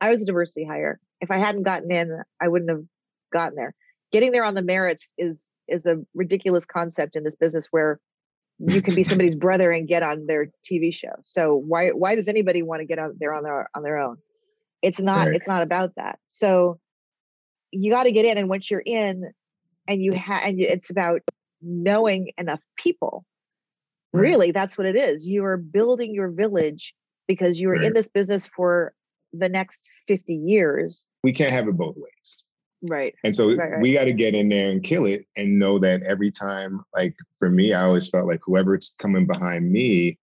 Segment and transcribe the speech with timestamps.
[0.00, 1.00] I was a diversity hire.
[1.20, 2.84] If I hadn't gotten in, I wouldn't have
[3.32, 3.74] gotten there.
[4.12, 8.00] Getting there on the merits is is a ridiculous concept in this business where
[8.58, 11.14] you can be somebody's brother and get on their TV show.
[11.22, 14.16] So why why does anybody want to get out there on their on their own?
[14.82, 15.36] It's not right.
[15.36, 16.18] it's not about that.
[16.28, 16.78] So
[17.72, 19.32] you got to get in and once you're in
[19.88, 21.22] and you have and it's about
[21.62, 23.24] knowing enough people.
[24.12, 24.22] Right.
[24.22, 25.26] Really, that's what it is.
[25.26, 26.94] You are building your village
[27.26, 27.84] because you are right.
[27.84, 28.94] in this business for
[29.38, 31.06] the next 50 years.
[31.22, 32.44] We can't have it both ways.
[32.82, 33.14] Right.
[33.24, 33.80] And so right, right.
[33.80, 37.14] we got to get in there and kill it and know that every time, like
[37.38, 40.18] for me, I always felt like whoever's coming behind me,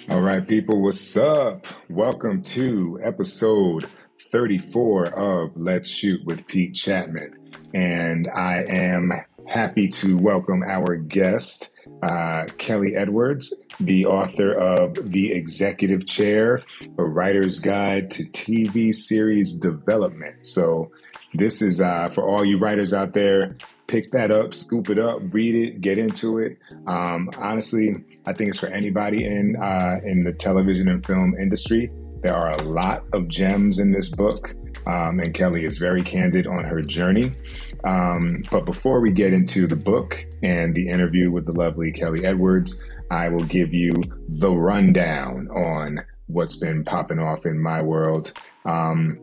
[0.10, 1.66] All right, people, what's up?
[1.90, 3.86] Welcome to episode
[4.32, 7.38] 34 of Let's Shoot with Pete Chapman.
[7.74, 9.12] And I am
[9.46, 11.73] happy to welcome our guest,
[12.04, 16.62] uh, Kelly Edwards, the author of The Executive Chair,
[16.98, 20.46] a writer's guide to TV series development.
[20.46, 20.92] So,
[21.34, 23.58] this is uh, for all you writers out there.
[23.88, 26.58] Pick that up, scoop it up, read it, get into it.
[26.88, 27.94] Um, honestly,
[28.26, 31.92] I think it's for anybody in uh, in the television and film industry.
[32.22, 34.56] There are a lot of gems in this book.
[34.86, 37.32] Um, and Kelly is very candid on her journey.
[37.86, 42.26] Um, but before we get into the book and the interview with the lovely Kelly
[42.26, 43.92] Edwards, I will give you
[44.30, 48.34] the rundown on what's been popping off in my world.
[48.66, 49.20] Um,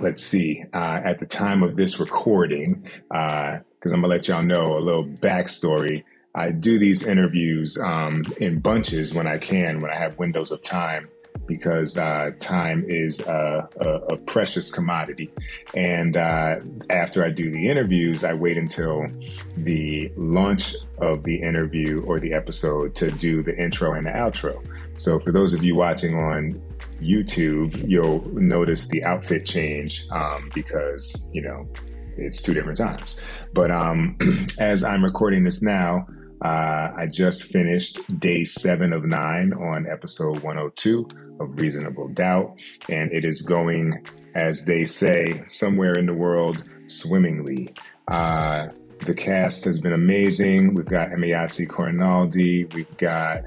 [0.00, 4.42] let's see, uh, at the time of this recording, because uh, I'm gonna let y'all
[4.42, 6.04] know a little backstory.
[6.34, 10.62] I do these interviews um, in bunches when I can, when I have windows of
[10.62, 11.08] time
[11.46, 15.30] because uh, time is a, a, a, precious commodity.
[15.74, 19.06] And uh, after I do the interviews, I wait until
[19.56, 24.64] the launch of the interview or the episode to do the intro and the outro.
[24.94, 26.52] So for those of you watching on
[27.00, 31.68] YouTube, you'll notice the outfit change um, because, you know,
[32.16, 33.20] it's two different times.
[33.52, 34.16] But um,
[34.58, 36.06] as I'm recording this now,
[36.42, 41.08] uh, I just finished day seven of nine on episode 102
[41.40, 42.58] of Reasonable Doubt,
[42.88, 44.04] and it is going,
[44.34, 47.70] as they say, somewhere in the world swimmingly.
[48.08, 48.68] Uh,
[49.00, 50.74] the cast has been amazing.
[50.74, 53.44] We've got Emayatzy Corinealdi, we've got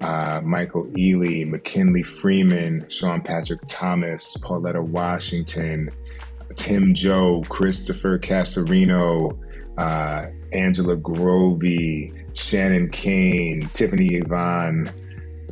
[0.00, 5.90] uh, Michael Ealy, McKinley Freeman, Sean Patrick Thomas, Pauletta Washington,
[6.56, 9.38] Tim Jo, Christopher Casarino,
[9.78, 14.88] uh, Angela Grovey, Shannon Kane, Tiffany Yvonne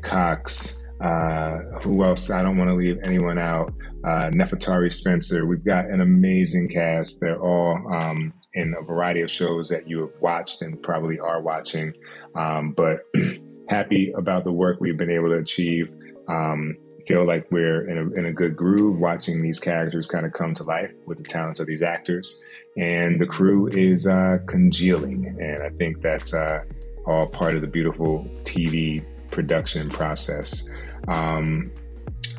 [0.02, 2.30] Cox, uh, who else?
[2.30, 3.72] I don't want to leave anyone out.
[4.04, 5.46] Uh, Nefertari Spencer.
[5.46, 7.20] We've got an amazing cast.
[7.20, 11.40] They're all um, in a variety of shows that you have watched and probably are
[11.40, 11.92] watching.
[12.34, 13.00] Um, but
[13.68, 15.90] happy about the work we've been able to achieve.
[16.28, 16.76] Um,
[17.10, 20.54] feel like we're in a, in a good groove watching these characters kind of come
[20.54, 22.40] to life with the talents of these actors.
[22.76, 25.26] And the crew is uh, congealing.
[25.40, 26.62] And I think that's uh,
[27.08, 30.72] all part of the beautiful TV production process.
[31.08, 31.72] Um,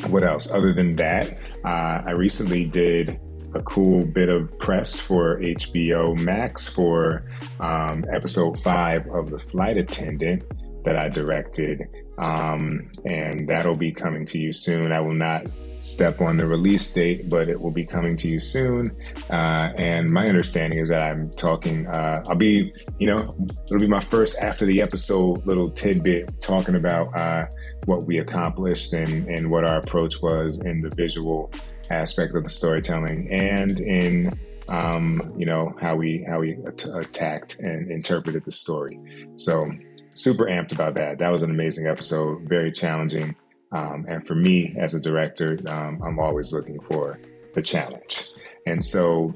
[0.07, 0.50] what else?
[0.50, 3.19] Other than that, uh, I recently did
[3.53, 7.25] a cool bit of press for HBO Max for
[7.59, 10.45] um, episode five of The Flight Attendant
[10.85, 11.89] that I directed.
[12.21, 14.91] Um, and that'll be coming to you soon.
[14.91, 15.47] I will not
[15.81, 18.95] step on the release date, but it will be coming to you soon.
[19.29, 23.35] Uh, and my understanding is that I'm talking, uh, I'll be, you know,
[23.65, 27.47] it'll be my first after the episode little tidbit talking about uh,
[27.85, 31.51] what we accomplished and, and what our approach was in the visual
[31.89, 34.29] aspect of the storytelling and in
[34.69, 38.97] um, you know how we how we at- attacked and interpreted the story
[39.35, 39.69] so
[40.11, 41.17] super amped about that.
[41.17, 43.35] That was an amazing episode, very challenging.
[43.71, 47.19] Um, and for me as a director, um, I'm always looking for
[47.53, 48.29] the challenge.
[48.65, 49.33] And so,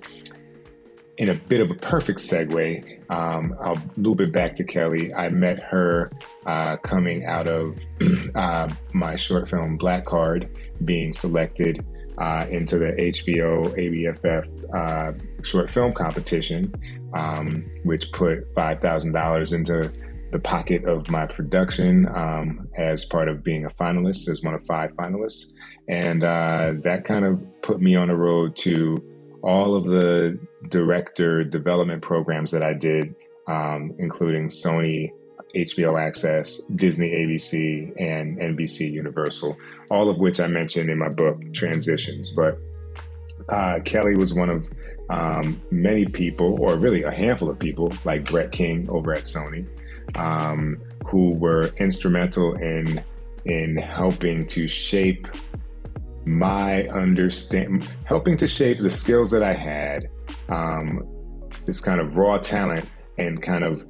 [1.17, 5.13] in a bit of a perfect segue, um, I'll loop it back to Kelly.
[5.13, 6.09] I met her
[6.45, 7.77] uh, coming out of
[8.35, 11.85] uh, my short film Black Card being selected
[12.17, 16.73] uh, into the HBO ABFF uh, short film competition,
[17.13, 19.91] um, which put $5,000 into
[20.35, 24.65] the pocket of my production um, as part of being a finalist, as one of
[24.65, 25.53] five finalists.
[25.87, 29.01] And uh, that kind of put me on a road to
[29.43, 30.37] all of the
[30.67, 33.15] director development programs that I did,
[33.47, 35.09] um, including Sony,
[35.55, 39.55] HBO Access, Disney ABC, and NBC Universal,
[39.89, 42.31] all of which I mentioned in my book, Transitions.
[42.31, 42.57] But
[43.47, 44.67] uh, Kelly was one of
[45.09, 49.65] um, many people, or really a handful of people, like Brett King over at Sony,
[50.15, 53.03] um, who were instrumental in
[53.45, 55.27] in helping to shape
[56.25, 60.09] my understand, helping to shape the skills that I had,
[60.49, 61.07] um,
[61.65, 62.89] this kind of raw talent,
[63.19, 63.85] and kind of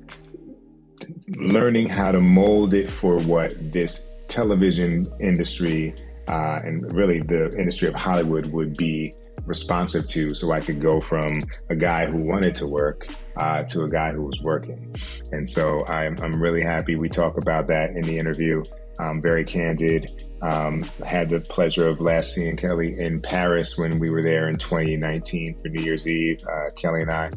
[1.38, 5.94] learning how to mold it for what this television industry
[6.28, 9.14] uh, and really the industry of Hollywood would be
[9.46, 13.08] responsive to so I could go from a guy who wanted to work
[13.38, 14.94] uh, to a guy who was working.
[15.32, 18.64] And so I'm, I'm really happy we talk about that in the interview.
[19.00, 20.24] Um, very candid.
[20.42, 24.58] Um, had the pleasure of last seeing Kelly in Paris when we were there in
[24.58, 27.30] 2019 for New Year's Eve, uh, Kelly and I.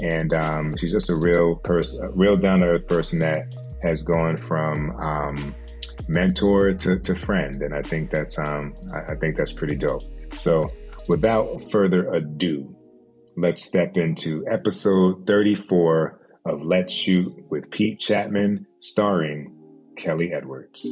[0.00, 4.38] And um, she's just a real person, real down to earth person that has gone
[4.38, 5.54] from um,
[6.08, 7.60] mentor to, to friend.
[7.62, 10.02] And I think that's, um, I, I think that's pretty dope.
[10.38, 10.72] So
[11.08, 12.76] without further ado,
[13.36, 19.56] let's step into episode 34 of Let's Shoot with Pete Chapman, starring
[19.96, 20.86] Kelly Edwards.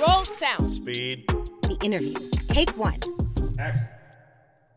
[0.00, 0.70] Roll sound.
[0.70, 1.24] Speed.
[1.28, 2.14] The interview.
[2.48, 2.98] Take one.
[3.58, 3.88] Action.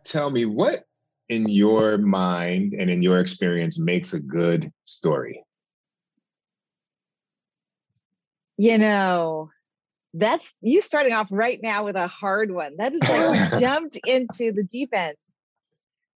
[0.03, 0.83] Tell me what
[1.29, 5.43] in your mind and in your experience makes a good story?
[8.57, 9.49] You know,
[10.17, 12.77] that's you starting off right now with a hard one.
[12.77, 15.17] That is like jumped into the deep end.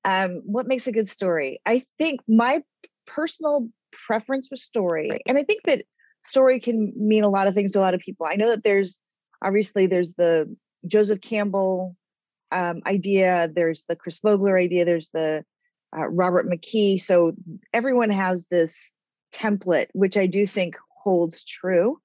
[0.05, 1.59] Um, what makes a good story?
[1.65, 2.63] I think my
[3.05, 5.83] personal preference for story, and I think that
[6.23, 8.25] story can mean a lot of things to a lot of people.
[8.29, 8.99] I know that there's
[9.43, 10.55] obviously there's the
[10.87, 11.95] Joseph Campbell
[12.51, 15.43] um, idea, there's the Chris Vogler idea, there's the
[15.95, 17.01] uh, Robert McKee.
[17.01, 17.33] So
[17.73, 18.91] everyone has this
[19.33, 21.99] template, which I do think holds true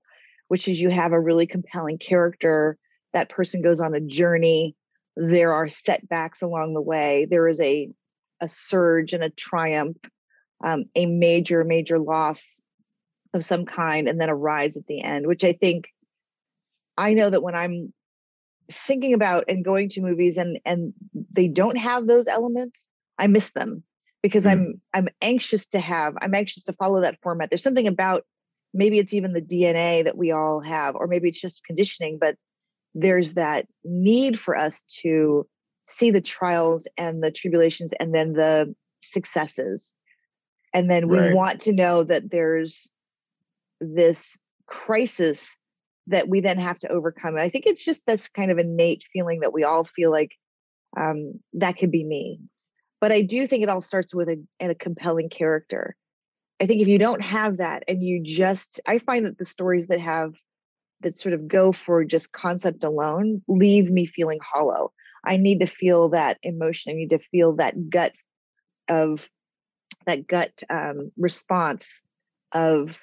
[0.54, 2.78] which is you have a really compelling character.
[3.12, 4.76] That person goes on a journey.
[5.16, 7.26] There are setbacks along the way.
[7.28, 7.90] There is a
[8.40, 9.96] a surge and a triumph,
[10.62, 12.60] um, a major, major loss
[13.32, 15.88] of some kind, and then a rise at the end, which I think
[16.96, 17.92] I know that when I'm
[18.70, 20.94] thinking about and going to movies and and
[21.32, 22.86] they don't have those elements,
[23.18, 23.82] I miss them
[24.22, 24.52] because mm.
[24.52, 27.50] I'm I'm anxious to have, I'm anxious to follow that format.
[27.50, 28.24] There's something about
[28.74, 32.36] maybe it's even the DNA that we all have, or maybe it's just conditioning, but
[32.94, 35.46] there's that need for us to
[35.86, 39.92] see the trials and the tribulations and then the successes.
[40.72, 41.34] And then we right.
[41.34, 42.90] want to know that there's
[43.80, 45.56] this crisis
[46.08, 47.34] that we then have to overcome.
[47.34, 50.32] And I think it's just this kind of innate feeling that we all feel like
[50.98, 52.40] um, that could be me.
[53.00, 55.96] But I do think it all starts with a, a compelling character.
[56.64, 59.88] I think if you don't have that and you just, I find that the stories
[59.88, 60.32] that have
[61.02, 64.90] that sort of go for just concept alone leave me feeling hollow.
[65.22, 66.92] I need to feel that emotion.
[66.92, 68.14] I need to feel that gut
[68.88, 69.28] of
[70.06, 72.02] that gut um, response
[72.50, 72.98] of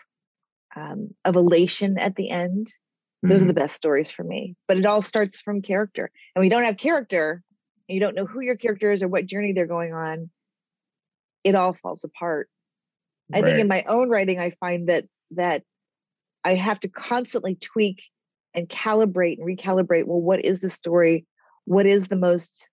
[0.75, 2.74] um, of elation at the end.
[3.22, 3.44] Those mm-hmm.
[3.44, 4.56] are the best stories for me.
[4.68, 7.44] But it all starts from character, and we don't have character,
[7.88, 10.32] and you don't know who your character is or what journey they're going on.
[11.44, 12.50] It all falls apart.
[13.34, 15.64] I think in my own writing, I find that that
[16.44, 18.04] I have to constantly tweak
[18.54, 20.06] and calibrate and recalibrate.
[20.06, 21.26] Well, what is the story?
[21.66, 22.70] What is the most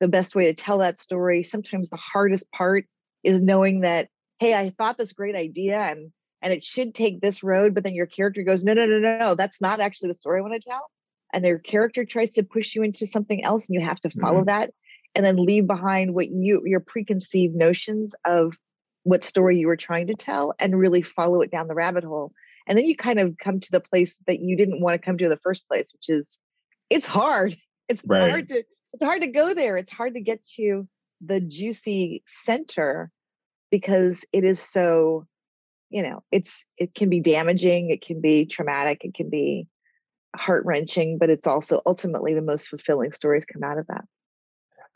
[0.00, 1.42] the best way to tell that story?
[1.42, 2.86] Sometimes the hardest part
[3.24, 7.42] is knowing that, hey, I thought this great idea and and it should take this
[7.42, 10.14] road, but then your character goes, no, no, no, no, no, that's not actually the
[10.14, 10.88] story I want to tell.
[11.32, 14.38] And their character tries to push you into something else, and you have to follow
[14.38, 14.46] mm-hmm.
[14.46, 14.70] that
[15.14, 18.54] and then leave behind what you your preconceived notions of
[19.08, 22.32] what story you were trying to tell and really follow it down the rabbit hole.
[22.66, 25.16] And then you kind of come to the place that you didn't want to come
[25.16, 26.38] to in the first place, which is
[26.90, 27.56] it's hard.
[27.90, 28.28] It's right.
[28.28, 29.78] hard to it's hard to go there.
[29.78, 30.86] It's hard to get to
[31.22, 33.10] the juicy center
[33.70, 35.26] because it is so
[35.88, 39.66] you know it's it can be damaging it can be traumatic it can be
[40.36, 44.04] heart wrenching but it's also ultimately the most fulfilling stories come out of that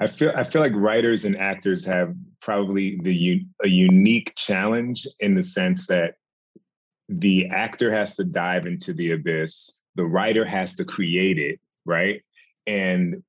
[0.03, 5.35] I feel I feel like writers and actors have probably the a unique challenge in
[5.35, 6.15] the sense that
[7.09, 12.21] the actor has to dive into the abyss, the writer has to create it, right?
[12.67, 13.23] And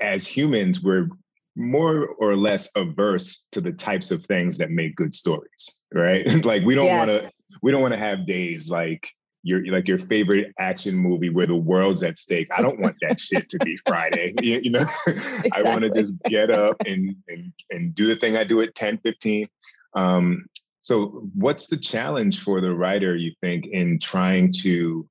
[0.00, 1.08] as humans, we're
[1.54, 6.26] more or less averse to the types of things that make good stories, right?
[6.44, 6.98] like we don't yes.
[6.98, 7.30] want to
[7.62, 9.12] we don't want to have days like
[9.46, 12.48] your like your favorite action movie where the world's at stake.
[12.56, 14.34] I don't want that shit to be Friday.
[14.42, 15.52] You, you know, exactly.
[15.52, 18.74] I want to just get up and, and and do the thing I do at
[18.74, 19.48] 10, 15.
[19.94, 20.46] Um,
[20.80, 25.08] so what's the challenge for the writer, you think, in trying to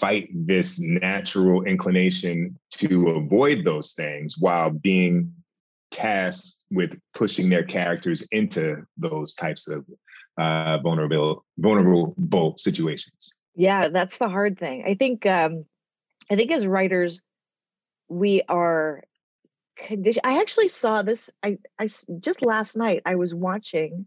[0.00, 5.32] fight this natural inclination to avoid those things while being
[5.90, 9.86] tasked with pushing their characters into those types of
[10.38, 13.35] uh, vulnerable vulnerable situations.
[13.56, 14.84] Yeah, that's the hard thing.
[14.86, 15.64] I think um,
[16.30, 17.22] I think as writers,
[18.08, 19.02] we are
[19.76, 20.26] conditioned.
[20.26, 21.30] I actually saw this.
[21.42, 21.88] I I
[22.20, 24.06] just last night I was watching.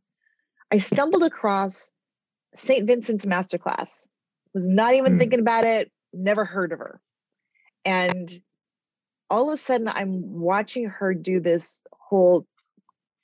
[0.72, 1.90] I stumbled across
[2.54, 2.86] St.
[2.86, 4.08] Vincent's masterclass.
[4.54, 5.20] Was not even mm.
[5.20, 5.92] thinking about it.
[6.14, 7.02] Never heard of her,
[7.84, 8.32] and
[9.32, 12.46] all of a sudden I'm watching her do this whole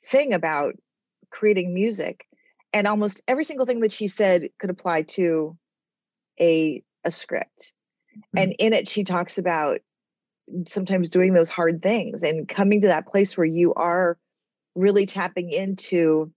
[0.06, 0.76] thing about
[1.30, 2.26] creating music
[2.74, 5.58] and almost every single thing that she said could apply to
[6.40, 7.72] a a script
[8.18, 8.38] mm-hmm.
[8.38, 9.80] and in it she talks about
[10.68, 14.18] sometimes doing those hard things and coming to that place where you are
[14.76, 16.32] really tapping into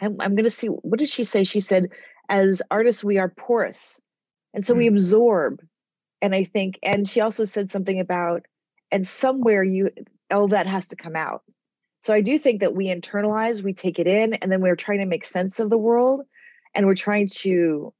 [0.00, 1.88] i'm, I'm going to see what did she say she said
[2.28, 4.00] as artists we are porous
[4.52, 4.80] and so mm-hmm.
[4.80, 5.62] we absorb
[6.20, 8.46] and i think and she also said something about
[8.90, 9.90] and somewhere you
[10.30, 11.42] all that has to come out
[12.02, 14.98] so i do think that we internalize we take it in and then we're trying
[14.98, 16.22] to make sense of the world
[16.74, 17.92] and we're trying to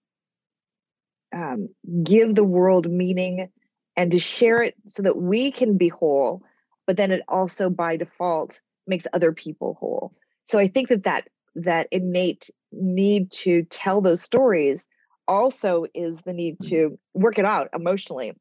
[1.34, 1.68] um,
[2.02, 3.48] give the world meaning
[3.96, 6.42] and to share it so that we can be whole
[6.86, 10.12] but then it also by default makes other people whole.
[10.46, 14.86] So i think that that that innate need to tell those stories
[15.28, 18.32] also is the need to work it out emotionally.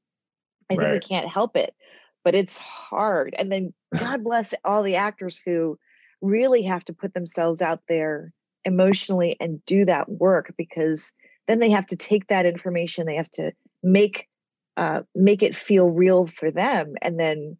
[0.71, 0.91] I right.
[0.91, 1.73] think we can't help it
[2.23, 3.33] but it's hard.
[3.37, 5.77] And then god bless all the actors who
[6.21, 8.33] really have to put themselves out there
[8.65, 11.11] emotionally and do that work because
[11.49, 13.51] then they have to take that information they have to
[13.81, 14.27] make
[14.77, 17.57] uh, make it feel real for them and then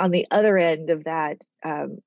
[0.00, 1.98] on the other end of that um,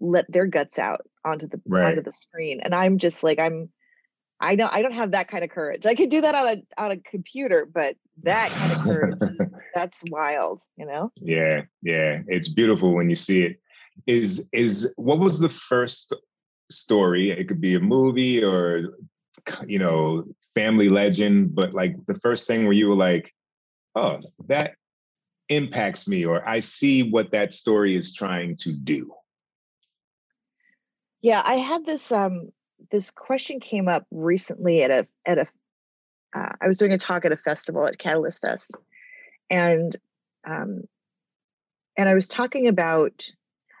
[0.00, 1.86] let their guts out onto the right.
[1.86, 3.70] onto the screen and i'm just like i'm
[4.40, 5.86] i don't i don't have that kind of courage.
[5.86, 9.18] I could do that on a on a computer but that kind of courage
[9.74, 11.12] that's wild you know?
[11.16, 13.60] Yeah yeah it's beautiful when you see it.
[14.06, 16.12] Is is what was the first
[16.70, 17.30] story?
[17.30, 18.94] It could be a movie or
[19.66, 20.24] you know
[20.56, 23.32] family legend, but like the first thing where you were like,
[23.94, 24.72] oh, that
[25.48, 29.12] impacts me, or I see what that story is trying to do?
[31.20, 32.50] Yeah, I had this um
[32.90, 35.46] this question came up recently at a at a
[36.34, 38.72] uh, I was doing a talk at a festival at Catalyst Fest,
[39.50, 39.94] and
[40.48, 40.82] um,
[41.98, 43.26] and I was talking about,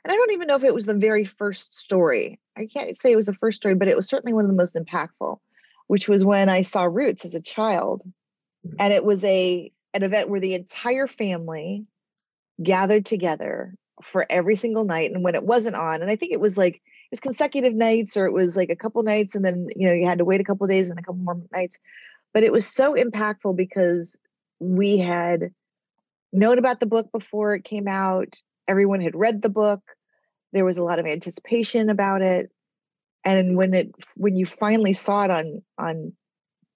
[0.04, 2.38] and I don't even know if it was the very first story.
[2.56, 4.56] I can't say it was the first story, but it was certainly one of the
[4.56, 5.38] most impactful
[5.86, 8.02] which was when I saw Roots as a child.
[8.66, 8.74] Mm.
[8.78, 11.86] And it was a an event where the entire family
[12.62, 15.10] gathered together for every single night.
[15.12, 18.16] And when it wasn't on, and I think it was like it was consecutive nights
[18.16, 20.40] or it was like a couple nights and then you know you had to wait
[20.40, 21.78] a couple days and a couple more nights.
[22.34, 24.16] But it was so impactful because
[24.58, 25.52] we had
[26.32, 28.34] known about the book before it came out.
[28.68, 29.80] Everyone had read the book.
[30.52, 32.50] There was a lot of anticipation about it
[33.26, 36.12] and when it when you finally saw it on on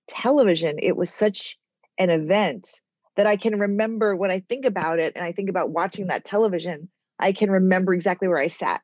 [0.08, 1.56] television it was such
[1.96, 2.68] an event
[3.16, 6.24] that i can remember when i think about it and i think about watching that
[6.24, 6.88] television
[7.18, 8.82] i can remember exactly where i sat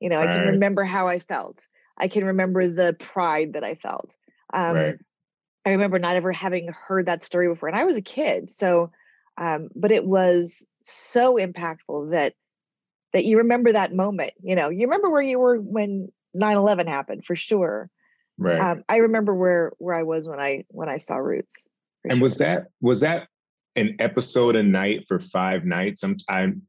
[0.00, 0.30] you know right.
[0.30, 1.66] i can remember how i felt
[1.98, 4.14] i can remember the pride that i felt
[4.54, 4.98] um, right.
[5.66, 8.90] i remember not ever having heard that story before and i was a kid so
[9.38, 12.34] um, but it was so impactful that
[13.12, 17.24] that you remember that moment you know you remember where you were when 9-11 happened
[17.24, 17.90] for sure
[18.38, 21.64] right um, i remember where where i was when i when i saw roots
[22.04, 22.22] and sure.
[22.22, 23.28] was that was that
[23.76, 26.62] an episode a night for five nights i'm i'm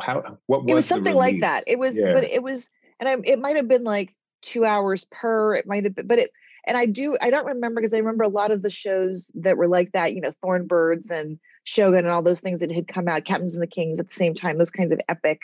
[0.00, 2.12] how what was it was something like that it was yeah.
[2.12, 5.84] but it was and I, it might have been like two hours per it might
[5.84, 6.30] have been but it
[6.66, 9.56] and i do i don't remember because i remember a lot of the shows that
[9.56, 13.08] were like that you know thornbirds and shogun and all those things that had come
[13.08, 15.42] out captains and the kings at the same time those kinds of epic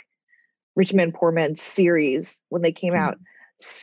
[0.74, 3.02] rich men poor men series when they came mm-hmm.
[3.02, 3.18] out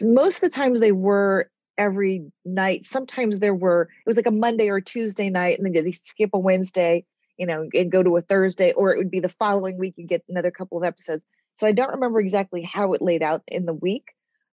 [0.01, 2.85] most of the times they were every night.
[2.85, 5.91] Sometimes there were, it was like a Monday or a Tuesday night, and then they
[5.91, 7.05] skip a Wednesday,
[7.37, 10.05] you know, and go to a Thursday, or it would be the following week you
[10.05, 11.23] get another couple of episodes.
[11.55, 14.07] So I don't remember exactly how it laid out in the week,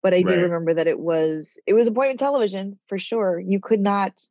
[0.01, 0.35] but I Right.
[0.35, 3.39] do remember that it was it was appointment television for sure.
[3.39, 4.21] You could not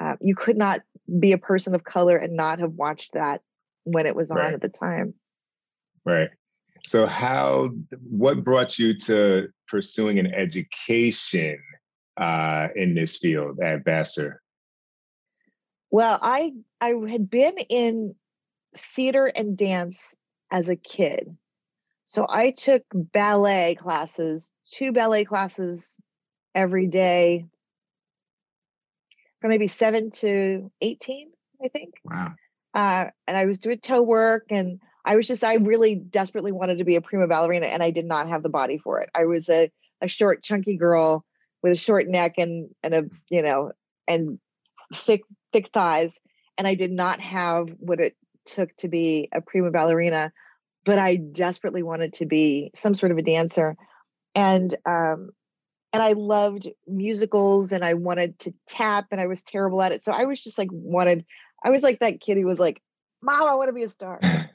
[0.00, 0.80] uh, you could not
[1.20, 3.42] be a person of color and not have watched that
[3.84, 4.54] when it was on Right.
[4.54, 5.14] at the time.
[6.04, 6.30] Right.
[6.84, 7.70] So how
[8.08, 11.58] what brought you to pursuing an education
[12.16, 14.42] uh, in this field at Vassar?
[15.90, 18.14] Well, I I had been in
[18.76, 20.14] theater and dance
[20.50, 21.36] as a kid.
[22.06, 25.96] So I took ballet classes, two ballet classes
[26.54, 27.46] every day
[29.40, 31.30] from maybe 7 to 18,
[31.64, 31.94] I think.
[32.04, 32.34] Wow.
[32.74, 36.78] Uh, and I was doing toe work and I was just I really desperately wanted
[36.78, 39.10] to be a prima ballerina and I did not have the body for it.
[39.14, 41.24] I was a a short chunky girl
[41.62, 43.72] with a short neck and and a you know
[44.06, 44.38] and
[44.94, 46.20] thick thick thighs
[46.58, 50.32] and I did not have what it took to be a prima ballerina
[50.84, 53.76] but I desperately wanted to be some sort of a dancer.
[54.34, 55.30] And um
[55.92, 60.02] and I loved musicals and I wanted to tap and I was terrible at it.
[60.02, 61.24] So I was just like wanted
[61.64, 62.80] I was like that kid who was like
[63.20, 64.20] mom I want to be a star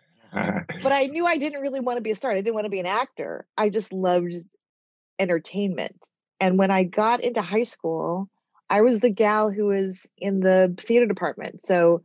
[0.84, 2.32] but I knew I didn't really want to be a star.
[2.32, 3.46] I didn't want to be an actor.
[3.58, 4.34] I just loved
[5.20, 6.10] entertainment.
[6.40, 8.30] And when I got into high school,
[8.70, 11.64] I was the gal who was in the theater department.
[11.64, 12.04] So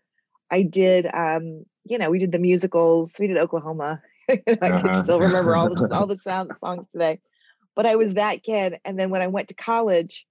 [0.51, 3.15] I did, um, you know, we did the musicals.
[3.19, 4.01] We did Oklahoma.
[4.31, 4.79] I Uh-huh.
[4.79, 7.21] can still remember all the all the sound songs today.
[7.75, 8.79] But I was that kid.
[8.85, 10.27] And then when I went to college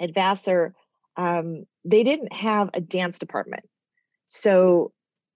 [0.00, 0.74] at Vassar,
[1.16, 3.68] um, they didn't have a dance department.
[4.28, 4.92] So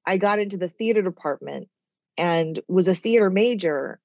[0.08, 1.68] I got into the theater department
[2.16, 4.00] and was a theater major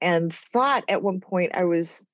[0.00, 2.04] and thought at one point I was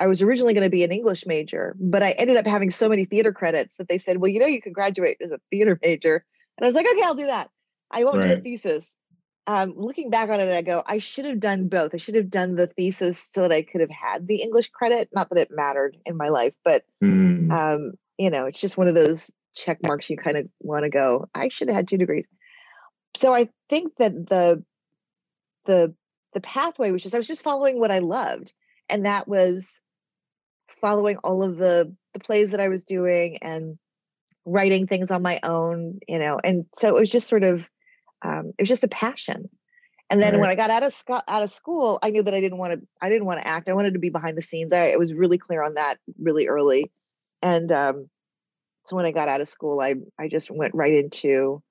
[0.00, 2.88] I was originally going to be an English major, but I ended up having so
[2.88, 5.78] many theater credits that they said, "Well, you know, you can graduate as a theater
[5.82, 6.24] major."
[6.56, 7.50] And I was like, "Okay, I'll do that.
[7.90, 8.96] I won't do a thesis."
[9.46, 11.94] Um, looking back on it, I go, I should have done both.
[11.94, 15.10] I should have done the thesis so that I could have had the English credit.
[15.12, 18.88] Not that it mattered in my life, but Mm, um, you know, it's just one
[18.88, 21.98] of those check marks you kind of want to go, I should have had two
[21.98, 22.26] degrees.
[23.16, 24.64] So I think that the
[25.66, 25.94] the
[26.32, 28.52] the pathway was just I was just following what I loved.
[28.88, 29.80] And that was
[30.80, 33.78] following all of the the plays that I was doing and
[34.44, 36.38] writing things on my own, you know.
[36.42, 37.62] And so it was just sort of
[38.22, 39.48] um, it was just a passion.
[40.10, 40.40] And then Right.
[40.40, 42.74] when I got out of sco- out of school, I knew that I didn't want
[42.74, 43.68] to I didn't want to act.
[43.68, 44.72] I wanted to be behind the scenes.
[44.72, 46.92] I, I was really clear on that really early.
[47.42, 48.10] And um,
[48.86, 51.62] so when I got out of school, I I just went right into,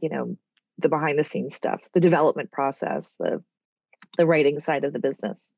[0.00, 0.36] you know,
[0.78, 3.42] the behind the scenes stuff, the development process, the
[4.16, 5.52] the writing side of the business.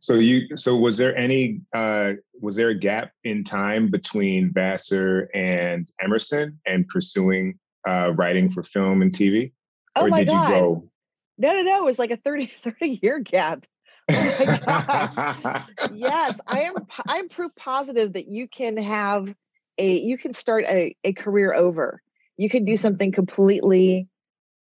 [0.00, 5.28] So you so was there any uh, was there a gap in time between Vassar
[5.34, 7.58] and Emerson and pursuing
[7.88, 9.52] uh, writing for film and TV?
[9.96, 10.48] Oh or my did god.
[10.48, 10.90] you go?
[11.38, 11.82] No, no, no.
[11.82, 13.66] It was like a 30, 30 year gap.
[14.12, 15.64] Oh my god.
[15.90, 19.34] yes, I am I'm proof positive that you can have
[19.76, 22.02] a you can start a, a career over.
[22.36, 24.08] You can do something completely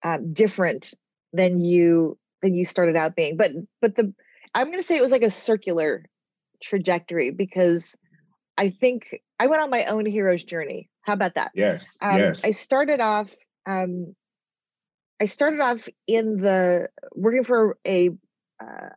[0.05, 0.93] um, different
[1.33, 3.37] than you than you started out being.
[3.37, 4.15] But but the
[4.55, 6.05] I'm going to say it was like a circular
[6.63, 7.95] trajectory because
[8.57, 10.89] I think I went on my own hero's journey.
[11.03, 11.53] How about that?
[11.55, 12.45] yes, Um, yes.
[12.45, 13.35] I started off.
[13.69, 14.15] Um,
[15.21, 18.11] I started off in the working for a
[18.61, 18.89] uh,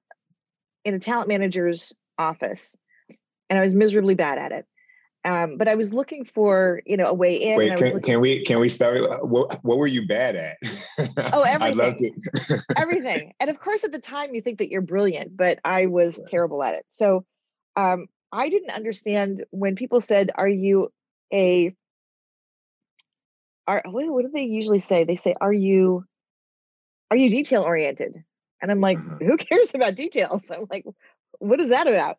[0.86, 2.76] in a talent manager's office,
[3.50, 4.66] and I was miserably bad at it.
[5.26, 7.58] Um, but I was looking for you know a way in.
[7.58, 9.28] Wait, and I was can, can we can we start?
[9.28, 10.58] What what were you bad at?
[11.32, 11.80] Oh, everything.
[11.80, 12.64] I'd love to.
[12.78, 13.34] everything.
[13.40, 16.64] And of course, at the time, you think that you're brilliant, but I was terrible
[16.64, 16.86] at it.
[16.90, 17.26] So
[17.76, 20.92] um, I didn't understand when people said, "Are you
[21.32, 21.76] a?"
[23.68, 25.04] Are what, what do they usually say?
[25.04, 26.06] They say, "Are you?"
[27.12, 28.24] Are you detail oriented?
[28.62, 29.26] And I'm like, Mhm.
[29.26, 30.50] who cares about details?
[30.52, 30.86] I'm like,
[31.40, 32.18] what is that about?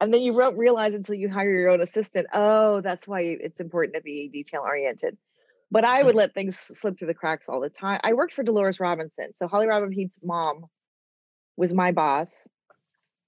[0.00, 2.28] And then you don't realize until you hire your own assistant.
[2.32, 5.16] Oh, that's why it's important to be detail oriented.
[5.70, 8.00] But I would let things slip through the cracks all the time.
[8.02, 9.34] I worked for Dolores Robinson.
[9.34, 10.66] So Holly Robinson Peete's mom
[11.56, 12.48] was my boss.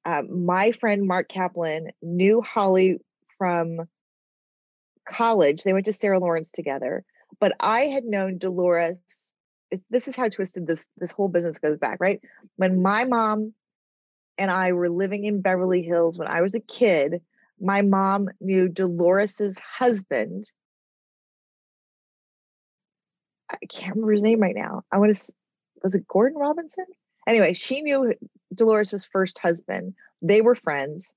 [0.05, 2.99] Um, my friend Mark Kaplan knew Holly
[3.37, 3.81] from
[5.07, 5.63] college.
[5.63, 7.05] They went to Sarah Lawrence together.
[7.41, 8.99] But I had known Dolores.
[9.91, 12.21] This is how twisted this this whole business goes back, right?
[12.57, 13.55] When my mom
[14.41, 17.21] and I were living in Beverly Hills when I was a kid,
[17.61, 20.51] my mom knew Dolores's husband.
[23.51, 24.83] I can't remember his name right now.
[24.91, 25.33] I want to
[25.83, 26.87] was it Gordon Robinson?
[27.29, 28.15] Anyway, she knew
[28.55, 29.95] Dolores's first husband.
[30.23, 31.13] They were friends.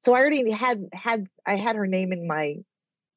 [0.00, 2.56] So I already had had I had her name in my,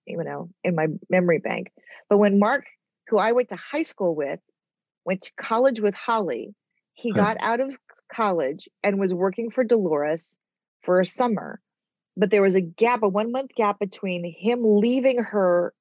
[0.05, 1.71] you know, in my memory bank.
[2.09, 2.65] But when Mark,
[3.07, 4.39] who I went to high school with,
[5.03, 6.53] went to college with Holly,
[6.93, 7.17] he Huh.
[7.17, 7.75] got out of
[8.09, 10.37] college and was working for Dolores
[10.83, 11.61] for a summer.
[12.17, 15.73] But there was a gap, a one month gap between him leaving her,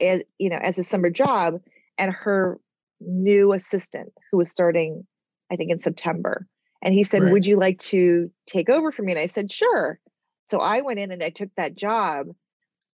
[0.00, 1.60] as you know, as a summer job,
[1.98, 2.58] and her
[3.00, 5.06] new assistant who was starting,
[5.50, 6.46] I think, in September.
[6.82, 7.32] And he said, Right.
[7.32, 10.00] "Would you like to take over for me?" And I said, "Sure."
[10.46, 12.28] So I went in and I took that job,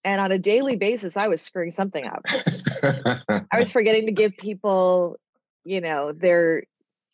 [0.05, 2.25] and on a daily basis, I was screwing something up.
[3.51, 5.19] I was forgetting to give people,
[5.65, 6.65] you know, their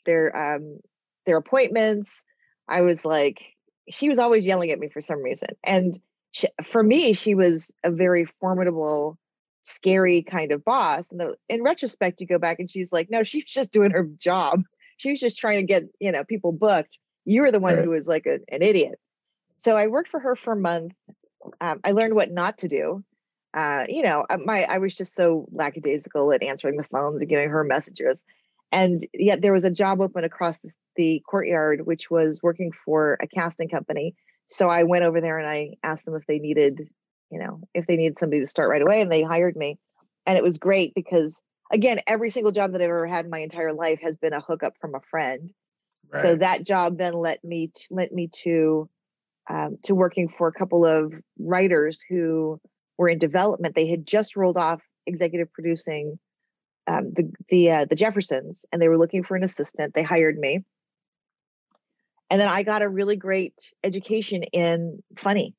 [0.06, 0.80] their um
[1.26, 2.24] their appointments.
[2.68, 3.40] I was like,
[3.90, 5.98] she was always yelling at me for some reason, and
[6.32, 9.18] she, for me, she was a very formidable,
[9.64, 11.10] scary kind of boss.
[11.12, 14.04] And the, in retrospect, you go back and she's like, no, she's just doing her
[14.18, 14.62] job.
[14.96, 16.98] She was just trying to get you know people booked.
[17.24, 17.84] You were the one Right.
[17.84, 18.98] who was like a, an idiot.
[19.58, 20.92] So I worked for her for a month.
[21.60, 23.04] Um, I learned what not to do
[23.54, 27.30] uh, you know, uh, my I was just so lackadaisical at answering the phones and
[27.30, 28.20] giving her messages.
[28.74, 33.16] And yet there was a job open across the, the courtyard, which was working for
[33.22, 34.16] a casting company.
[34.48, 36.88] So I went over there and I asked them if they needed,
[37.30, 39.78] you know, if they needed somebody to start right away, and they hired me.
[40.26, 41.40] And it was great because
[41.72, 44.40] again, every single job that I've ever had in my entire life has been a
[44.40, 45.50] hookup from a friend.
[46.20, 48.88] So that job then led me led me to
[49.48, 52.60] um, to working for a couple of writers who
[52.98, 53.74] were in development.
[53.74, 56.18] They had just rolled off executive producing
[56.86, 59.94] um, the the uh, the Jeffersons, and they were looking for an assistant.
[59.94, 60.64] They hired me,
[62.30, 65.54] and then I got a really great education in funny,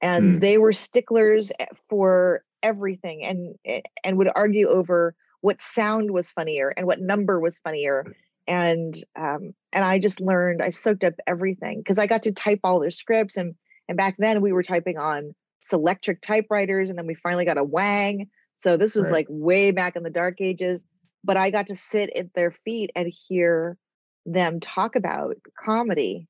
[0.00, 0.38] and Hmm.
[0.40, 6.30] they were sticklers eh, for everything, and eh, and would argue over what sound was
[6.30, 8.04] funnier and what number was funnier
[8.46, 10.60] and um, and I just learned.
[10.60, 13.54] I soaked up everything because I got to type all their scripts, and
[13.88, 15.34] and back then we were typing on
[15.70, 18.28] Selectric typewriters, and then we finally got a Wang.
[18.60, 19.12] So this was Right.
[19.12, 20.84] like way back in the dark ages.
[21.24, 23.76] But I got to sit at their feet and hear
[24.24, 26.28] them talk about comedy,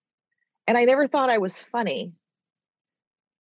[0.66, 2.12] and I never thought I was funny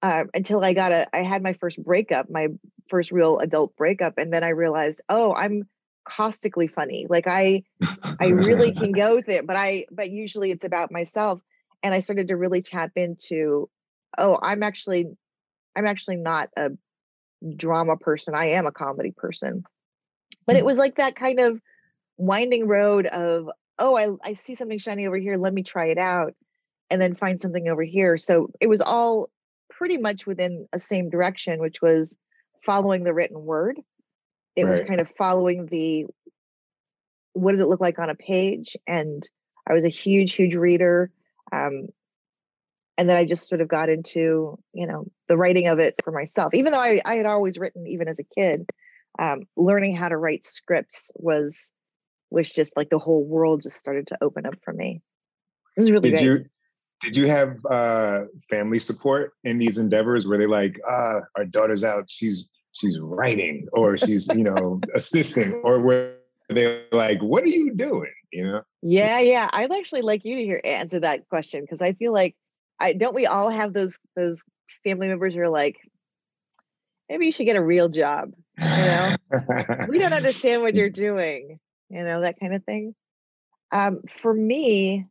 [0.02, 1.08] uh, until I got a.
[1.14, 2.48] I had my first breakup, my
[2.88, 5.68] first real adult breakup, and then I realized, oh, I'm
[6.04, 7.06] caustically funny.
[7.08, 7.64] Like I
[8.18, 11.40] I really can go with it, but I but usually it's about myself.
[11.82, 13.68] And I started to really tap into,
[14.18, 15.06] oh, I'm actually
[15.76, 16.70] I'm actually not a
[17.56, 18.34] drama person.
[18.34, 19.64] I am a comedy person.
[20.46, 20.66] But it Hmm.
[20.66, 21.60] was like that kind of
[22.16, 25.98] winding road of, oh, I I see something shiny over here, let me try it
[25.98, 26.34] out,
[26.90, 28.18] and then find something over here.
[28.18, 29.28] So it was all
[29.70, 32.16] pretty much within a same direction, which was
[32.64, 33.80] following the written word.
[34.56, 36.06] It was kind of following the
[37.32, 39.28] what does it look like on a page and
[39.68, 41.10] i was a huge huge reader
[41.52, 41.88] um,
[43.00, 46.12] and then i just sort of got into you know the writing of it for
[46.12, 48.68] myself even though i, I had always written even as a kid
[49.18, 51.70] um, learning how to write scripts was
[52.30, 55.00] was just like the whole world just started to open up for me
[55.76, 56.44] it was really Did great you
[57.00, 60.26] did you have uh, family support in these endeavors?
[60.26, 65.54] Were they like, uh, our daughter's out, she's she's writing, or she's you know assisting,
[65.64, 66.14] or were
[66.50, 68.12] they like, what are you doing?
[68.32, 68.62] You know?
[68.82, 69.48] Yeah, yeah.
[69.50, 72.36] I'd actually like you to hear answer that question because I feel like
[72.80, 74.42] I don't we all have those those
[74.82, 75.76] family members who are like,
[77.08, 78.32] maybe you should get a real job.
[78.58, 79.16] You know?
[79.88, 82.94] We don't understand what you're doing, you know, that kind of thing.
[83.72, 85.06] Um, for me,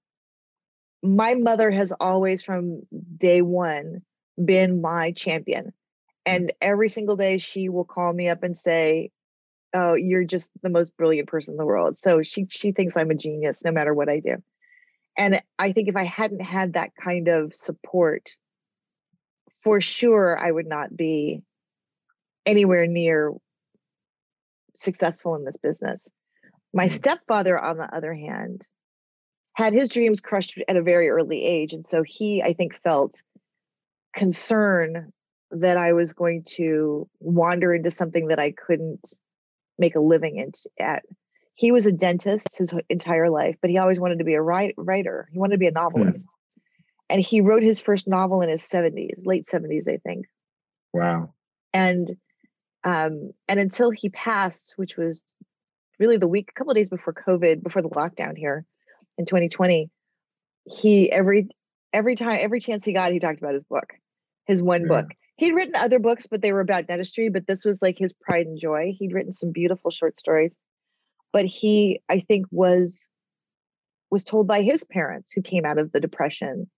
[1.02, 2.82] my mother has always from
[3.18, 4.02] day one
[4.44, 5.74] been my champion.
[6.26, 9.12] And every single day she will call me up and say,
[9.74, 12.00] Oh, you're just the most brilliant person in the world.
[12.00, 14.38] So she she thinks I'm a genius no matter what I do.
[15.20, 18.30] And I think if I hadn't had that kind of support,
[19.62, 21.42] for sure I would not be
[22.46, 23.34] anywhere near
[24.76, 26.08] successful in this business.
[26.74, 26.92] My Mm.
[26.92, 28.64] stepfather, on the other hand,
[29.56, 31.74] had his dreams crushed at a very early age.
[31.74, 33.22] And so he, I think, felt
[34.16, 35.12] concern
[35.52, 39.14] that I was going to wander into something that I couldn't
[39.78, 41.04] make a living in, at.
[41.60, 44.76] He was a dentist his entire life, but he always wanted to be a write,
[44.78, 45.28] writer.
[45.30, 46.26] He wanted to be a novelist.
[47.10, 50.28] And he wrote his first novel in his 70s, late 70s, I think
[50.94, 51.34] wow.
[51.74, 52.16] and
[52.86, 55.22] um and until he passed which was
[56.00, 58.66] really the week a couple of days before covid before the lockdown here
[59.18, 59.90] in 2020
[60.66, 61.50] he every
[61.92, 63.96] every time every chance he got he talked about his book
[64.46, 64.88] his one Yeah.
[64.88, 68.14] book he'd written other books but they were about dentistry but this was like his
[68.14, 70.54] pride and joy he'd written some beautiful short stories
[71.34, 73.10] but he i think was
[74.12, 76.70] was told by his parents who came out of the depression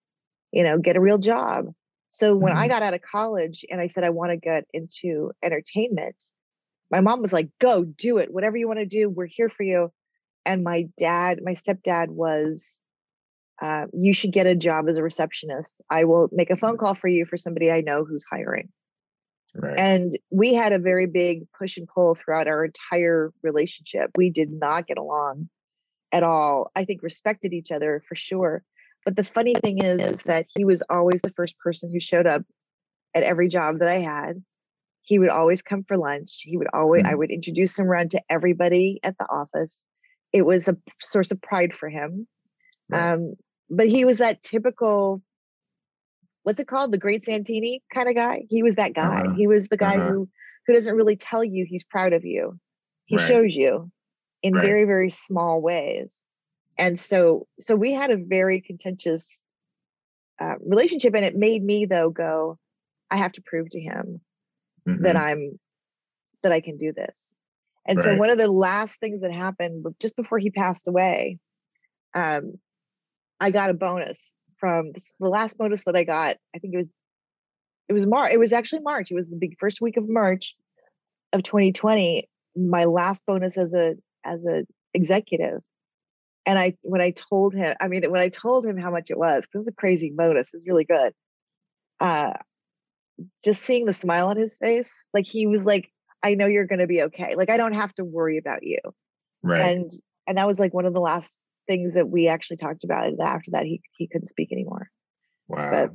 [0.52, 1.68] you know get a real job
[2.12, 2.70] So when I Mhm.
[2.70, 6.18] got out of college and I said I want to get into entertainment,
[6.92, 8.34] my mom was like, "Go do it.
[8.34, 9.92] Whatever you want to do, we're here for you."
[10.46, 12.80] And my dad, my stepdad was,
[13.62, 15.82] uh, "You should get a job as a receptionist.
[15.90, 18.70] I will make a phone call for you for somebody I know who's hiring."
[19.54, 19.80] Right.
[19.80, 24.12] And we had a very big push and pull throughout our entire relationship.
[24.16, 25.50] We did not get along
[26.12, 26.72] at all.
[26.76, 28.64] I think respected each other for sure.
[29.04, 32.28] But the funny thing is, is that he was always the first person who showed
[32.28, 32.44] up
[33.16, 34.44] at every job that I had.
[35.02, 36.42] He would always come for lunch.
[36.44, 37.18] He would always, I Mhm.
[37.18, 39.84] would introduce him around to everybody at the office.
[40.32, 42.28] It was a source of pride for him.
[42.90, 43.14] Right.
[43.14, 43.34] Um,
[43.70, 45.22] but he was that typical,
[46.44, 46.92] what's it called?
[46.92, 48.44] The great Santini kind of guy.
[48.50, 49.24] He was that guy.
[49.24, 49.34] Uh-huh.
[49.36, 50.12] He was the guy Uh-huh.
[50.12, 50.30] who
[50.68, 52.60] who doesn't really tell you he's proud of you.
[53.06, 53.28] He Right.
[53.28, 53.92] shows you
[54.44, 54.64] in Right.
[54.64, 56.20] very, very small ways.
[56.78, 59.44] And so so we had a very contentious
[60.40, 62.58] uh, relationship and it made me though go,
[63.10, 64.22] I have to prove to him
[64.86, 65.22] that Mhm.
[65.22, 65.60] I'm
[66.44, 67.34] that I can do this.
[67.88, 71.40] And so one of the last things that happened just before he passed away,
[72.14, 72.60] um,
[73.40, 76.38] I got a bonus from the last bonus that I got.
[76.56, 76.88] I think it was
[77.90, 78.32] it was March.
[78.32, 79.12] It was actually March.
[79.12, 80.56] It was the big first week of March
[81.34, 82.30] of 2020.
[82.56, 85.62] My last bonus as a as a executive.
[86.46, 89.18] And I when I told him, I mean, when I told him how much it
[89.18, 90.54] was, it was a crazy bonus.
[90.54, 91.14] It was really good.
[92.00, 92.34] Uh,
[93.44, 95.92] just seeing the smile on his face, like he was like,
[96.24, 97.36] I know you're going to be okay.
[97.36, 98.80] Like I don't have to worry about you.
[99.44, 99.62] Right.
[99.62, 99.92] And
[100.28, 103.08] and that was like one of the last things that we actually talked about.
[103.08, 104.90] And after that, he he couldn't speak anymore.
[105.48, 105.70] wow.
[105.72, 105.90] But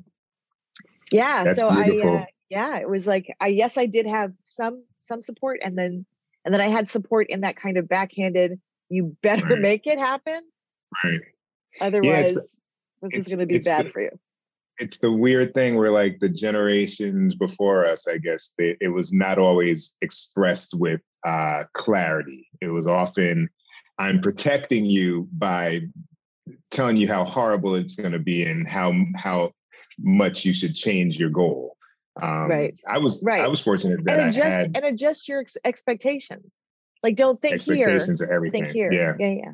[1.12, 4.84] yeah, That's so I uh, yeah, it was like I yes, I did have some
[4.98, 6.06] some support, and then
[6.44, 8.60] and then I had support in that kind of backhanded.
[8.88, 9.60] You better Right.
[9.60, 10.40] make it happen,
[11.04, 11.20] right.
[11.80, 12.34] otherwise
[13.02, 14.10] this is going to be bad the- for you.
[14.78, 19.12] it's the weird thing where like the generations before us i guess they, it was
[19.12, 23.48] not always expressed with uh clarity it was often
[23.98, 25.80] i'm protecting you by
[26.70, 29.50] telling you how horrible it's going to be and how how
[29.98, 31.76] much you should change your goal
[32.22, 32.78] um Right.
[32.86, 33.42] i was right.
[33.42, 36.54] i was fortunate that And i adjust had and adjust your ex- expectations.
[37.02, 38.92] Like don't think here, expectations of everything think here.
[38.92, 39.52] yeah yeah, yeah.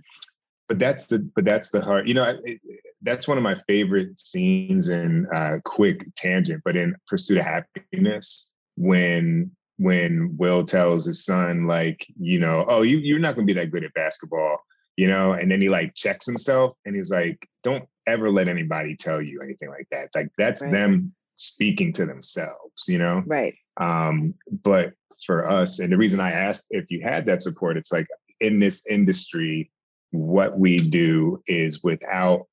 [0.69, 2.61] but that's the but that's the hard you know it, it-
[3.05, 8.55] that's one of my favorite scenes in uh quick tangent but in pursuit of happiness
[8.77, 9.51] when
[9.83, 13.59] when will tells his son like you know oh you you're not going to be
[13.59, 14.59] that good at basketball
[14.97, 18.97] you know and then he like checks himself and he's like don't ever let anybody
[18.97, 20.73] tell you anything like that like that's Right.
[20.73, 23.55] them speaking to themselves you know Right.
[23.79, 24.93] um, but
[25.27, 28.07] for us, and the reason I asked if you had that support, it's like
[28.41, 29.71] in this industry,
[30.11, 32.47] what we do is without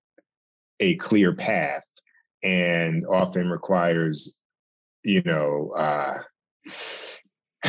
[0.79, 1.83] a clear path
[2.43, 4.39] and often requires,
[5.03, 6.19] you know, uh,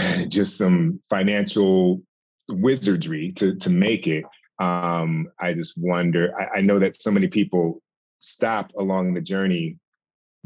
[0.28, 2.02] just some financial
[2.48, 4.24] wizardry to to make it.
[4.60, 6.32] Um, I just wonder.
[6.38, 7.80] I, I know that so many people
[8.18, 9.78] stop along the journey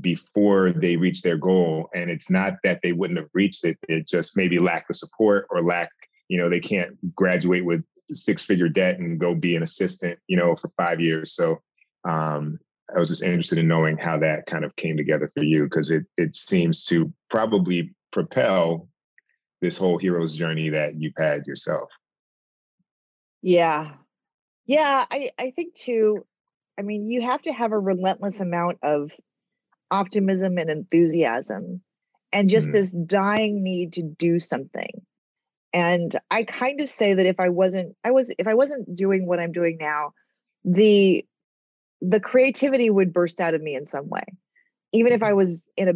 [0.01, 4.09] before they reach their goal and it's not that they wouldn't have reached it it
[4.09, 5.89] just maybe lack the support or lack
[6.29, 10.37] you know they can't graduate with six figure debt and go be an assistant you
[10.37, 11.61] know for five years so
[12.09, 12.59] um
[12.95, 15.91] i was just interested in knowing how that kind of came together for you because
[15.91, 18.89] it it seems to probably propel
[19.61, 21.91] this whole hero's journey that you've had yourself
[23.43, 23.93] Yeah.
[24.67, 26.25] Yeah, I I think too
[26.79, 29.11] I mean, you have to have a relentless amount of
[29.91, 31.83] optimism and enthusiasm
[32.33, 32.73] and just Mhm.
[32.73, 35.07] this dying need to do something.
[35.73, 39.27] And I kind of say that if I wasn't I was if I wasn't doing
[39.27, 40.13] what I'm doing now,
[40.65, 41.27] the
[42.01, 44.25] the creativity would burst out of me in some way.
[44.93, 45.95] Even if I was in a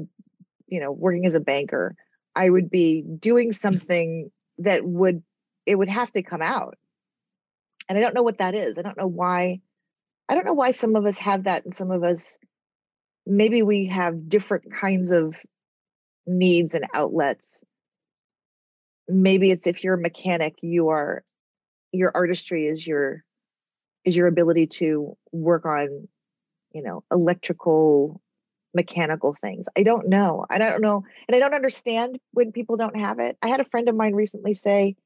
[0.67, 1.97] you know, working as a banker,
[2.39, 5.25] I would be doing something that would
[5.67, 6.79] it would have to come out
[7.89, 8.79] and I don't know what that is.
[8.79, 9.61] I don't know why.
[10.29, 12.39] I don't know why some of us have that and some of us
[13.27, 15.35] maybe we have different kinds of
[16.27, 17.59] needs and outlets.
[19.09, 21.25] Maybe it's if you're a mechanic, you are
[21.93, 23.25] your artistry is your
[24.05, 26.07] is your ability to work on,
[26.73, 28.21] you know, electrical
[28.75, 29.67] mechanical things.
[29.77, 30.47] I don't know.
[30.51, 31.05] I don't know.
[31.27, 33.37] And I don't understand when people don't have it.
[33.43, 34.97] I had a friend of mine recently say,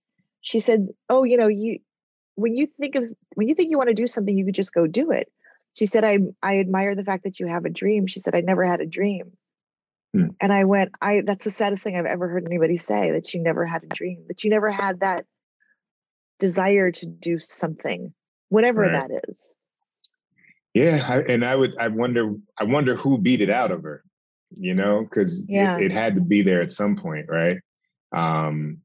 [0.41, 1.79] she said, "Oh, you know, you
[2.35, 4.75] when you think of when you think you want to do something, you could just
[4.75, 5.31] go do it."
[5.75, 8.41] She said, "I I admire the fact that you have a dream." She said, "I
[8.41, 9.37] never had a dream."
[10.13, 10.27] Hmm.
[10.41, 13.41] And I went, "I that's the saddest thing I've ever heard anybody say that you
[13.43, 15.25] never had a dream, that you never had that
[16.39, 18.13] desire to do something,
[18.49, 18.93] whatever Right.
[18.93, 19.55] that is."
[20.75, 24.03] Yeah, I, and I would I wonder I wonder who beat it out of her.
[24.55, 25.79] you know, because Yeah.
[25.79, 27.59] it, it had to be there at some point, right?
[28.15, 28.83] Um,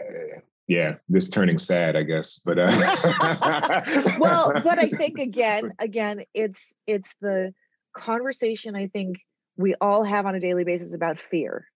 [0.00, 2.66] uh, yeah, this turning sad, I guess, but uh,
[4.18, 7.52] well but i think again again it's it's the
[7.96, 9.18] conversation i think
[9.56, 11.66] we all have on a daily basis about fear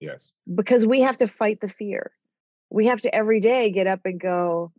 [0.00, 2.12] yes, because we have to fight the fear
[2.70, 4.72] we have to every day get up and go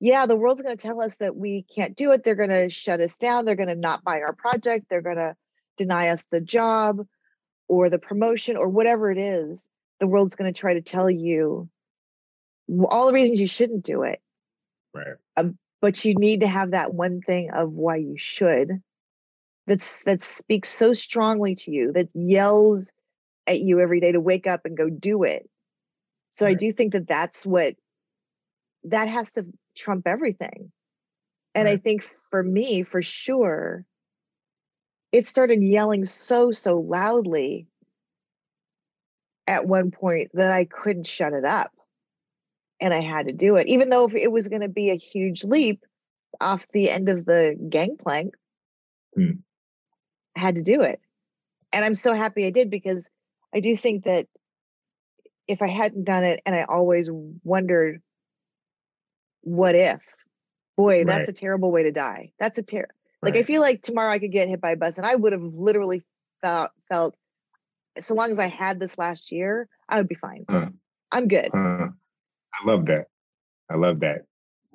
[0.00, 2.24] yeah the world's going to tell us that we can't do it.
[2.24, 3.44] They're going to shut us down.
[3.44, 4.86] They're going to not buy our project.
[4.88, 5.36] They're going to
[5.76, 7.06] deny us the job
[7.68, 9.66] or the promotion or whatever it is.
[10.00, 11.68] The world's going to try to tell you
[12.88, 14.20] all the reasons you shouldn't do it.
[14.94, 18.82] Right, um, but you need to have that one thing of why you should.
[19.66, 22.90] That's that speaks so strongly to you that yells
[23.46, 25.48] at you every day to wake up and go do it.
[26.32, 27.74] So i do think that that's what
[28.84, 29.46] that has to
[29.78, 30.70] trump everything
[31.54, 33.84] and i think for me for sure
[35.12, 37.66] it started yelling so so loudly
[39.46, 41.72] at one point that i couldn't shut it up
[42.80, 44.96] and I had to do it, even though if it was going to be a
[44.96, 45.84] huge leap
[46.40, 48.34] off the end of the gangplank.
[49.14, 49.40] Hmm.
[50.36, 51.00] I had to do it,
[51.72, 53.06] and I'm so happy I did because
[53.54, 54.26] I do think that
[55.48, 57.08] if I hadn't done it, and I always
[57.42, 58.02] wondered,
[59.42, 60.00] what if?
[60.76, 61.28] Boy, that's Right.
[61.28, 62.32] a terrible way to die.
[62.38, 62.86] That's a ter.
[63.20, 65.32] Like I feel like tomorrow I could get hit by a bus, and I would
[65.32, 66.04] have literally
[66.40, 67.16] felt felt.
[67.98, 70.46] So long as I had this last year, I would be fine.
[71.10, 71.50] I'm good.
[71.52, 73.06] Uh, I love that.
[73.70, 74.22] I love that.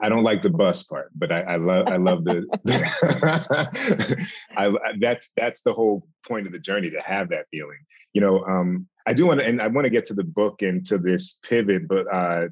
[0.02, 2.44] I don't like the bus part, but I, I love I love the.
[4.58, 7.80] I, I- that's that's the whole point of the journey to have that feeling.
[8.14, 10.62] You know, um, I do want to, and I want to get to the book
[10.62, 12.48] and to this pivot, but uh,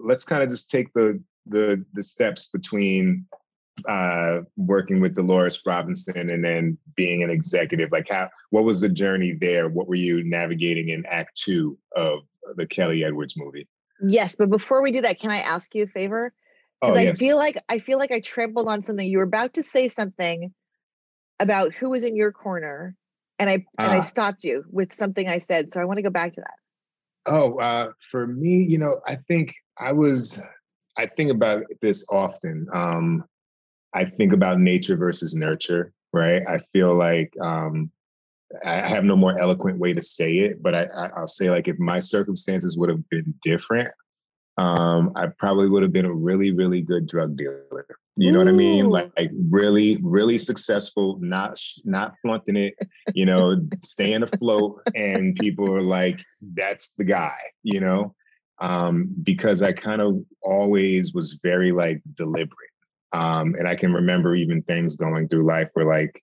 [0.00, 3.26] let's kind of just take the the the steps between
[3.88, 8.88] uh working with Dolores Robinson and then being an executive like how what was the
[8.88, 12.20] journey there what were you navigating in act 2 of
[12.56, 13.66] the Kelly Edwards movie
[14.04, 16.32] Yes, but before we do that, can I ask you a favor?
[16.82, 19.06] oh Because I yes feel like I feel like I trampled on something.
[19.06, 20.52] You were about to say something
[21.38, 22.96] about who was in your corner,
[23.38, 24.00] and I and I Ah.
[24.00, 25.72] stopped you with something I said.
[25.72, 27.32] So I want to go back to that.
[27.32, 30.42] Oh, uh, for me, you know, I think I was,
[30.96, 32.66] I think about this often.
[32.72, 33.24] Um,
[33.94, 36.42] I think about nature versus nurture, right?
[36.46, 37.90] I feel like um,
[38.64, 41.68] I have no more eloquent way to say it, but I, I, I'll say like
[41.68, 43.90] if my circumstances would have been different,
[44.58, 47.86] um, I probably would have been a really, really good drug dealer.
[48.16, 48.90] You know what I mean?
[48.90, 52.74] Like, like really, really successful, not not flaunting it,
[53.14, 58.14] you know, staying afloat, and people are like, "That's the guy," you know,
[58.62, 62.70] um, because I kind of always was very like deliberate,
[63.12, 66.22] um, and I can remember even things going through life where like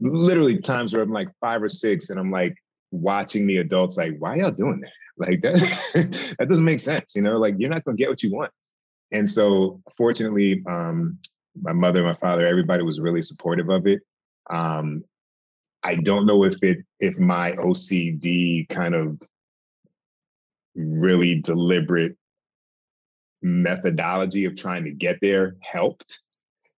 [0.00, 2.56] literally times where I'm like five or six, and I'm like
[2.90, 5.54] watching the adults like, "Why y'all doing that?" Like that
[6.38, 7.38] that doesn't make sense, you know.
[7.38, 8.52] Like you're not gonna get what you want.
[9.12, 11.18] And so, fortunately, um,
[11.60, 14.00] my mother, my father, everybody was really supportive of it.
[14.50, 15.04] Um,
[15.82, 19.18] I don't know if it if my OCD kind of
[20.76, 22.16] really deliberate
[23.42, 26.20] methodology of trying to get there helped.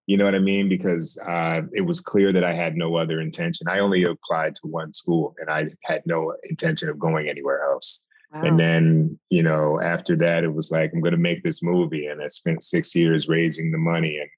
[0.07, 0.69] You know what I mean?
[0.69, 3.69] Because uh, it was clear that I had no other intention.
[3.69, 8.07] I only applied to one school, and I had no intention of going anywhere else.
[8.33, 12.07] And then, you know, after that, it was like, I'm going to make this movie.
[12.07, 14.19] And I spent six years raising the money.
[14.19, 14.29] And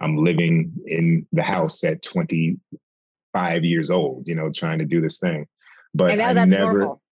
[0.00, 5.18] I'm living in the house at 25 years old, you know, trying to do this
[5.18, 5.46] thing.
[5.94, 7.02] But I that's never, normal.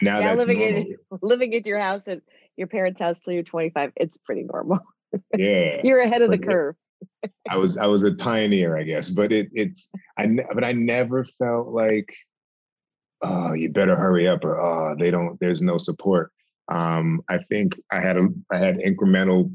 [0.00, 0.78] Now, that's living normal.
[1.10, 2.22] in living at your house at
[2.56, 4.78] your parents' house till you're 25, it's pretty normal.
[5.36, 5.80] yeah.
[5.82, 6.76] You're ahead of the But curve.
[7.48, 9.10] I was I was a pioneer, I guess.
[9.10, 12.12] But it it's I but I never felt like
[13.22, 16.30] oh you better hurry up or oh they don't there's no support.
[16.70, 19.52] Um, I think I had a I had incremental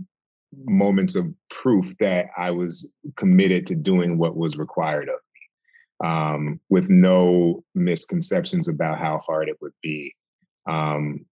[0.65, 6.59] moments of proof that I was committed to doing what was required of me, um,
[6.69, 10.13] with no misconceptions about how hard it would be.
[10.67, 11.25] Um,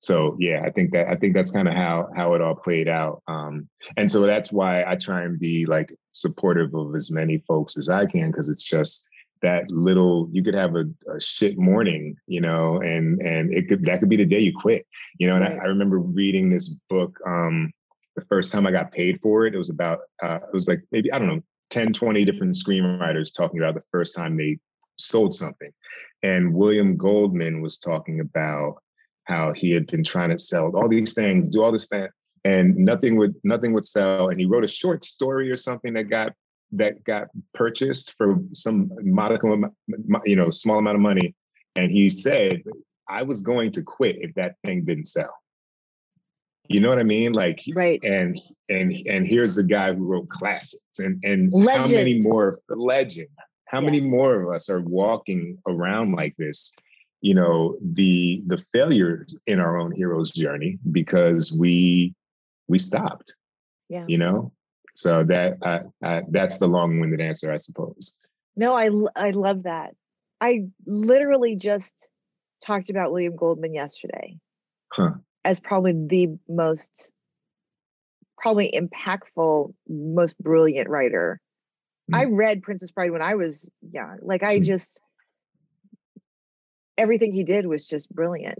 [0.00, 2.88] so yeah, I think that I think that's kind of how how it all played
[2.88, 3.22] out.
[3.28, 7.76] Um, and so that's why I try and be like supportive of as many folks
[7.78, 9.08] as I can because it's just
[9.42, 13.84] that little you could have a, a shit morning, you know, and and it could
[13.86, 14.86] that could be the day you quit,
[15.18, 15.36] you know.
[15.36, 15.58] And Right.
[15.60, 17.70] I, I remember reading this book um,
[18.16, 19.54] the first time I got paid for it.
[19.54, 23.34] It was about uh, it was like maybe I don't know 10, 20 different screenwriters
[23.34, 24.58] talking about the first time they
[25.08, 25.70] sold something,
[26.22, 28.76] and William Goldman was talking about
[29.24, 32.08] how he had been trying to sell all these things, do all this thing,
[32.44, 34.28] and nothing would nothing would sell.
[34.28, 36.32] And he wrote a short story or something that got
[36.72, 39.66] that got purchased for some modicum,
[40.24, 41.34] you know, small amount of money.
[41.76, 42.62] And he said,
[43.08, 45.34] I was going to quit if that thing didn't sell.
[46.68, 47.32] You know what I mean?
[47.32, 48.00] Like, right.
[48.02, 51.86] And and and here's the guy who wrote classics, and and legend.
[51.86, 53.28] how many more legend?
[53.72, 53.86] How yes.
[53.86, 56.74] many more of us are walking around like this?
[57.20, 62.14] You know, the the failures in our own hero's journey because we
[62.68, 63.34] we stopped.
[63.88, 64.04] Yeah.
[64.06, 64.52] You know,
[64.94, 68.18] so that uh, uh, that's the long-winded answer, I suppose.
[68.56, 69.94] No, I I love that.
[70.40, 71.94] I literally just
[72.64, 74.38] talked about William Goldman yesterday.
[74.92, 75.12] Huh
[75.44, 77.10] as probably the most
[78.38, 81.40] probably impactful most brilliant writer
[82.10, 82.16] mm.
[82.16, 84.64] i read princess bride when i was young like i mm.
[84.64, 85.00] just
[86.96, 88.58] everything he did was just brilliant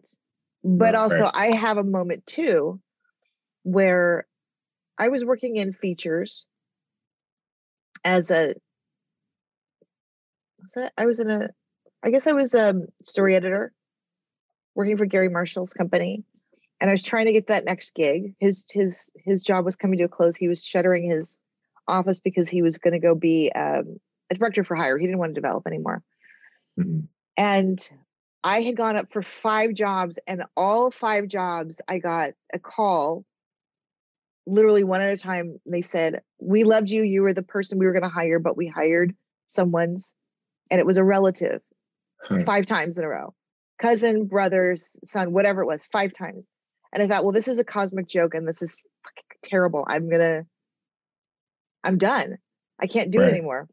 [0.64, 2.80] but also i have a moment too
[3.62, 4.26] where
[4.98, 6.44] i was working in features
[8.04, 8.54] as a
[10.96, 11.48] I was in a
[12.04, 12.74] I guess I was a
[13.04, 13.72] story editor
[14.74, 16.24] working for Gary Marshall's company
[16.80, 18.34] and I was trying to get that next gig.
[18.40, 20.36] His his his job was coming to a close.
[20.36, 21.36] He was shuttering his
[21.88, 23.98] office because he was going to go be um,
[24.30, 24.98] a director for hire.
[24.98, 26.02] He didn't want to develop anymore.
[26.78, 27.00] Mm-hmm.
[27.36, 27.90] And
[28.44, 33.24] I had gone up for five jobs, and all five jobs I got a call,
[34.46, 35.60] literally one at a time.
[35.66, 37.02] They said, "We loved you.
[37.02, 39.14] You were the person we were going to hire, but we hired
[39.48, 40.12] someone's,
[40.70, 41.60] and it was a relative."
[42.24, 42.44] Hmm.
[42.44, 43.34] Five times in a row,
[43.80, 46.48] cousin, brothers, son, whatever it was, five times.
[46.92, 48.76] And I thought, well, this is a cosmic joke and this is
[49.42, 49.84] terrible.
[49.88, 50.46] I'm going to,
[51.84, 52.38] I'm done.
[52.80, 53.28] I can't do right.
[53.28, 53.68] it anymore.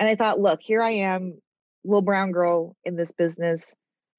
[0.00, 1.40] And I thought, look, here I am,
[1.84, 3.74] little brown girl in this business.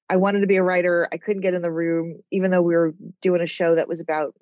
[0.08, 1.08] I wanted to be a writer.
[1.12, 4.00] I couldn't get in the room, even though we were doing a show that was
[4.00, 4.34] about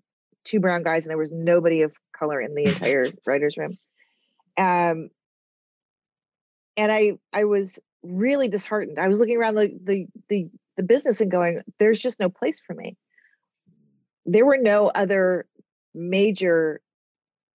[0.45, 3.79] two brown guys and there was nobody of color in the entire writer's room.
[4.57, 5.11] Um,
[6.77, 8.99] and I I was really disheartened.
[8.99, 12.61] I was looking around the the the the business and going, there's just no place
[12.65, 12.97] for me
[14.29, 15.47] there were no other
[15.95, 16.81] major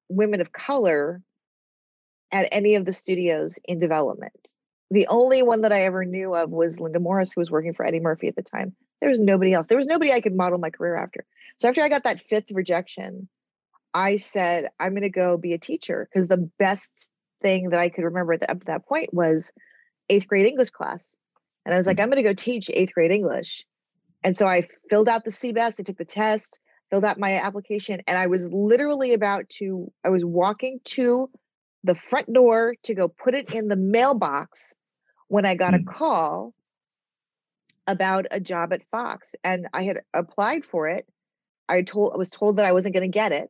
[0.10, 1.22] women of color
[2.32, 4.34] at any of the studios in development.
[4.92, 7.86] The only one that I ever knew of was Linda Morris, who was working for
[7.86, 8.76] Eddie Murphy at the time.
[9.02, 9.68] There was nobody else.
[9.68, 11.26] There was nobody I could model my career after.
[11.60, 13.28] So after I got that fifth rejection,
[13.94, 17.10] I said, I'm going to go be a teacher because the best
[17.42, 19.52] thing that I could remember at the, up to that point was
[20.10, 21.06] eighth grade English class.
[21.66, 22.04] And I was like, mm.
[22.04, 23.64] I'm going to go teach eighth grade English.
[24.24, 26.60] And so I filled out the CBEST, I took the test,
[26.94, 31.28] filled out my application, and I was literally about to, I was walking to
[31.84, 34.76] the front door to go put it in the mailbox
[35.28, 35.82] when I got mm.
[35.82, 36.54] a call
[37.88, 39.34] about a job at Fox.
[39.44, 41.08] And I had applied for it.
[41.68, 43.50] I told I was told that I wasn't going to get it.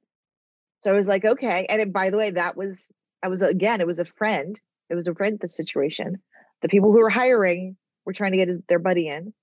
[0.79, 1.65] So I was like, okay.
[1.67, 4.57] And it, by the way, that was I was again, it was a friend.
[4.89, 6.21] It was a friend the situation.
[6.61, 7.75] The people who were hiring
[8.05, 9.33] were trying to get his, their buddy in.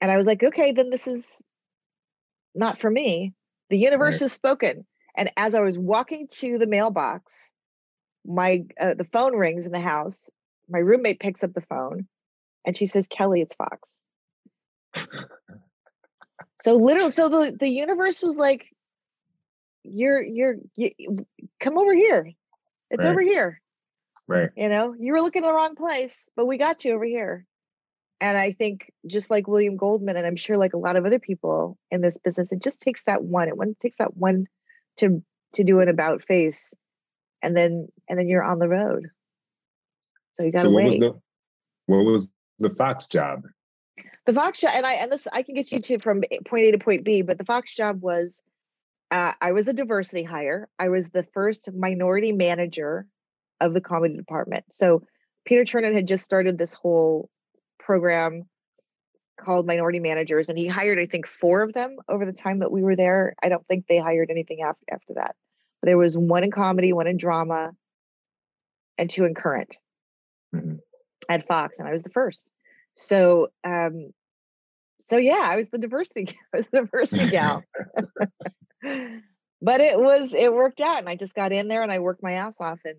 [0.00, 1.40] And I was like, okay, then this is
[2.54, 3.32] not for me.
[3.70, 4.20] The universe right.
[4.22, 4.86] has spoken.
[5.16, 7.50] And as I was walking to the mailbox,
[8.24, 10.30] my uh, the phone rings in the house.
[10.68, 12.06] My roommate picks up the phone,
[12.64, 13.96] and she says, "Kelly, it's Fox."
[16.62, 18.68] so literally, so the the universe was like,
[19.82, 20.90] "You're you're you,
[21.58, 22.30] come over here.
[22.90, 23.10] It's right.
[23.10, 23.60] over here."
[24.28, 24.50] Right.
[24.56, 27.46] You know, you were looking in the wrong place, but we got you over here.
[28.20, 31.18] And I think just like William Goldman, and I'm sure like a lot of other
[31.18, 33.48] people in this business, it just takes that one.
[33.48, 34.46] It one takes that one
[34.98, 35.22] to
[35.54, 36.74] to do an about face,
[37.42, 39.10] and then and then you're on the road.
[40.36, 40.86] So you got to so what wait.
[40.86, 41.20] Was the,
[41.86, 43.46] what was the Fox job?
[44.26, 46.72] The Fox job, and I and this I can get you to from point A
[46.72, 48.42] to point B, but the Fox job was
[49.10, 50.68] uh, I was a diversity hire.
[50.78, 53.06] I was the first minority manager
[53.60, 54.64] of the comedy department.
[54.70, 55.02] So
[55.44, 57.28] Peter Chernin had just started this whole
[57.90, 58.44] program
[59.36, 62.70] called Minority Managers, and he hired, I think, four of them over the time that
[62.70, 63.34] we were there.
[63.42, 65.34] I don't think they hired anything after after that.
[65.80, 67.72] But there was one in comedy, one in drama,
[68.96, 69.74] and two in current
[70.54, 70.76] mm-hmm.
[71.28, 72.46] at Fox, and I was the first.
[72.94, 74.12] So, um,
[75.00, 77.64] so yeah, I was the diversity, I was the diversity gal.
[79.60, 82.22] but it was it worked out, and I just got in there and I worked
[82.22, 82.98] my ass off, and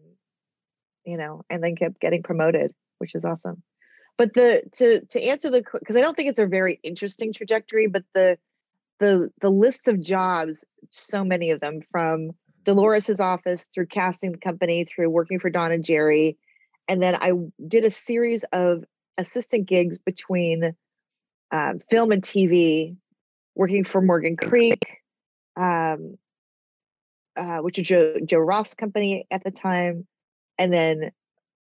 [1.06, 3.64] you know, and then kept getting promoted, which is awesome
[4.22, 7.88] but the to to answer the because i don't think it's a very interesting trajectory
[7.88, 8.38] but the
[9.00, 12.30] the the list of jobs so many of them from
[12.64, 16.38] dolores's office through casting company through working for don and jerry
[16.88, 17.32] and then i
[17.68, 18.84] did a series of
[19.18, 20.76] assistant gigs between
[21.52, 22.96] um, film and tv
[23.56, 24.86] working for morgan creek
[25.58, 26.16] um,
[27.36, 30.06] uh, which is joe, joe roth's company at the time
[30.60, 31.12] and then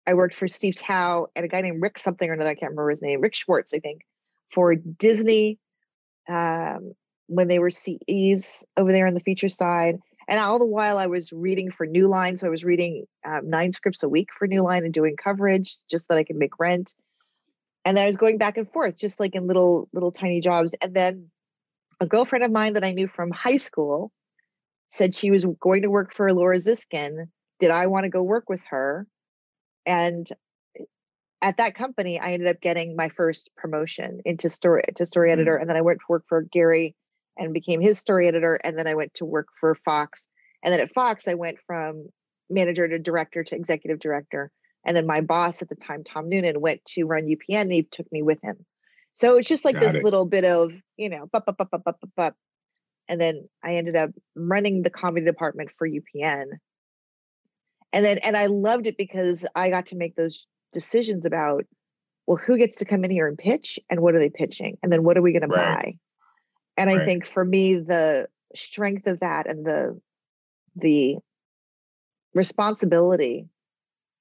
[0.06, 2.50] I worked for Steve Towe and a guy named Rick something or another.
[2.50, 3.22] I can't remember his name.
[3.22, 4.02] Rick Schwartz, I think,
[4.54, 5.60] for Disney
[6.28, 6.94] um,
[7.28, 10.00] when they were CEs over there on the feature side.
[10.28, 12.38] And all the while, I was reading for New Line.
[12.38, 15.74] So I was reading um, nine scripts a week for New Line and doing coverage
[15.90, 16.94] just that I could make rent.
[17.86, 20.74] And then I was going back and forth, just like in little little tiny jobs.
[20.82, 21.30] And then
[22.00, 24.12] a girlfriend of mine that I knew from high school
[24.92, 27.28] said she was going to work for Laura Ziskin.
[27.60, 29.08] Did I want to go work with her?
[29.86, 30.28] And
[31.44, 35.42] at that company, I ended up getting my first promotion into story to story mm-hmm.
[35.42, 36.96] editor, and then I went to work for Gary
[37.38, 40.28] and became his story editor, and then I went to work for Fox,
[40.64, 42.08] and then at Fox I went from
[42.50, 44.52] manager to director to executive director,
[44.86, 47.84] and then my boss at the time, Tom Nunan, went to run UPN, and he
[47.84, 48.66] took me with him.
[49.16, 50.04] So it's just like Got this it.
[50.04, 52.36] little bit of you know, bup, bup, bup, bup, bup, bup, bup.
[53.10, 56.46] and then I ended up running the comedy department for UPN,
[57.94, 61.66] and then and I loved it because I got to make those decisions about
[62.26, 64.78] well who gets to come in here and pitch and what are they pitching?
[64.82, 65.58] And then what are we going right.
[65.58, 65.94] to buy?
[66.76, 67.02] And right.
[67.02, 70.00] i think for me the strength of that and the
[70.76, 71.18] the
[72.34, 73.46] responsibility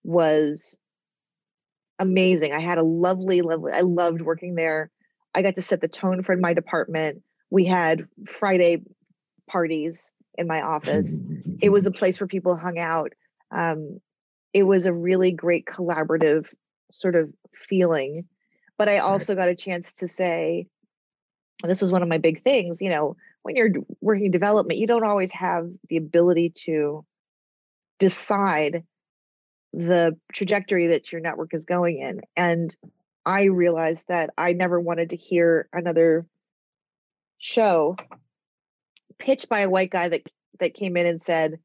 [0.05, 0.77] was
[1.99, 2.53] amazing.
[2.53, 4.91] I had a lovely lovely i loved working there.
[5.35, 7.23] I got to set the tone for my department.
[7.51, 8.83] We had friday
[9.49, 11.19] parties in my office.
[11.63, 13.13] It was a place where people hung out
[13.53, 14.01] um,
[14.53, 16.47] it was a really great collaborative
[16.93, 17.33] sort of
[17.69, 18.25] feeling.
[18.79, 20.67] But I also got a chance to say,
[21.63, 24.87] and this was one of my big things, you know, when you're working development, you
[24.87, 27.05] don't always have the ability to
[27.99, 28.85] decide
[29.73, 32.21] the trajectory that your network is going in.
[32.37, 32.75] And
[33.25, 36.27] I realized that I never wanted to hear another
[37.39, 37.97] show
[39.19, 40.23] pitched by a white guy that
[40.61, 41.59] that came in and said,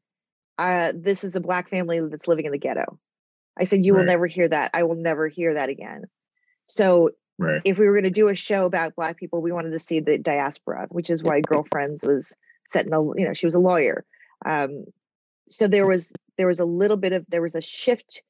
[0.57, 2.99] uh, this is a black family that's living in the ghetto.
[3.59, 3.99] I said, you right.
[3.99, 4.71] will never hear that.
[4.73, 6.03] I will never hear that again.
[6.67, 7.61] So right.
[7.65, 9.99] if we were going to do a show about black people, we wanted to see
[9.99, 12.33] the diaspora, which is why Girlfriends was
[12.67, 14.05] set in a, you know, she was a lawyer.
[14.45, 14.85] Um,
[15.49, 18.21] so there was there was a little bit of there was a shift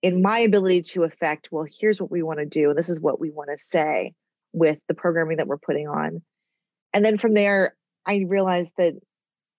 [0.00, 3.00] in my ability to affect well here's what we want to do and this is
[3.00, 4.14] what we want to say
[4.52, 6.22] with the programming that we're putting on
[6.94, 7.74] and then from there
[8.06, 8.94] i realized that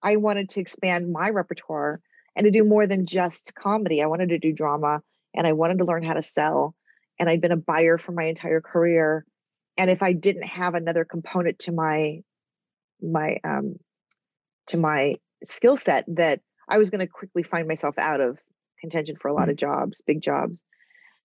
[0.02, 2.02] I wanted to expand my repertoire
[2.36, 4.02] and to do more than just comedy.
[4.02, 5.02] I wanted to do drama
[5.34, 6.76] and I wanted to learn how to sell.
[7.20, 9.26] And I'd been a buyer for my entire career.
[9.78, 12.22] And if I didn't have another component to my
[13.02, 13.76] my um
[14.68, 18.38] to my skill set that I was going to quickly find myself out of
[18.80, 19.52] contention for a lot mm.
[19.52, 20.60] of jobs, big jobs.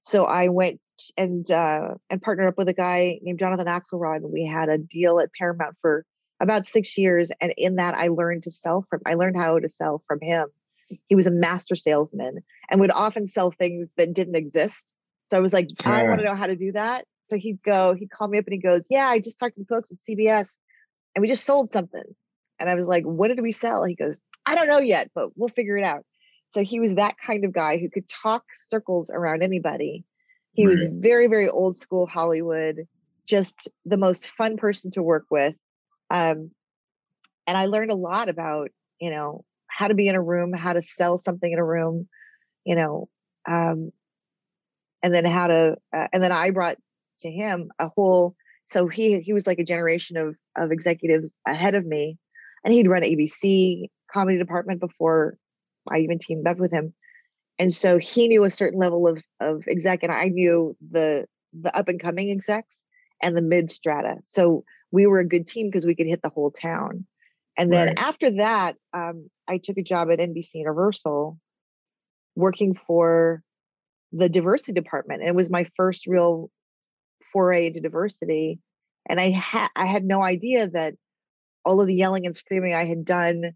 [0.02, 0.80] So I went
[1.16, 4.78] and uh, and partnered up with a guy named Jonathan Axelrod, and we had a
[4.78, 6.04] deal at Paramount for
[6.44, 7.30] about six years.
[7.40, 10.46] And in that, I learned to sell from, I learned how to sell from him.
[11.08, 14.92] He was a master salesman and would often sell things that didn't exist.
[15.30, 15.92] So I was like, yeah.
[15.92, 17.06] I want to know how to do that.
[17.24, 19.60] So he'd go, he'd call me up and he goes, Yeah, I just talked to
[19.60, 20.56] the folks at CBS
[21.14, 22.04] and we just sold something.
[22.60, 23.84] And I was like, What did we sell?
[23.84, 26.04] He goes, I don't know yet, but we'll figure it out.
[26.48, 30.04] So he was that kind of guy who could talk circles around anybody.
[30.52, 30.72] He right.
[30.72, 32.86] was very, very old school Hollywood,
[33.26, 35.54] just the most fun person to work with.
[36.14, 36.52] Um,
[37.48, 40.72] and I learned a lot about, you know, how to be in a room, how
[40.72, 42.08] to sell something in a room,
[42.64, 43.08] you know,
[43.48, 43.90] um,
[45.02, 46.76] and then how to, uh, and then I brought
[47.20, 48.36] to him a whole,
[48.70, 52.16] so he, he was like a generation of, of executives ahead of me
[52.64, 55.36] and he'd run ABC comedy department before
[55.90, 56.94] I even teamed up with him.
[57.58, 61.26] And so he knew a certain level of, of exec and I knew the,
[61.60, 62.84] the up and coming execs
[63.20, 64.18] and the mid strata.
[64.28, 64.62] So
[64.94, 67.04] we were a good team because we could hit the whole town.
[67.58, 67.98] And then right.
[67.98, 71.36] after that, um, I took a job at NBC Universal
[72.36, 73.42] working for
[74.12, 75.20] the diversity department.
[75.20, 76.48] And it was my first real
[77.32, 78.60] foray into diversity.
[79.08, 80.94] And I had I had no idea that
[81.64, 83.52] all of the yelling and screaming I had done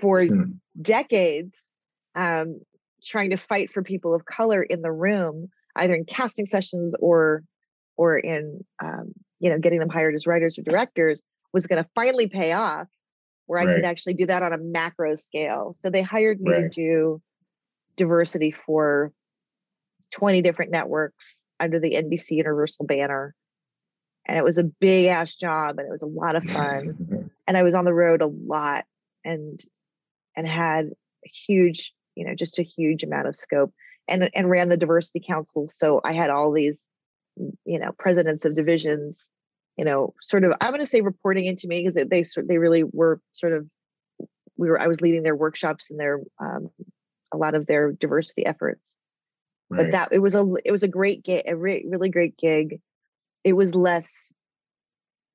[0.00, 0.42] for hmm.
[0.80, 1.70] decades,
[2.14, 2.60] um,
[3.04, 7.42] trying to fight for people of color in the room, either in casting sessions or
[7.96, 11.20] or in um, you know getting them hired as writers or directors
[11.52, 12.88] was going to finally pay off
[13.48, 13.72] where right.
[13.72, 15.72] I could actually do that on a macro scale.
[15.72, 16.62] So they hired me right.
[16.62, 17.22] to do
[17.96, 19.10] diversity for
[20.12, 23.34] 20 different networks under the NBC Universal banner.
[24.26, 27.30] And it was a big ass job and it was a lot of fun.
[27.46, 28.84] and I was on the road a lot
[29.24, 29.58] and
[30.36, 30.90] and had
[31.24, 33.72] a huge, you know, just a huge amount of scope
[34.06, 35.68] and and ran the diversity council.
[35.68, 36.86] So I had all these
[37.64, 39.28] you know presidents of divisions
[39.76, 42.84] you know sort of i'm going to say reporting into me because they they really
[42.84, 43.66] were sort of
[44.56, 46.70] we were i was leading their workshops and their um,
[47.32, 48.96] a lot of their diversity efforts
[49.70, 49.84] right.
[49.84, 52.80] but that it was a it was a great gig, a re- really great gig.
[53.44, 54.32] It was less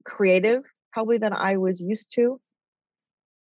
[0.06, 2.40] creative probably than I was used to,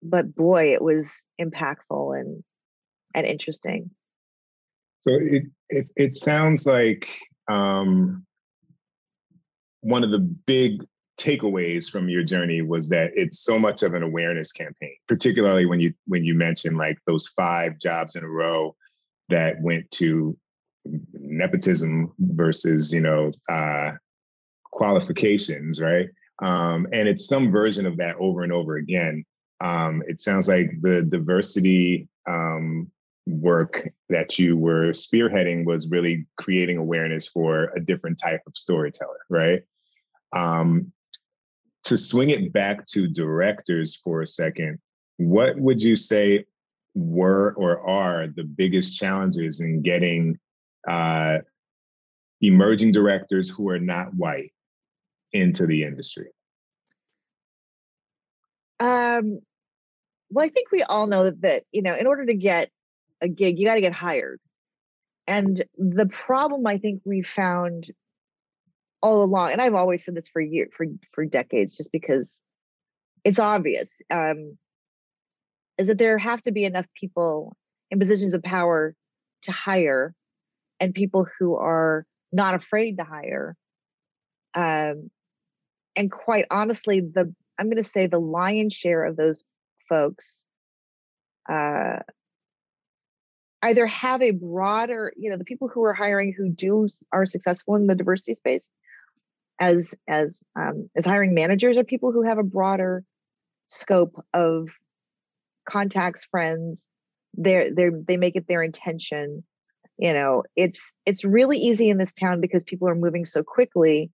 [0.02, 2.42] but boy, it was impactful and
[3.14, 3.90] and interesting.
[5.00, 7.10] So it it, it sounds like
[7.48, 8.24] um,
[9.84, 10.82] one of the big
[11.18, 15.78] takeaways from your journey was that it's so much of an awareness campaign particularly when
[15.78, 18.74] you when you mentioned like those five jobs in a row
[19.28, 20.36] that went to
[21.12, 23.92] nepotism versus you know uh
[24.64, 26.08] qualifications right?
[26.42, 29.24] Um and it's some version of that over and over again.
[29.60, 32.90] Um it sounds like the diversity um
[33.26, 39.20] work that you were spearheading was really creating awareness for a different type of storyteller
[39.30, 39.62] right
[40.34, 40.92] um
[41.84, 44.78] to swing it back to directors for a second,
[45.18, 46.44] what would you say
[46.94, 50.38] were or are the biggest challenges in getting
[50.88, 51.38] uh,
[52.40, 54.52] emerging directors who are not white
[55.32, 56.28] into the industry?
[58.80, 59.40] Um,
[60.30, 62.70] well, I think we all know that, that you know, in order to get
[63.20, 64.40] a gig, you got to get hired.
[65.26, 67.90] And the problem I think we found
[69.04, 72.40] all along, and I've always said this for years, for for decades, just because
[73.22, 74.56] it's obvious, um,
[75.76, 77.54] is that there have to be enough people
[77.90, 78.96] in positions of power
[79.42, 80.14] to hire,
[80.80, 83.56] and people who are not afraid to hire.
[84.54, 85.10] Um,
[85.94, 89.44] and quite honestly, the I'm going to say the lion's share of those
[89.86, 90.46] folks
[91.46, 91.98] uh,
[93.62, 97.76] either have a broader, you know, the people who are hiring who do are successful
[97.76, 98.70] in the diversity space
[99.60, 103.04] as as um, as hiring managers are people who have a broader
[103.68, 104.68] scope of
[105.68, 106.86] contacts, friends.
[107.34, 109.44] They're they they make it their intention.
[109.98, 114.10] You know, it's it's really easy in this town because people are moving so quickly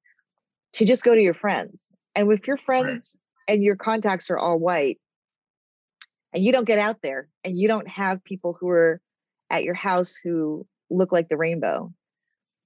[0.74, 1.88] to just go to your friends.
[2.14, 3.16] And if your friends
[3.48, 3.54] right.
[3.54, 4.98] and your contacts are all white,
[6.34, 9.00] and you don't get out there, and you don't have people who are
[9.48, 11.92] at your house who look like the rainbow,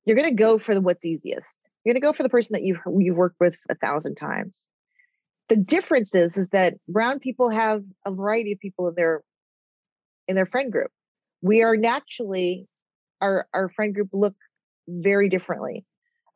[0.05, 2.55] you're going to go for the what's easiest you're going to go for the person
[2.55, 4.61] that you've you've worked with a thousand times.
[5.49, 9.23] The difference is is that brown people have a variety of people in their
[10.27, 10.91] in their friend group.
[11.43, 12.67] We are naturally
[13.21, 14.37] our our friend group look
[14.89, 15.85] very differently.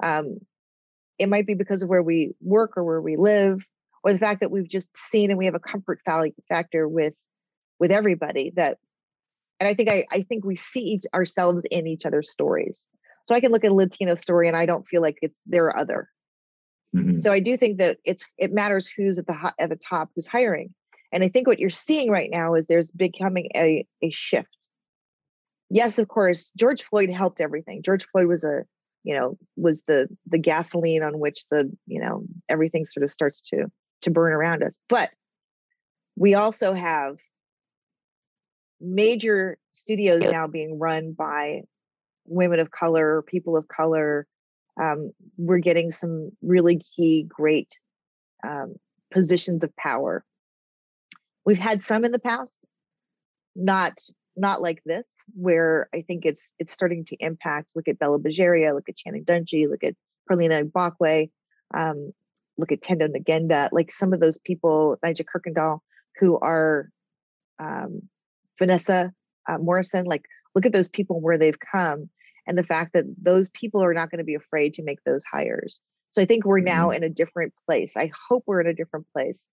[0.02, 0.38] Um,
[1.18, 3.60] it might be because of where we work or where we live,
[4.04, 6.00] or the fact that we've just seen and we have a comfort
[6.48, 7.14] factor with
[7.78, 8.78] with everybody that
[9.60, 12.86] and i think i, I think we see each, ourselves in each other's stories
[13.28, 15.76] so I can look at a Latino story and I don't feel like it's their
[15.78, 16.08] other.
[16.96, 17.20] Mm-hmm.
[17.20, 20.26] So I do think that it's it matters who's at the at the top, who's
[20.26, 20.74] hiring.
[21.12, 24.70] And I think what you're seeing right now is there's becoming a a shift.
[25.68, 27.82] Yes, of course, George Floyd helped everything.
[27.82, 28.62] George Floyd was a
[29.04, 33.42] you know was the the gasoline on which the you know everything sort of starts
[33.42, 33.66] to
[34.02, 34.78] to burn around us.
[34.88, 35.10] But
[36.16, 37.18] we also have
[38.80, 41.64] major studios now being run by
[42.28, 44.26] women of color, people of color.
[44.80, 47.78] Um, we're getting some really key, great
[48.46, 48.76] um,
[49.10, 50.24] positions of power.
[51.44, 52.58] We've had some in the past,
[53.56, 53.98] not
[54.36, 57.68] not like this, where I think it's it's starting to impact.
[57.74, 59.94] Look at Bella Bajaria, look at Channing Dungey, look at
[60.30, 61.30] Pearlena Igbokwe,
[61.74, 62.12] um,
[62.56, 65.80] look at Tendo Nagenda, like some of those people, Nigel Kirkendall,
[66.20, 66.90] who are
[67.58, 68.02] um,
[68.58, 69.12] Vanessa
[69.48, 72.10] uh, Morrison, like look at those people where they've come
[72.48, 75.22] and the fact that those people are not going to be afraid to make those
[75.30, 75.78] hires.
[76.12, 76.96] So I think we're now mm-hmm.
[76.96, 77.96] in a different place.
[77.96, 79.46] I hope we're in a different place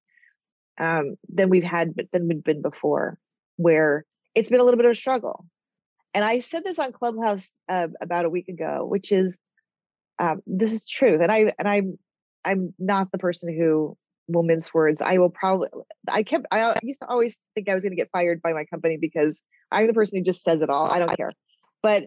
[0.79, 3.19] um, than we've had than we've been before,
[3.57, 5.45] where it's been a little bit of a struggle.
[6.13, 9.37] And I said this on Clubhouse uh, about a week ago, which is
[10.17, 11.21] um, this is true.
[11.21, 11.99] And I and I'm
[12.45, 13.97] I'm not the person who
[14.29, 15.01] will mince words.
[15.01, 15.67] I will probably
[16.09, 18.63] I kept I used to always think I was going to get fired by my
[18.63, 20.89] company because I'm the person who just says it all.
[20.89, 21.33] I don't care.
[21.83, 22.05] But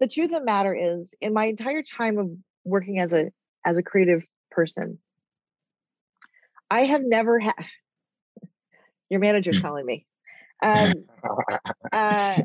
[0.00, 2.30] the truth of the matter is in my entire time of
[2.64, 3.30] working as a
[3.64, 4.98] as a creative person
[6.70, 7.54] i have never had
[9.10, 9.62] your manager's hmm.
[9.62, 10.06] calling me.
[10.62, 11.04] Um
[11.92, 12.40] uh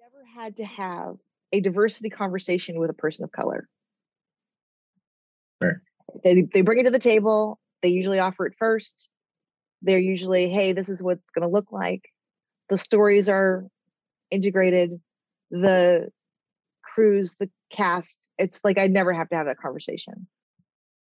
[0.00, 1.16] never had to have
[1.52, 3.68] a diversity conversation with a person of color.
[5.60, 5.74] Right.
[6.22, 9.08] they, they bring it to the table they usually offer it first.
[9.82, 12.08] They're usually hey this is what it's going to look like.
[12.68, 13.66] The stories are
[14.30, 15.00] integrated
[15.50, 16.10] the
[16.82, 20.26] crews, the cast, it's like I never have to have that conversation.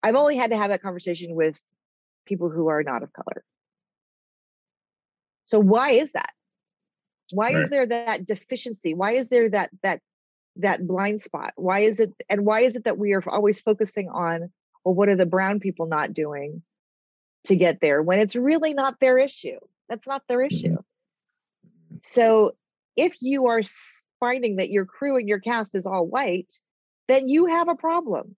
[0.03, 1.57] I've only had to have that conversation with
[2.25, 3.43] people who are not of color.
[5.45, 6.34] So why is that?
[7.32, 7.63] Why right.
[7.63, 8.93] is there that deficiency?
[8.93, 10.01] Why is there that that
[10.57, 11.53] that blind spot?
[11.55, 14.51] Why is it and why is it that we are always focusing on
[14.84, 16.61] well what are the brown people not doing
[17.45, 19.59] to get there when it's really not their issue?
[19.89, 20.75] That's not their Mm-hmm.
[20.75, 20.77] issue.
[21.99, 22.53] So
[22.95, 23.61] if you are
[24.22, 26.53] finding that your crew and your cast is all white,
[27.09, 28.38] then you have a problem.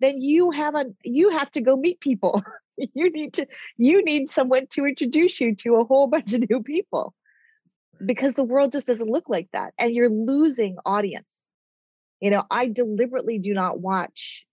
[0.00, 2.42] Then you have a you have to go meet people.
[2.76, 6.62] you need to you need someone to introduce you to a whole bunch of new
[6.62, 7.14] people
[8.04, 11.48] because the world just doesn't look like that and you're losing audience.
[12.20, 14.44] You know, I deliberately do not watch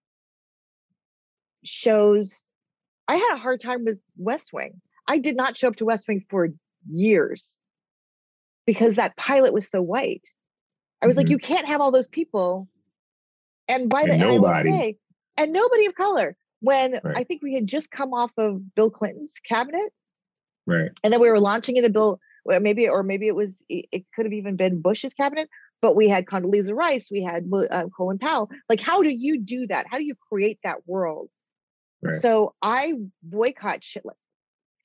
[1.64, 2.44] shows.
[3.08, 4.82] I had a hard time with West Wing.
[5.08, 6.50] I did not show up to West Wing for
[6.90, 7.56] years
[8.66, 10.28] because that pilot was so white.
[11.06, 11.32] I was like, Mhm.
[11.32, 12.68] you can't have all those people.
[13.68, 14.70] And by the and I will nobody.
[14.70, 14.98] say,
[15.38, 16.36] and nobody of color.
[16.62, 17.18] When Right.
[17.18, 19.94] I think we had just come off of Bill Clinton's cabinet,
[20.66, 20.90] Right.
[21.04, 24.34] and then we were launching into Bill, maybe or maybe it was it could have
[24.34, 25.48] even been Bush's cabinet,
[25.82, 28.50] but we had Condoleezza Rice, we had uh, Colin Powell.
[28.68, 29.86] Like, how do you do that?
[29.88, 31.30] How do you create that world?
[32.02, 32.16] Right.
[32.16, 34.04] So I boycott shit.
[34.06, 34.18] Like,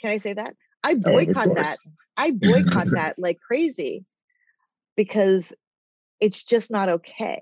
[0.03, 0.55] can I say that?
[0.85, 1.79] I Oh, boycott that.
[2.18, 4.05] I boycott that like crazy
[4.97, 5.55] because
[6.21, 7.41] it's just not okay.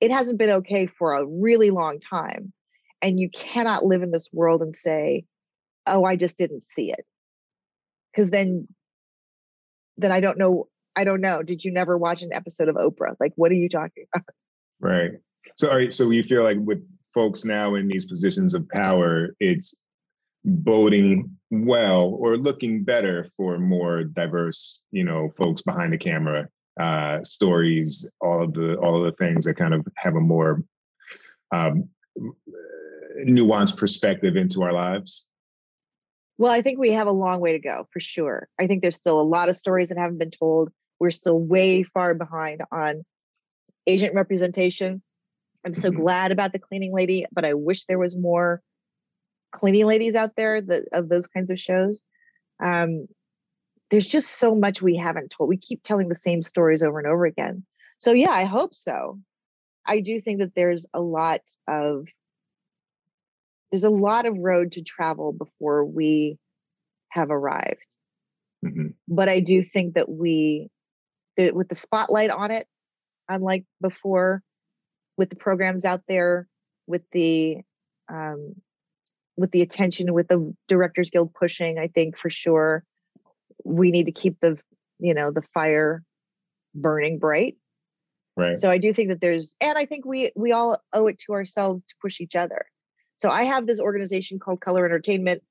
[0.00, 2.52] It hasn't been okay for a really long time.
[3.02, 5.24] And you cannot live in this world and say,
[5.86, 7.04] oh, I just didn't see it.
[8.12, 8.68] Because then,
[9.96, 10.68] then I don't know.
[10.96, 11.42] I don't know.
[11.42, 13.16] Did you never watch an episode of Oprah?
[13.18, 14.26] Like, what are you talking about?
[14.80, 15.12] Right.
[15.56, 15.92] So, all right.
[15.92, 19.74] So you feel like with folks now in these positions of power, it's
[20.44, 26.48] boding well or looking better for more diverse, you know, folks behind the camera,
[26.80, 30.62] uh, stories, all of the all of the things that kind of have a more
[31.54, 31.88] um,
[33.18, 35.28] nuanced perspective into our lives.
[36.36, 38.48] Well, I think we have a long way to go for sure.
[38.58, 40.70] I think there's still a lot of stories that haven't been told.
[40.98, 43.04] We're still way far behind on
[43.86, 45.02] agent representation.
[45.64, 45.96] I'm so Mhm.
[45.96, 48.62] glad about the cleaning lady, but I wish there was more
[49.52, 52.02] cleaning ladies out there that of those kinds of shows.
[52.60, 53.06] Um,
[53.90, 55.48] there's just so much we haven't told.
[55.48, 57.64] We keep telling the same stories over and over again.
[57.98, 59.18] So yeah, I hope so.
[59.86, 62.06] I do think that there's a lot of
[63.70, 66.38] there's a lot of road to travel before we
[67.10, 67.84] have arrived.
[68.64, 68.94] Mhm.
[69.08, 70.70] But I do think that we
[71.36, 72.66] that with the spotlight on it,
[73.28, 74.42] unlike before,
[75.16, 76.48] with the programs out there,
[76.86, 77.58] with the
[78.08, 78.54] um,
[79.36, 82.84] with the attention, with the Directors Guild pushing, I think for sure
[83.64, 84.58] we need to keep the
[84.98, 86.02] you know the fire
[86.74, 87.56] burning bright.
[88.36, 88.58] Right.
[88.58, 91.32] So I do think that there's, and I think we we all owe it to
[91.32, 92.66] ourselves to push each other.
[93.22, 95.42] So I have this organization called Color Entertainment.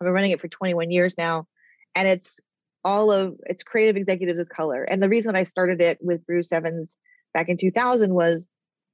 [0.00, 1.46] I've been running it for 21 years now,
[1.94, 2.40] and it's
[2.84, 4.82] all of it's creative executives of color.
[4.82, 6.94] And the reason I started it with Bruce Evans
[7.34, 8.48] back in 2000 was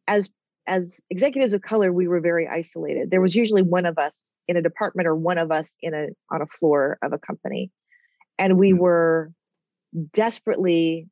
[0.07, 0.29] as
[0.67, 3.11] as executives of color, we were very isolated.
[3.11, 6.09] There was usually one of us in a department or one of us in a
[6.31, 7.71] on a floor of a company,
[8.39, 8.79] and we Mm.
[8.79, 9.33] were
[10.13, 11.09] desperately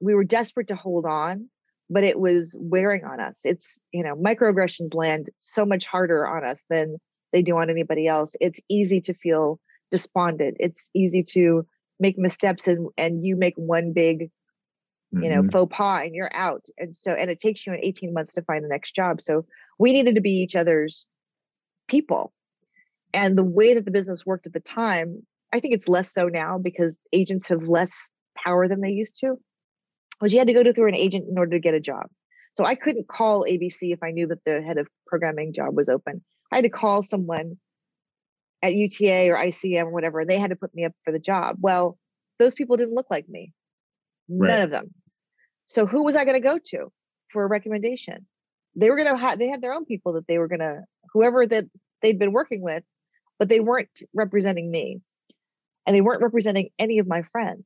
[0.00, 1.48] we were desperate to hold on
[1.88, 3.40] but it was wearing on us.
[3.44, 6.96] It's you know microaggressions land so much harder on us than
[7.32, 8.34] they do on anybody else.
[8.40, 9.60] It's easy to feel
[9.90, 10.56] despondent.
[10.58, 11.66] It's easy to
[12.00, 14.30] make missteps and and you make one big
[15.12, 15.52] you know Mhm.
[15.52, 16.64] faux pas and you're out.
[16.76, 19.22] And so and it takes you an 18 months to find the next job.
[19.22, 19.46] So
[19.78, 21.06] we needed to be each other's
[21.88, 22.32] people.
[23.14, 26.26] And the way that the business worked at the time i think it's less so
[26.28, 29.36] now because agents have less power than they used to
[30.20, 32.06] was you had to go to through an agent in order to get a job.
[32.54, 35.88] So i couldn't call abc if i knew that the head of programming job was
[35.88, 36.22] open.
[36.52, 37.58] I had to call someone
[38.62, 41.18] at uta or icm or whatever and they had to put me up for the
[41.18, 41.56] job.
[41.60, 41.98] Well
[42.38, 43.52] those people didn't look like me.
[44.28, 44.62] None Right.
[44.64, 44.94] of them.
[45.66, 46.92] So who was i going to go to
[47.32, 48.26] for a recommendation?
[48.74, 50.82] They were going to have they had their own people that they were going to
[51.12, 51.66] whoever that
[52.02, 52.84] they'd been working with
[53.38, 55.00] but they weren't representing me
[55.86, 57.64] and they weren't representing any of my friends.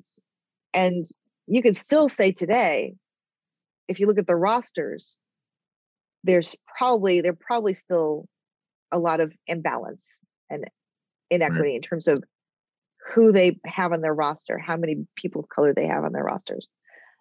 [0.75, 1.07] And
[1.47, 2.95] you can still say today
[3.89, 5.19] if you look at the rosters
[6.23, 8.27] there's probably there probably still
[8.93, 10.07] a lot of imbalance
[10.49, 10.65] and
[11.31, 12.23] inequity in terms of
[13.15, 16.25] who they have on their roster how many people of color they have on their
[16.25, 16.69] rosters.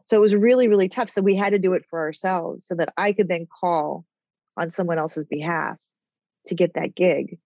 [0.06, 1.10] So it was really really tough.
[1.10, 4.06] So we had to do it for ourselves so that i could then call
[4.58, 5.78] on someone else's behalf
[6.48, 7.38] to get that gig.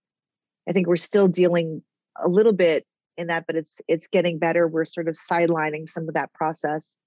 [0.68, 1.84] I think we're still dealing
[2.22, 2.86] a little bit
[3.18, 6.98] in that but it's it's getting better we're sort of sidelining some of that process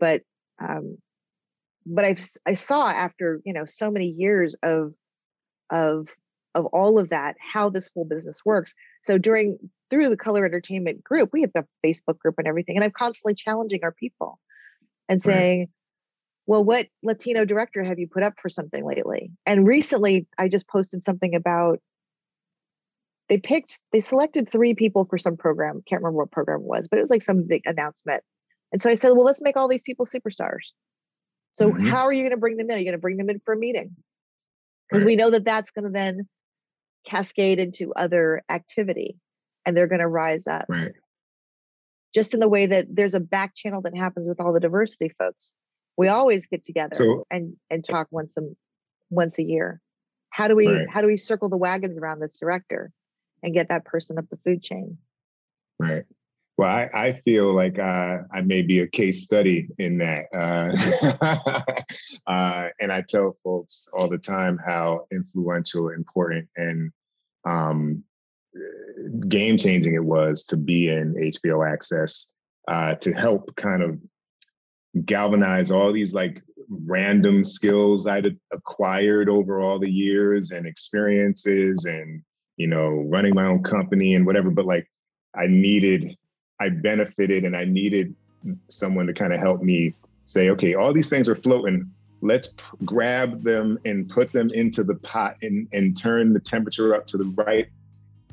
[0.00, 0.22] but
[0.60, 0.96] um
[1.86, 4.92] but i i saw after you know so many years of
[5.70, 6.08] of
[6.54, 9.58] of all of that how this whole business works so during
[9.90, 13.34] through the color entertainment group we have the facebook group and everything and i'm constantly
[13.34, 14.38] challenging our people
[15.08, 15.34] and Right.
[15.34, 15.68] saying
[16.46, 19.32] well, what Latino director have you put up for something lately?
[19.46, 21.80] And recently, I just posted something about
[23.28, 25.82] they picked, they selected three people for some program.
[25.88, 28.22] Can't remember what program it was, but it was like some big announcement.
[28.72, 30.72] And so I said, well, let's make all these people superstars.
[31.52, 31.88] So Mhm.
[31.88, 32.76] how are you going to bring them in?
[32.76, 33.96] Are you going to bring them in for a meeting?
[34.88, 35.10] Because Right.
[35.12, 36.28] we know that that's going to then
[37.06, 39.18] cascade into other activity
[39.64, 40.92] and they're going to rise up Right.
[42.14, 45.10] just in the way that there's a back channel that happens with all the diversity
[45.18, 45.54] folks.
[45.96, 48.42] We always get together So- and and talk once a
[49.10, 49.80] once a year.
[50.30, 50.88] How do we Right.
[50.90, 52.90] how do we circle the wagons around this director
[53.44, 54.98] and get that person up the food chain?
[55.78, 56.04] Right.
[56.56, 60.26] Well, I, I feel like uh, I may be a case study in that.
[60.32, 61.72] Uh,
[62.30, 66.92] uh, and I tell folks all the time how influential, important, and
[67.44, 68.04] um,
[69.28, 72.32] game changing it was to be in HBO Access
[72.68, 73.98] uh, to help kind of
[75.04, 82.22] galvanize all these like random skills I'd acquired over all the years and experiences and,
[82.56, 84.50] you know, running my own company and whatever.
[84.50, 84.88] But like,
[85.34, 86.16] I needed,
[86.60, 88.14] I benefited and I needed
[88.68, 89.94] someone to kind of help me
[90.24, 91.90] say, okay, all these things are floating.
[92.20, 96.94] Let's p- grab them and put them into the pot and, and turn the temperature
[96.94, 97.66] up to the right,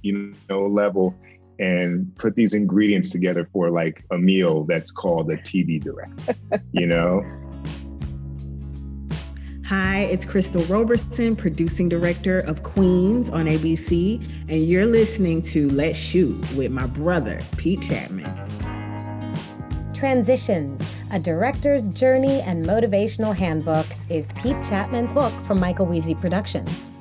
[0.01, 1.15] you know, level
[1.59, 6.31] and put these ingredients together for like a meal that's called a TV direct,
[6.71, 7.23] you know?
[9.71, 15.97] Hi, it's Crystal Roberson, producing director of Queens on ABC, and you're listening to Let's
[15.97, 18.29] Shoot with my brother, Pete Chapman.
[19.93, 26.91] Transitions, a director's journey and motivational handbook, is Pete Chapman's book from Michael Weezy Productions.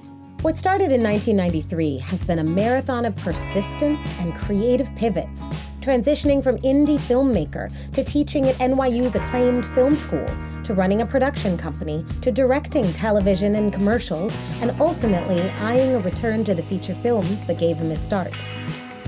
[0.42, 5.40] What started in 1993 has been a marathon of persistence and creative pivots,
[5.80, 10.30] transitioning from indie filmmaker to teaching at NYU's acclaimed film school,
[10.64, 16.44] to running a production company, to directing television and commercials, and ultimately eyeing a return
[16.44, 18.34] to the feature films that gave him his start.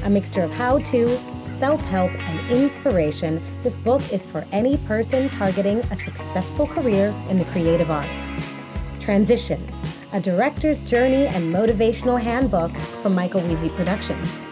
[0.04, 1.08] A mixture of how to,
[1.50, 7.38] self help, and inspiration, this book is for any person targeting a successful career in
[7.38, 8.34] the creative arts.
[8.98, 9.80] Transitions,
[10.12, 14.44] a director's journey and motivational handbook from Michael Weezy Productions.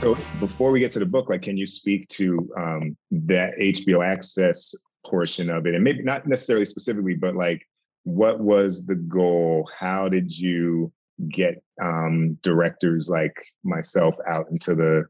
[0.00, 4.02] So before we get to the book, like, can you speak to um, that HBO
[4.02, 4.74] Access
[5.04, 7.68] portion of it, and maybe not necessarily specifically, but like,
[8.04, 9.68] what was the goal?
[9.78, 10.90] How did you
[11.28, 15.04] get um, directors like myself out into the,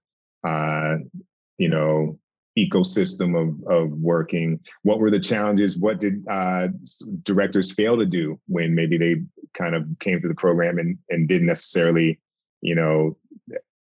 [0.48, 0.96] uh,
[1.58, 2.18] you know,
[2.58, 4.58] ecosystem of of working?
[4.82, 5.78] What were the challenges?
[5.78, 6.66] What did uh,
[7.22, 9.22] directors fail to do when maybe they
[9.56, 12.18] kind of came to the program and and didn't necessarily,
[12.60, 13.16] you know,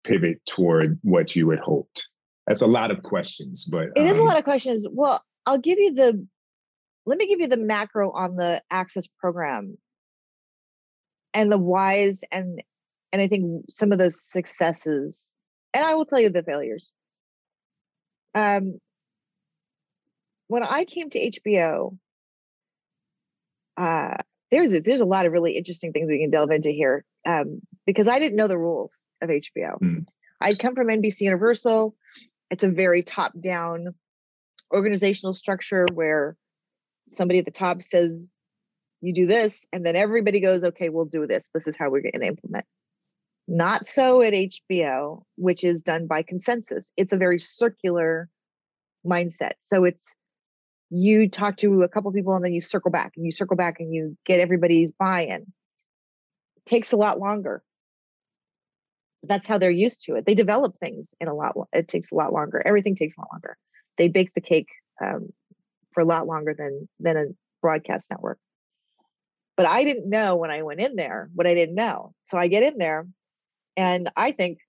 [0.10, 2.08] pivot toward what you had hoped?
[2.48, 4.86] That's a lot of questions, but It is a um, lot of questions.
[4.90, 6.26] Well, I'll give you the
[7.06, 9.78] let me give you the macro on the access program
[11.34, 12.62] and the whys and
[13.12, 15.20] and I think some of those successes.
[15.74, 16.92] And I will tell you the failures.
[18.36, 18.80] Um
[20.48, 21.98] when I came to HBO,
[23.78, 24.18] uh
[24.52, 27.62] there's a, there's a lot of really interesting things we can delve into here um,
[27.86, 29.80] because I didn't know the rules of HBO.
[29.82, 30.06] Mm.
[30.42, 31.96] I'd come from NBC Universal.
[32.50, 33.94] It's a very top down
[34.74, 36.38] organizational structure where
[37.12, 38.34] somebody at the top says,
[39.02, 41.48] you do this, and then everybody goes, okay, we'll do this.
[41.54, 42.66] This is how we're going to implement.
[43.48, 46.92] Not so at HBO, which is done by consensus.
[46.98, 48.30] It's a very circular
[49.06, 49.54] mindset.
[49.64, 50.14] So it's
[50.90, 53.80] you talk to a couple people and then you circle back and you circle back
[53.80, 55.42] and you get everybody's buy-in.
[56.58, 57.64] It takes a lot longer.
[59.24, 60.26] That's how they're used to it.
[60.26, 61.56] They develop things in a lot.
[61.74, 62.62] It takes a lot longer.
[62.66, 63.58] Everything takes a lot longer.
[63.98, 64.70] They bake the cake
[65.04, 65.30] um,
[65.94, 67.26] for a lot longer than than a
[67.62, 68.40] broadcast network.
[69.58, 72.14] But I didn't know when I went in there what I didn't know.
[72.26, 73.08] So I get in there,
[73.76, 74.60] and I think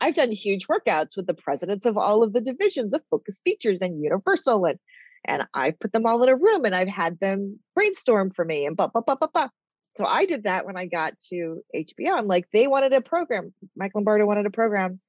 [0.00, 3.80] I've done huge workouts with the presidents of all of the divisions of Focus Features
[3.80, 4.78] and Universal, and
[5.26, 8.66] and I've put them all in a room and I've had them brainstorm for me
[8.66, 9.48] and blah blah blah blah blah.
[9.96, 12.12] So I did that when I got to HBO.
[12.12, 13.52] I'm like, they wanted a program.
[13.76, 15.00] Mike Lombardo wanted a program.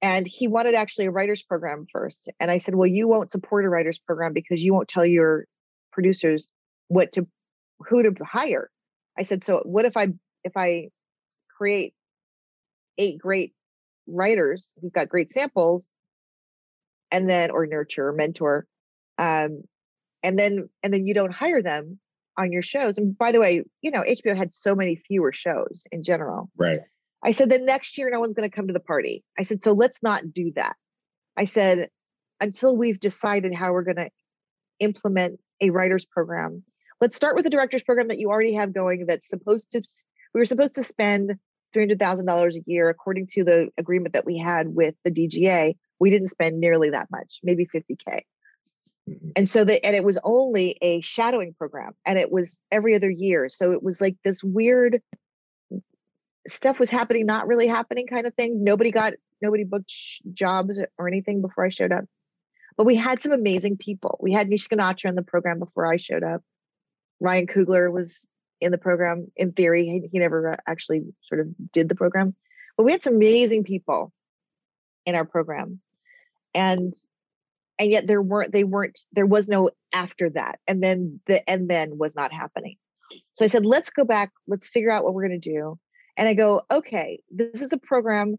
[0.00, 2.28] And he wanted actually a writer's program first.
[2.38, 5.46] And I said, Well, you won't support a writer's program because you won't tell your
[5.92, 6.48] producers
[6.86, 7.26] what to
[7.80, 8.70] who to hire.
[9.18, 10.08] I said, So what if I
[10.44, 10.90] if I
[11.56, 11.94] create
[12.96, 13.54] eight great
[14.06, 15.88] writers who've got great samples
[17.10, 18.66] and then or nurture or mentor
[19.18, 19.62] um
[20.22, 21.98] and then and then you don't hire them
[22.38, 25.84] on your shows and by the way you know hbo had so many fewer shows
[25.92, 26.80] in general right.
[27.24, 29.62] i said then next year no one's going to come to the party i said
[29.62, 30.76] so let's not do that
[31.36, 31.88] i said
[32.40, 34.10] until we've decided how we're going to
[34.80, 36.62] implement a writers program.
[37.00, 39.82] Let's start with the directors program that you already have going that's supposed to
[40.34, 41.32] we were supposed to spend
[41.74, 45.74] $300,000 a year according to the agreement that we had with the DGA.
[45.98, 48.22] We didn't spend nearly that much, maybe 50k.
[49.08, 49.30] Mm-hmm.
[49.36, 53.10] And so that and it was only a shadowing program and it was every other
[53.10, 53.48] year.
[53.48, 55.02] So it was like this weird
[56.46, 58.64] stuff was happening not really happening kind of thing.
[58.64, 62.04] Nobody got nobody booked sh- jobs or anything before I showed up.
[62.76, 64.18] But we had some amazing people.
[64.22, 66.42] We had Nisha Ganatra in the program before I showed up.
[67.20, 68.26] Ryan Coogler was
[68.60, 69.86] in the program in theory.
[69.86, 72.34] He, he never actually sort of did the program.
[72.76, 74.12] But we had some amazing people
[75.06, 75.80] in our program.
[76.54, 76.94] And
[77.78, 80.58] and yet there weren't they weren't there was no after that.
[80.66, 82.76] And then the and then was not happening.
[83.34, 85.78] So I said, let's go back, let's figure out what we're gonna do.
[86.16, 88.36] And I go, okay, this is a program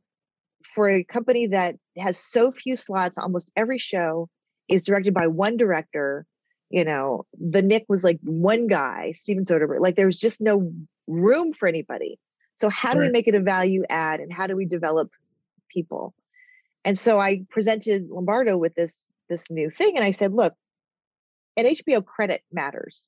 [0.75, 4.29] for a company that has so few slots, almost every show
[4.67, 6.25] is directed by one director.
[6.69, 9.79] You know, the Knick was like one guy, Steven Soderbergh.
[9.79, 10.71] Like there was just no
[11.07, 12.19] room for anybody.
[12.55, 13.07] So how do right.
[13.07, 15.09] we make it a value add and how do we develop
[15.73, 16.13] people?
[16.85, 20.53] And so I presented Lombardo with this this new thing and I said, look,
[21.57, 23.07] at HBO credit matters.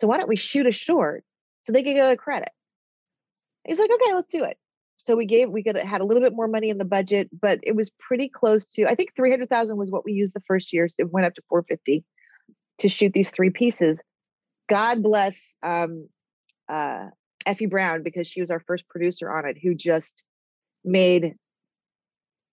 [0.00, 1.24] So why don't we shoot a short
[1.64, 2.50] so they can get a credit?
[3.66, 4.56] He's like, okay, let's do it
[5.04, 7.58] so we gave we could had a little bit more money in the budget but
[7.62, 10.88] it was pretty close to i think 300000 was what we used the first year
[10.88, 12.04] so it went up to 450
[12.78, 14.02] to shoot these three pieces
[14.68, 16.08] god bless um
[16.68, 17.06] uh
[17.46, 20.22] effie brown because she was our first producer on it who just
[20.84, 21.34] made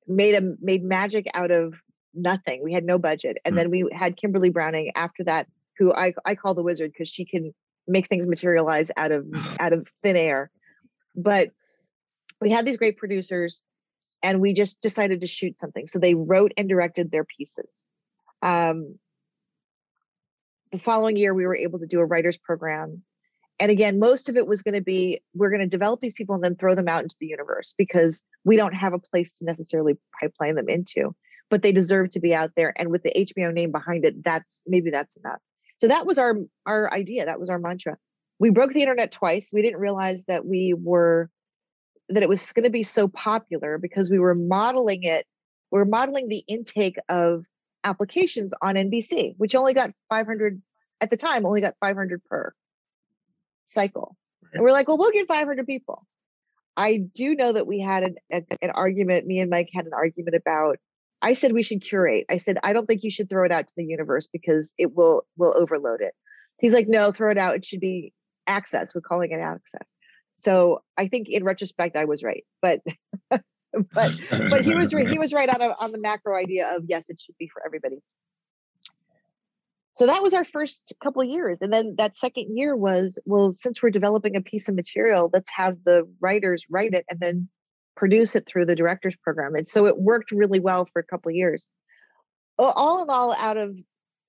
[0.07, 1.75] made a made magic out of
[2.13, 3.57] nothing we had no budget and mm-hmm.
[3.57, 5.47] then we had kimberly browning after that
[5.77, 7.53] who i i call the wizard because she can
[7.87, 9.25] make things materialize out of
[9.59, 10.49] out of thin air
[11.15, 11.51] but
[12.41, 13.61] we had these great producers
[14.21, 15.87] and we just decided to shoot something.
[15.87, 17.69] So they wrote and directed their pieces.
[18.41, 18.99] Um,
[20.71, 23.03] the following year, we were able to do a writer's program.
[23.59, 26.35] And again, most of it was going to be we're going to develop these people
[26.35, 29.45] and then throw them out into the universe because we don't have a place to
[29.45, 31.13] necessarily pipeline them into,
[31.49, 32.73] but they deserve to be out there.
[32.75, 35.39] And with the HBO name behind it, that's maybe that's enough.
[35.79, 36.35] So that was our
[36.65, 37.25] our idea.
[37.25, 37.97] That was our mantra.
[38.39, 39.49] We broke the internet twice.
[39.51, 41.29] We didn't realize that we were
[42.09, 45.25] that it was going to be so popular because we were modeling it
[45.71, 47.45] we are modeling the intake of
[47.83, 50.61] applications on NBC which only got 500
[51.01, 52.53] at the time only got 500 per
[53.65, 54.17] cycle
[54.53, 56.05] and we're like well we'll get 500 people
[56.75, 59.93] I do know that we had an, a, an argument me and Mike had an
[59.93, 60.77] argument about
[61.21, 62.25] I said we should curate.
[62.29, 64.95] I said I don't think you should throw it out to the universe because it
[64.95, 66.13] will will overload it.
[66.59, 67.55] He's like no throw it out.
[67.55, 68.13] It should be
[68.47, 68.95] access.
[68.95, 69.93] We're calling it access.
[70.35, 72.81] So I think in retrospect, I was right, but
[73.29, 73.41] but
[73.93, 77.19] but he was he was right on a, on the macro idea of yes, it
[77.19, 77.99] should be for everybody.
[79.97, 83.83] So that was our first couple years, and then that second year was well, since
[83.83, 87.49] we're developing a piece of material, let's have the writers write it and then
[87.99, 89.55] produce it through the directors program.
[89.55, 91.67] And so it worked really well for a couple years.
[92.57, 93.75] All in all, out of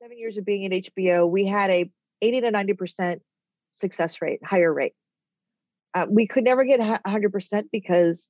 [0.02, 1.90] seven years of being at HBO, we had a
[2.22, 3.22] 80 to 90 percent
[3.72, 4.94] success rate, higher rate
[5.94, 8.28] uh, we could never get 100% because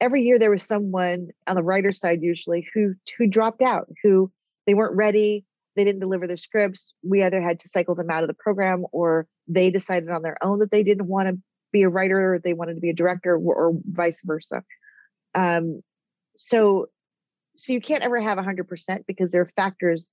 [0.00, 4.30] every year there was someone on the writer's side usually who who dropped out who
[4.66, 8.22] they weren't ready they didn't deliver their scripts we either had to cycle them out
[8.22, 11.36] of the program or they decided on their own that they didn't want to
[11.72, 14.62] be a writer or they wanted to be a director or, or vice versa
[15.38, 15.82] um,
[16.36, 16.86] so
[17.56, 20.08] so you can't ever have 100% because there are factors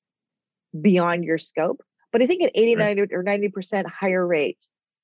[0.79, 2.97] beyond your scope but i think at 80 right.
[2.97, 4.57] 90 or 90% higher rate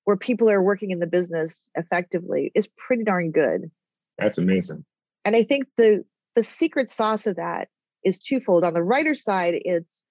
[0.05, 3.72] where people are working in the business effectively is pretty darn good.
[4.17, 4.86] That's amazing.
[5.26, 6.03] And I think the
[6.36, 7.67] the secret sauce of that
[8.03, 8.63] is twofold.
[8.63, 10.03] On the writer side, it's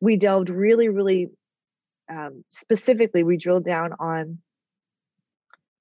[0.00, 1.28] we delved really, really
[2.10, 3.24] um, specifically.
[3.24, 4.38] We drilled down on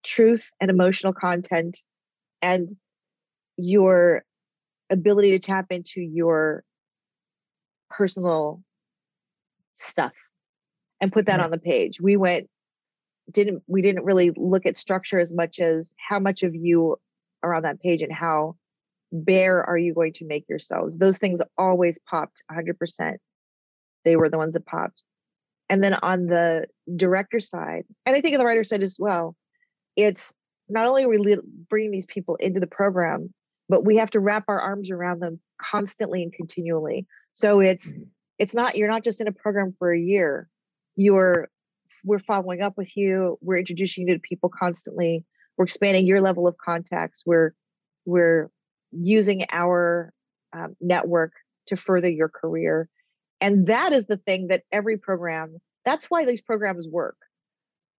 [0.05, 1.79] truth and emotional content,
[2.41, 2.69] and
[3.57, 4.23] your
[4.89, 6.63] ability to tap into your
[7.89, 8.61] personal
[9.75, 10.13] stuff
[11.01, 11.45] and put that mm-hmm.
[11.45, 11.99] on the page.
[12.01, 12.49] We went
[13.31, 16.97] didn't we didn't really look at structure as much as how much of you
[17.41, 18.55] are on that page and how
[19.11, 20.97] bare are you going to make yourselves.
[20.97, 23.17] Those things always popped 100%
[24.03, 25.01] they were the ones that popped.
[25.69, 29.35] And then on the director side and i think on the writer side as well
[29.95, 30.33] it's
[30.67, 31.37] not only are we
[31.69, 33.33] bringing these people into the program
[33.73, 38.03] but we have to wrap our arms around them constantly and continually so it's mm-hmm.
[38.37, 40.47] it's not you're not just in a program for a year
[40.95, 41.49] you're
[42.03, 45.23] we're following up with you we're introducing you to people constantly
[45.57, 47.53] we're expanding your level of contacts we're
[48.05, 48.49] we're
[48.91, 50.13] using our
[50.53, 51.33] um, network
[51.67, 52.89] to further your career.
[53.41, 57.17] And that is the thing that every program, that's why these programs work.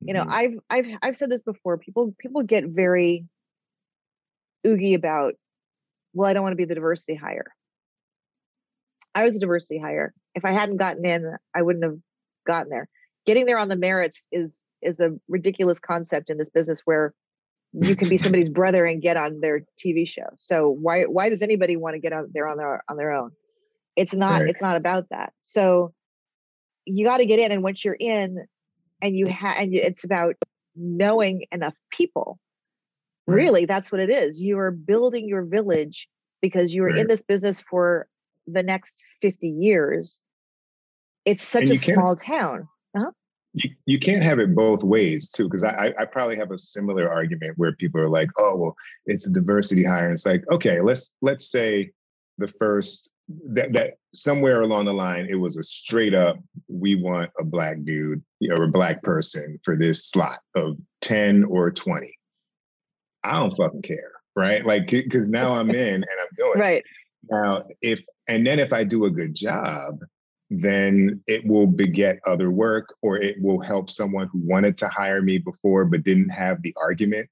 [0.01, 0.31] You know, Mhm.
[0.31, 1.79] I've I've I've said this before.
[1.79, 3.27] People people get very
[4.66, 5.35] oogie about,
[6.15, 7.53] well, I don't want to be the diversity hire.
[9.15, 10.15] I was a diversity hire.
[10.35, 11.99] If I hadn't gotten in, I wouldn't have
[12.47, 12.89] gotten there.
[13.27, 17.15] Getting there on the merits is is a ridiculous concept in this business where
[17.73, 20.27] you can be somebody's brother and get on their TV show.
[20.37, 23.33] So why why does anybody want to get out there on their on their own?
[23.97, 24.51] It's not Right.
[24.51, 25.33] it's not about that.
[25.43, 25.95] So
[26.85, 28.47] you got to get in and once you're in
[29.01, 30.37] and you have and it's about
[30.77, 32.39] knowing enough people.
[33.27, 33.37] Right.
[33.37, 34.43] Really, that's what it is.
[34.43, 36.09] You are building your village
[36.43, 38.07] because you're in this business for
[38.47, 40.20] the next 50 years.
[41.25, 42.68] It's such a you small town.
[42.95, 43.11] Uh-huh.
[43.55, 46.59] you, you can't have it both ways too because I, I I probably have a
[46.59, 50.45] similar argument where people are like oh well it's a diversity hire and it's like
[50.53, 51.91] okay let's let's say
[52.39, 53.11] the first
[53.49, 57.83] that that somewhere along the line it was a straight up we want a black
[57.85, 62.16] dude or a black person for this slot of 10 or 20
[63.25, 66.61] i don't fucking care right like because now i'm in and i'm doing it.
[66.61, 66.85] Right.
[67.31, 70.01] Now, if and then if I do a good job,
[70.51, 75.22] then it will beget other work or it will help someone who wanted to hire
[75.22, 77.31] me before but didn't have the argument.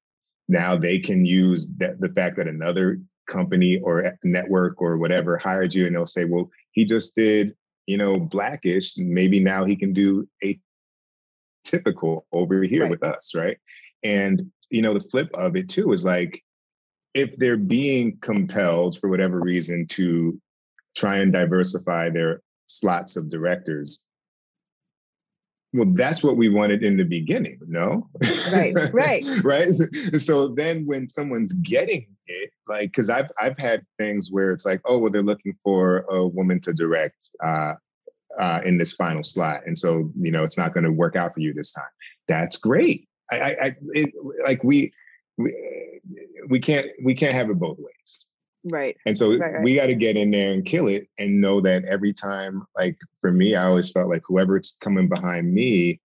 [0.48, 5.74] Now they can use that the fact that another company or network or whatever hired
[5.74, 7.54] you and they'll say, well, he just did,
[7.86, 8.94] you know, blackish.
[8.96, 10.58] Maybe now he can do a
[11.64, 12.90] typical over here Right.
[12.90, 13.58] with us, right?
[14.02, 16.42] And you know, the flip of it too is like
[17.14, 20.40] if they're being compelled for whatever reason to
[20.96, 24.06] try and diversify their slots of directors,
[25.74, 28.08] well, that's what we wanted in the beginning, no?
[28.52, 29.24] Right, right.
[29.42, 29.74] right.
[29.74, 29.84] So,
[30.18, 34.80] so then when someone's getting it, like, because I've I've had things where it's like,
[34.86, 37.74] oh, well, they're looking for a woman to direct uh,
[38.38, 41.34] uh, in this final slot, and so you know it's not going to work out
[41.34, 41.84] for you this time.
[42.28, 43.08] That's great.
[43.32, 44.10] I, I, I it,
[44.44, 44.92] like we,
[45.38, 45.54] we
[46.48, 48.26] we can't we can't have it both ways.
[48.64, 48.96] Right.
[49.06, 49.62] And so Right, right.
[49.62, 52.96] we got to get in there and kill it and know that every time, like
[53.20, 56.00] for me, I always felt like whoever's coming behind me,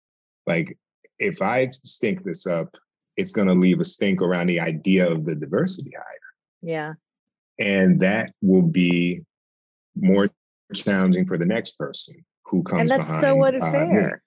[0.47, 0.79] like
[1.18, 2.68] if I stink this up,
[3.16, 6.05] it's going to leave a stink around the idea of the diversity hire.
[6.62, 6.93] Yeah.
[7.59, 9.22] And that will be
[9.97, 10.31] more
[10.75, 13.20] challenging for the next person who comes And that's behind.
[13.20, 14.22] so uh, unfair.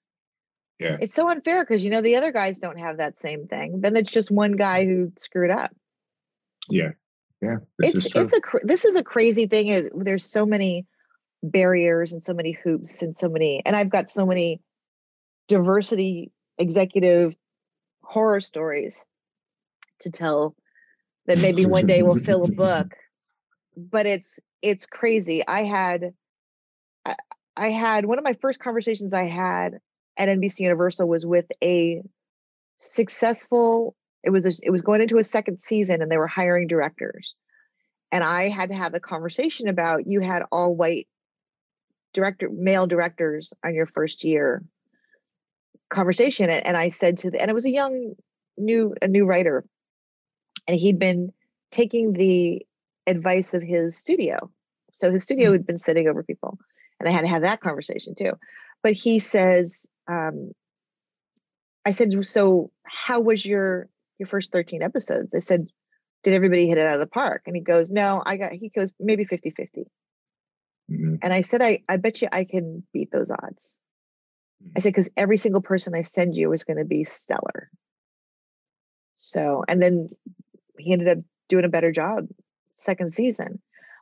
[0.79, 0.97] Yeah.
[1.01, 3.81] It's so unfair because you know the other guys don't have that same thing.
[3.81, 5.75] Then it's just one guy who screwed up.
[6.69, 6.91] Yeah.
[7.41, 7.57] Yeah.
[7.79, 9.67] It's it's a this is a crazy thing.
[9.69, 10.85] It- There's so many
[11.43, 14.59] barriers and so many hoops and so many and I've got so many
[15.47, 17.35] diversity executive
[18.01, 19.03] horror stories
[20.01, 20.55] to tell
[21.27, 22.95] that maybe one day will fill a book.
[23.75, 25.45] But it's it's crazy.
[25.47, 26.13] I had
[27.05, 27.15] I,
[27.55, 29.79] I had one of my first conversations I had
[30.17, 32.01] at NBC Universal was with a
[32.79, 36.67] successful it was a, it was going into a second season and they were hiring
[36.67, 37.33] directors.
[38.11, 41.07] And i had to have a conversation about you had all white
[42.13, 44.63] director male directors on your first year
[45.89, 48.15] conversation and, and i said to the and it was a young
[48.57, 49.63] new a new writer.
[50.67, 51.31] And he'd been
[51.71, 52.65] taking the
[53.05, 54.51] advice of his studio.
[54.91, 55.53] So his studio mm-hmm.
[55.53, 56.57] had been sitting over people
[56.99, 58.33] and i had to have that conversation too.
[58.83, 60.51] But he says um,
[61.85, 63.89] i said so how was your
[64.19, 65.29] your first 13 episodes?
[65.35, 65.67] I said
[66.23, 67.43] did everybody hit it out of the park?
[67.45, 69.85] And he goes no i got he goes maybe 50 50
[70.89, 71.19] Mhm.
[71.21, 73.61] and i said i i bet you i can beat those odds.
[74.75, 77.69] I said because every single person i send you is going to be stellar.
[79.15, 80.09] So and then
[80.77, 81.17] he ended up
[81.49, 82.27] doing a better job
[82.73, 83.61] second season.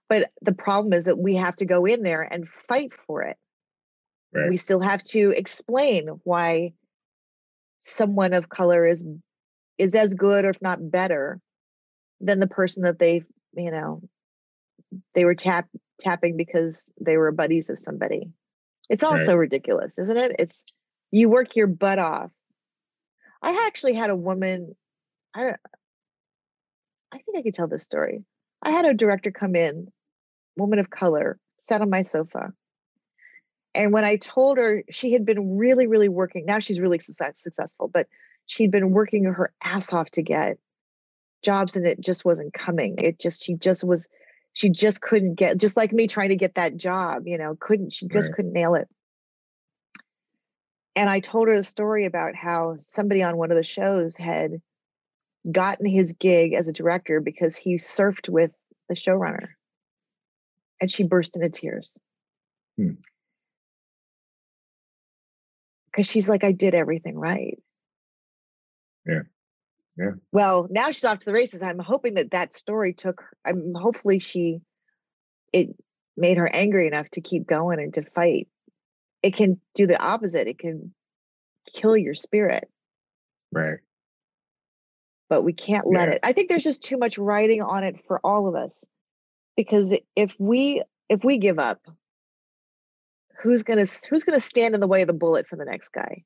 [0.09, 3.37] But the problem is that we have to go in there and fight for it
[4.35, 4.49] Right.
[4.49, 6.73] we still have to explain why
[7.83, 9.03] someone of color is
[9.77, 11.39] is as good or if not better
[12.19, 13.23] than the person that they
[13.55, 14.01] you know
[15.13, 15.67] they were tap
[15.99, 18.29] tapping because they were buddies of somebody.
[18.89, 20.35] It's also ridiculous isn't it?
[20.37, 20.63] It's
[21.11, 22.31] you work your butt off.
[23.41, 24.75] I actually had a woman
[25.33, 25.57] i don't
[27.11, 28.23] i think i could tell this story.
[28.61, 29.91] I had a director come in
[30.57, 32.53] woman of color sat on my sofa
[33.75, 37.41] and when I told her she had been really, really working, now she's really success,
[37.41, 38.07] successful, but
[38.47, 40.57] she'd been working her ass off to get
[41.43, 42.95] jobs and it just wasn't coming.
[42.99, 44.07] It just, she just was,
[44.53, 47.93] she just couldn't get, just like me trying to get that job, you know, couldn't,
[47.93, 48.35] she just Right.
[48.35, 48.87] couldn't nail it.
[50.95, 54.61] And I told her the story about how somebody on one of the shows had
[55.51, 58.51] gotten his gig as a director because he surfed with
[58.89, 59.49] the showrunner.
[60.81, 61.97] and she burst into tears.
[62.77, 62.91] Hmm.
[65.95, 67.57] Because she's like, I did everything right.
[69.07, 69.21] Yeah.
[69.97, 70.11] Yeah.
[70.33, 71.61] Well, now she's off to the races.
[71.61, 73.23] I'm hoping that that story took.
[73.45, 74.59] I'm hopefully she,
[75.53, 75.69] it
[76.17, 78.49] made her angry enough to keep going and to fight.
[79.23, 80.49] It can do the opposite.
[80.49, 80.93] It can
[81.73, 82.69] kill your spirit,
[83.53, 83.79] Right.
[85.29, 86.15] but we can't let Yeah.
[86.15, 86.19] it.
[86.23, 88.83] I think there's just too much writing on it for all of us,
[89.55, 91.87] because if we if we give up,
[93.41, 96.23] who's gonna who's gonna stand in the way of the bullet for the next guy?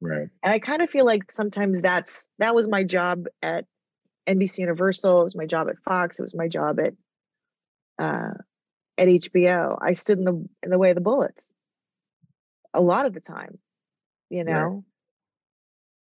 [0.00, 0.28] Right.
[0.42, 3.66] And I kind of feel like sometimes that's that was my job at
[4.26, 5.22] NBC Universal.
[5.22, 6.18] It was my job at Fox.
[6.18, 6.94] It was my job at
[7.98, 8.34] uh,
[8.98, 9.78] at HBO.
[9.80, 11.50] I stood in the in the way of the bullets
[12.74, 13.58] a lot of the time,
[14.28, 14.70] you Right.
[14.70, 14.84] know,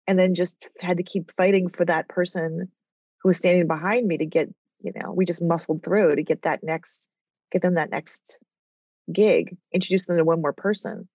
[0.07, 2.71] and then just had to keep fighting for that person
[3.21, 4.49] who was standing behind me to get.
[4.83, 7.07] You know, we just muscled through to get that next,
[7.51, 8.39] get them that next
[9.11, 11.07] gig, introduce them to one more person.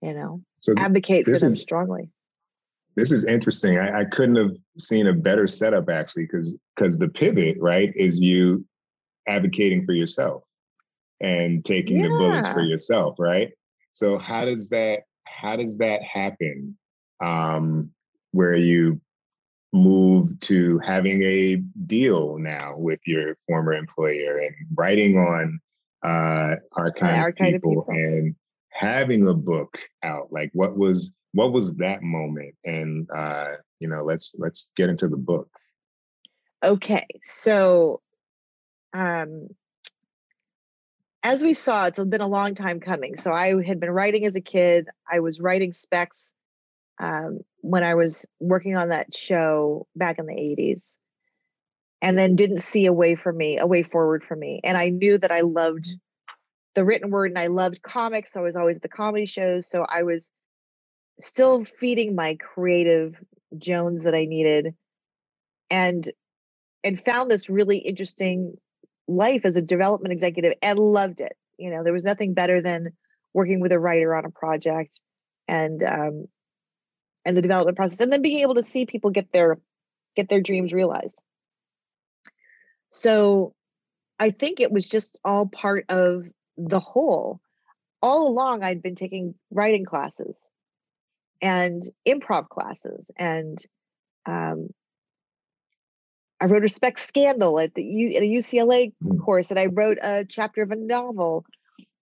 [0.00, 2.10] You know, So advocate for them is- strongly.
[2.96, 3.78] this is interesting.
[3.78, 8.20] I, I couldn't have seen a better setup actually, because because the pivot, right, is
[8.20, 8.64] you
[9.28, 10.42] advocating for yourself
[11.20, 13.52] and taking the bullets for yourself, right?
[13.92, 16.76] So how does that how does that happen?
[17.20, 17.92] Um,
[18.32, 19.00] where you
[19.72, 21.56] move to having a
[21.86, 25.60] deal now with your former employer and writing on
[26.04, 27.94] uh our kind, Our of, Kind of people People.
[27.94, 28.34] and
[28.70, 34.02] having a book out like what was what was that moment and uh you know
[34.04, 35.48] let's let's get into the book
[36.64, 38.00] Okay, so
[38.94, 39.48] um
[41.24, 43.16] as we saw, it's been a long time coming.
[43.16, 44.88] So I had been writing as a kid.
[45.10, 46.32] I was writing specs
[47.00, 50.92] um, when I was working on that show back in the 80s.
[52.02, 54.60] And then didn't see a way for me, a way forward for me.
[54.64, 55.86] And I knew that I loved
[56.74, 58.36] the written word and I loved comics.
[58.36, 59.68] I was always at the comedy shows.
[59.68, 60.30] So I was
[61.20, 63.14] still feeding my creative
[63.56, 64.74] Jones that I needed.
[65.70, 66.10] And
[66.84, 68.54] and found this really interesting
[69.06, 71.36] life as a development executive and loved it.
[71.58, 72.90] You know, there was nothing better than
[73.34, 74.98] working with a writer on a project
[75.48, 76.26] and um
[77.24, 79.58] and the development process and then being able to see people get their
[80.16, 81.20] get their dreams realized.
[82.92, 83.54] So
[84.18, 87.40] I think it was just all part of the whole.
[88.00, 90.36] All along I'd been taking writing classes
[91.40, 93.58] and improv classes and
[94.26, 94.68] um
[96.40, 99.24] I wrote a spec scandal at the U, at a UCLA Mm.
[99.24, 101.44] course, and I wrote a chapter of a novel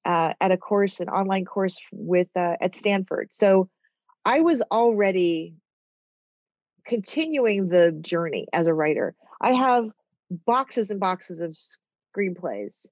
[0.07, 3.29] uh, at a course, an online course with uh, at Stanford.
[3.33, 3.69] So
[4.25, 5.57] I was already
[6.87, 9.15] continuing the journey as a writer.
[9.43, 9.91] I have
[10.31, 11.57] boxes and boxes of
[12.17, 12.87] screenplays,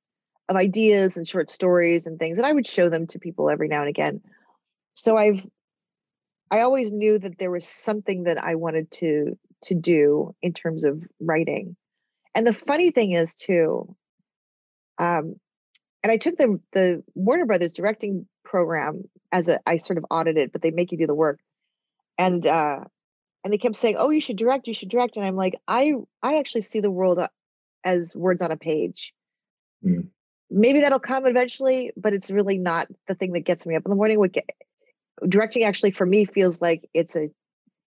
[0.48, 3.69] of ideas and short stories and things, and I would show them to people every
[3.69, 4.20] now and again.
[4.94, 5.47] So I've
[6.51, 10.85] I always knew that there was something that I wanted to to do in terms
[10.85, 11.77] of writing.
[12.35, 13.97] And the funny thing is too,
[14.98, 15.36] um,
[16.02, 20.52] and I took the the Warner Brothers directing program as a I sort of audited,
[20.52, 21.40] but they make you do the work.
[22.16, 22.85] And uh
[23.44, 25.94] and they kept saying, "Oh, you should direct, you should direct." And I'm like, "I
[26.23, 27.28] I actually see the world uh,
[27.85, 29.12] as words on a page.
[29.85, 30.09] Mm.
[30.51, 33.90] Maybe that'll come eventually, but it's really not the thing that gets me up in
[33.90, 34.19] the morning.
[34.19, 34.48] What get,
[35.28, 37.28] directing actually for me feels like it's a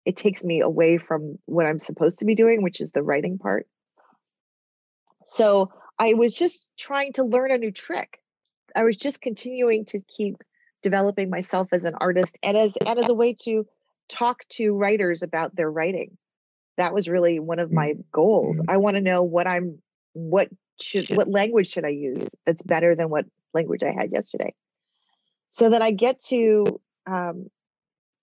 [0.05, 3.37] it takes me away from what I'm supposed to be doing, which is the writing
[3.37, 3.67] part.
[5.27, 8.19] So I was just trying to learn a new trick.
[8.75, 10.37] I was just continuing to keep
[10.81, 13.65] developing myself as an artist and as and as a way to
[14.11, 16.17] talk to writers about their writing.
[16.77, 17.73] That was really one of Mm.
[17.73, 18.59] my goals.
[18.59, 18.65] Mm.
[18.69, 19.81] I want to know what I'm
[20.13, 20.49] what
[20.81, 24.53] should what language should I use that's better than what language I had yesterday.
[25.51, 27.49] So then I get to um,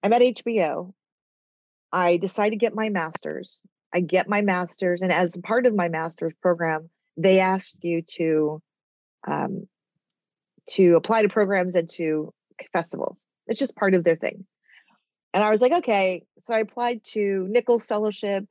[0.03, 0.93] I'm at HBO.
[1.93, 3.59] I decide to get my master's.
[3.93, 8.63] I get my master's, and as part of my master's program, they ask you to
[9.27, 9.67] um,
[10.71, 12.33] to apply to programs and to
[12.73, 13.19] festivals.
[13.47, 14.45] It's just part of their thing.
[15.35, 16.25] And I was like, okay.
[16.41, 18.45] So I applied to Nichols Fellowship.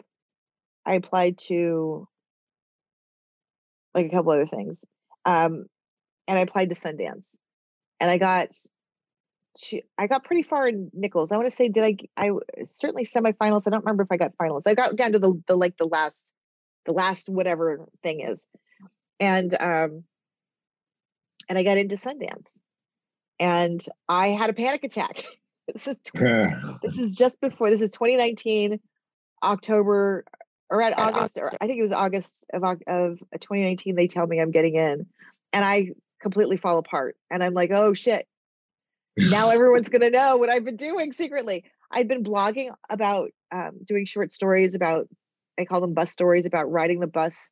[0.86, 2.08] I applied to
[3.94, 4.78] like a couple other things,
[5.26, 5.66] um,
[6.28, 7.26] and I applied to Sundance,
[8.00, 8.50] and I got
[9.58, 11.32] she, I got pretty far in Nichols.
[11.32, 12.32] I want to say, did I I
[12.68, 13.64] certainly semifinals.
[13.66, 14.66] I don't remember if I got finals.
[14.66, 16.34] I got down to the the like the last,
[16.86, 18.48] the last whatever thing is,
[19.20, 20.04] and um,
[21.50, 22.52] and I got into Sundance,
[23.40, 25.26] and I had a panic attack.
[25.74, 26.14] this is tw-
[26.82, 27.70] this is just before.
[27.70, 28.80] This is 2019,
[29.44, 30.26] October
[30.70, 33.96] or at August, or I think it was August of of 2019.
[33.96, 35.08] They tell me I'm getting in,
[35.54, 35.92] and I
[36.22, 37.16] completely fall apart.
[37.30, 38.28] And I'm like, oh shit.
[39.18, 41.64] Now everyone's gonna know what I've been doing secretly.
[41.92, 45.08] I'd been blogging about um, doing short stories about
[45.60, 47.50] I call them bus stories about riding the bus.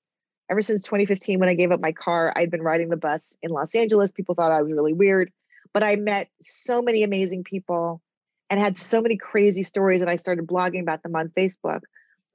[0.50, 3.50] Ever since 2015, when I gave up my car, I'd been riding the bus in
[3.50, 4.12] Los Angeles.
[4.12, 5.32] People thought I was really weird,
[5.74, 8.02] but I met so many amazing people
[8.50, 11.82] and had so many crazy stories, and I started blogging about them on Facebook.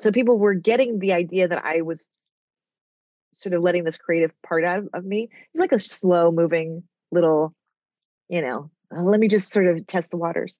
[0.00, 2.04] So people were getting the idea that I was
[3.32, 5.28] sort of letting this creative part out of me.
[5.52, 6.82] It's like a slow moving
[7.12, 7.54] little,
[8.28, 10.56] you know, let me just sort of test the waters.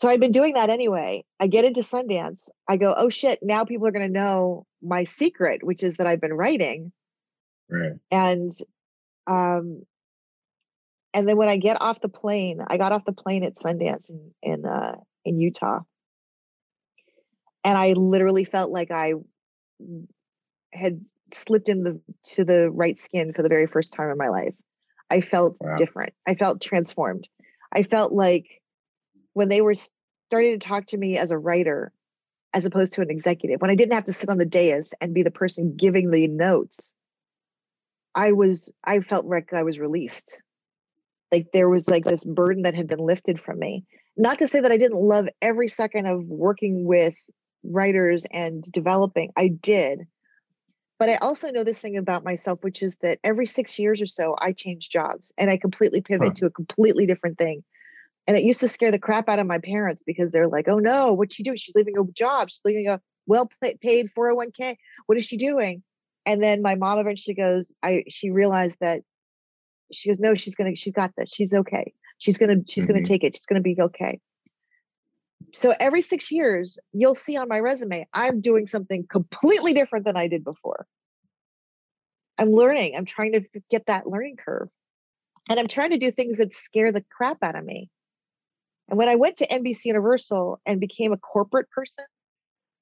[0.00, 1.24] So I'd been doing that anyway.
[1.40, 2.48] I get into Sundance.
[2.68, 6.06] I go, oh shit, now people are going to know my secret, which is that
[6.06, 6.92] I've been writing.
[7.68, 7.92] Right.
[8.10, 8.52] And
[9.26, 9.82] um
[11.14, 14.08] and then when I get off the plane, I got off the plane at Sundance
[14.08, 15.80] in in uh in Utah.
[17.64, 19.14] And I literally felt like I
[20.72, 22.00] had slipped in the
[22.34, 24.54] to the right skin for the very first time in my life.
[25.10, 25.76] I felt Wow.
[25.76, 26.14] different.
[26.26, 27.28] I felt transformed.
[27.74, 28.62] I felt like
[29.34, 31.92] when they were starting to talk to me as a writer
[32.54, 35.14] as opposed to an executive, when I didn't have to sit on the dais and
[35.14, 36.92] be the person giving the notes,
[38.14, 40.40] I was I felt like I was released.
[41.32, 43.84] Like there was like this burden that had been lifted from me.
[44.16, 47.14] Not to say that I didn't love every second of working with
[47.64, 49.32] writers and developing.
[49.36, 50.06] I did.
[50.98, 54.06] But I also know this thing about myself, which is that every six years or
[54.06, 56.34] so, I change jobs and I completely pivot Huh.
[56.36, 57.64] to a completely different thing.
[58.26, 60.78] And it used to scare the crap out of my parents because they're like, oh
[60.78, 61.56] no, what's she doing?
[61.56, 62.50] She's leaving a job.
[62.50, 63.50] She's leaving a well
[63.80, 64.76] paid 401k.
[65.06, 65.82] What is she doing?
[66.24, 69.00] And then my mom eventually goes, I she realized that
[69.92, 71.32] she goes, no, she's gonna, she's got this.
[71.32, 71.92] She's okay.
[72.18, 73.06] She's gonna, she's gonna Mhm.
[73.06, 73.34] take it.
[73.34, 74.20] She's gonna be okay.
[75.52, 80.16] So every six years, you'll see on my resume, I'm doing something completely different than
[80.16, 80.86] I did before.
[82.38, 82.96] I'm learning.
[82.96, 84.68] I'm trying to get that learning curve.
[85.48, 87.90] And I'm trying to do things that scare the crap out of me.
[88.88, 92.04] And when I went to NBC Universal and became a corporate person,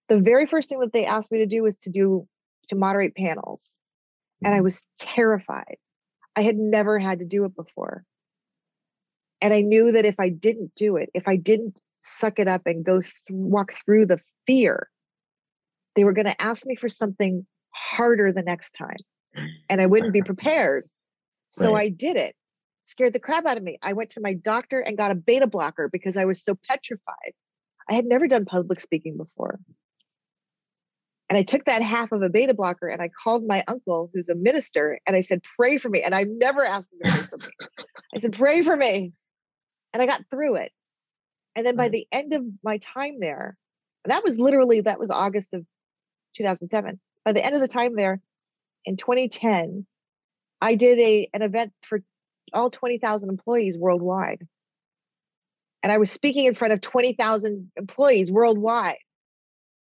[0.09, 2.27] the very first thing that they asked me to do was to do
[2.69, 3.61] to moderate panels.
[4.43, 5.77] And I was terrified.
[6.37, 8.05] I had never had to do it before.
[9.41, 12.63] And I knew that if I didn't do it, if I didn't suck it up
[12.67, 14.89] and go th- walk through the fear,
[15.97, 18.97] they were going to ask me for something harder the next time.
[19.69, 20.89] And I wouldn't be prepared.
[21.51, 21.87] So Right.
[21.87, 22.35] I did it.
[22.83, 23.79] Scared the crap out of me.
[23.83, 27.35] I went to my doctor and got a beta blocker because I was so petrified.
[27.89, 29.59] I had never done public speaking before.
[31.31, 34.29] And I took that half of a beta blocker and I called my uncle, who's
[34.29, 36.03] a minister, and I said, Pray for me.
[36.03, 37.47] And I never asked him to pray for me.
[38.15, 39.13] I said, Pray for me.
[39.93, 40.73] And I got through it.
[41.55, 41.93] And then by mm.
[41.93, 43.57] the end of my time there,
[44.07, 45.65] that was literally, that was August of
[46.35, 46.99] 2007.
[47.25, 48.21] By the end of the time there
[48.85, 49.87] in 2010,
[50.61, 52.03] I did a an event for
[52.53, 54.47] all 20,000 employees worldwide.
[55.83, 58.99] And I was speaking in front of 20,000 employees worldwide.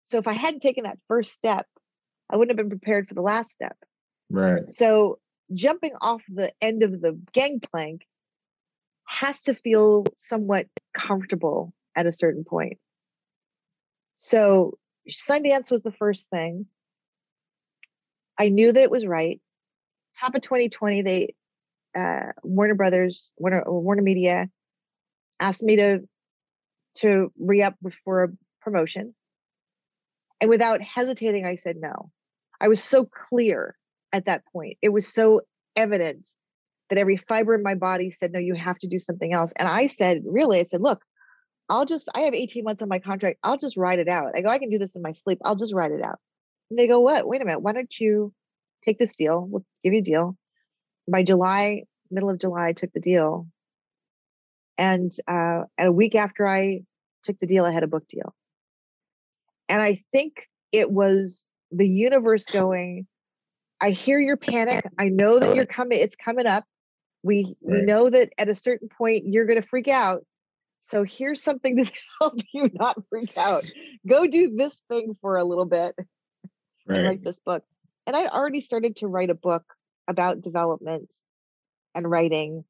[0.04, 1.66] So if I hadn't taken that first step,
[2.30, 3.78] I wouldn't have been prepared for the last step.
[4.30, 4.70] Right.
[4.72, 5.20] So
[5.54, 8.06] jumping off the end of the gangplank
[9.06, 12.78] has to feel somewhat comfortable at a certain point.
[14.20, 14.78] So
[15.10, 16.66] Sundance was the first thing.
[18.38, 19.42] I knew that it was right.
[20.20, 21.36] Top of 2020, they
[21.96, 24.50] uh, Warner Brothers, Warner or Warner Media
[25.40, 26.08] asked me to
[26.96, 27.76] to re-up
[28.06, 28.30] for a
[28.62, 29.14] promotion.
[30.42, 32.12] And without hesitating, I said no.
[32.60, 33.76] I was so clear
[34.12, 34.78] at that point.
[34.82, 35.42] It was so
[35.76, 36.28] evident
[36.90, 39.52] that every fiber in my body said, no, you have to do something else.
[39.56, 41.02] And I said, really, I said, look,
[41.70, 43.40] I'll just, I have 18 months on my contract.
[43.44, 44.34] I'll just write it out.
[44.36, 45.40] I go, I can do this in my sleep.
[45.44, 46.20] I'll just write it out.
[46.70, 47.28] And they go, what?
[47.28, 47.62] Wait a minute.
[47.62, 48.34] Why don't you
[48.86, 49.48] take this deal?
[49.50, 50.38] We'll give you a deal.
[51.10, 53.48] By July, middle of July, I took the deal.
[54.78, 56.82] And uh, a week after I
[57.24, 58.34] took the deal, I had a book deal.
[59.74, 63.08] And I think it was the universe going,
[63.82, 64.86] I hear your panic.
[65.00, 66.64] I know that you're coming, it's coming up.
[67.24, 70.28] We we know that at a certain point you're gonna freak out.
[70.82, 71.92] So here's something to
[72.22, 73.64] help you not freak out.
[74.08, 76.08] Go do this thing for a little bit and
[76.86, 77.04] Right.
[77.04, 77.64] write this book.
[78.06, 79.64] And I already started to write a book
[80.08, 81.12] about development
[81.96, 82.64] and writing.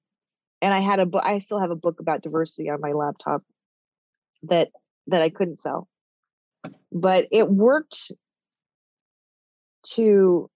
[0.61, 3.43] And I had a book, I still have a book about diversity on my laptop
[4.43, 4.69] that
[5.07, 5.89] that I couldn't sell.
[6.91, 8.11] But it worked
[9.95, 10.49] to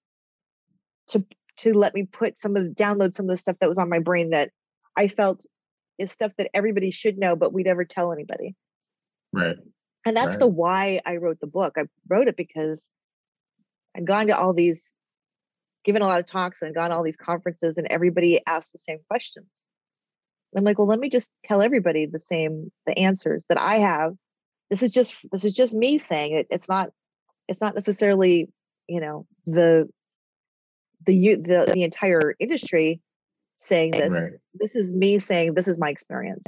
[1.09, 1.25] to
[1.57, 3.89] to let me put some of the download some of the stuff that was on
[3.89, 4.51] my brain that
[4.95, 5.45] I felt
[5.97, 8.55] is stuff that everybody should know, but we'd never tell anybody.
[9.33, 9.57] Right.
[10.05, 10.39] And that's Right.
[10.39, 11.73] the why I wrote the book.
[11.77, 12.89] I wrote it because
[13.95, 14.93] I'd gone to all these
[15.83, 18.99] given a lot of talks and gone all these conferences and everybody asked the same
[19.07, 19.47] questions.
[20.55, 24.13] I'm like, well, let me just tell everybody the same the answers that I have.
[24.69, 26.47] This is just this is just me saying it.
[26.49, 26.89] It's not
[27.47, 28.49] it's not necessarily,
[28.87, 29.89] you know, the
[31.05, 33.01] the the, the entire industry
[33.59, 34.13] saying this.
[34.13, 34.33] Right.
[34.53, 36.43] This is me saying this is my experience.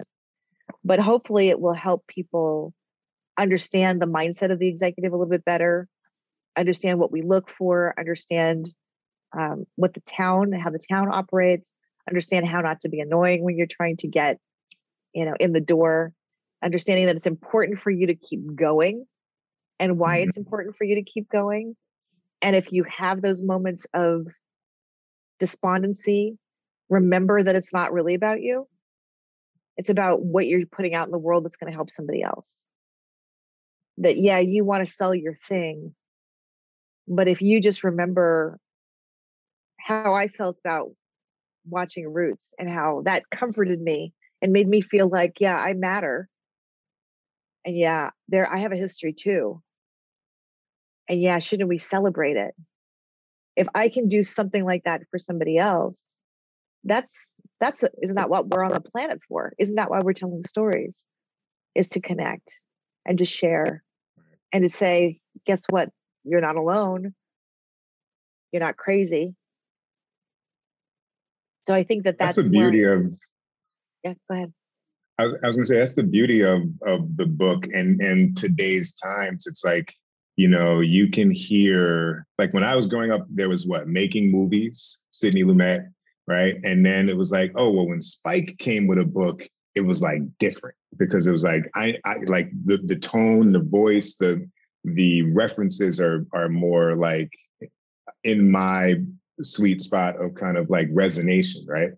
[0.83, 2.73] But hopefully it will help people
[3.37, 5.87] understand the mindset of the executive a little bit better,
[6.57, 8.71] understand what we look for, understand
[9.37, 11.71] um, what the town, how the town operates,
[12.07, 14.37] understand how not to be annoying when you're trying to get,
[15.13, 16.13] you know, in the door,
[16.63, 19.05] understanding that it's important for you to keep going
[19.79, 20.29] and why mm-hmm.
[20.29, 21.75] it's important for you to keep going.
[22.41, 24.27] And if you have those moments of
[25.39, 26.37] despondency,
[26.89, 28.67] remember that it's not really about you.
[29.77, 32.45] It's about what you're putting out in the world that's going to help somebody else.
[33.99, 35.95] That, yeah, you want to sell your thing.
[37.07, 38.59] But if you just remember
[39.79, 40.91] how I felt about
[41.67, 46.27] watching Roots and how that comforted me and made me feel like, yeah, I matter.
[47.65, 49.61] And yeah, there I have a history too.
[51.07, 52.53] And yeah, shouldn't we celebrate it?
[53.55, 55.99] If I can do something like that for somebody else,
[56.83, 59.53] that's that's isn't that what we're on the planet for?
[59.59, 61.01] Isn't that why we're telling stories?
[61.75, 62.55] Is to connect
[63.05, 63.83] and to share
[64.51, 65.89] and to say, guess what?
[66.23, 67.13] You're not alone.
[68.51, 69.35] You're not crazy.
[71.63, 73.13] So I think that that's, that's the beauty where, of.
[74.03, 74.53] Yeah, go ahead.
[75.19, 78.37] I was, I was to say that's the beauty of of the book and and
[78.37, 79.47] today's times.
[79.47, 79.93] It's like
[80.37, 84.31] you know you can hear like when I was growing up, there was what making
[84.31, 85.91] movies, Sidney Lumet,
[86.25, 86.55] right?
[86.63, 90.01] And then it was like, oh well, when Spike came with a book, it was
[90.01, 94.49] like different because it was like I, I like the the tone, the voice, the
[94.85, 97.29] the references are are more like
[98.23, 98.95] in my
[99.41, 101.91] sweet spot of kind of like resonation, right?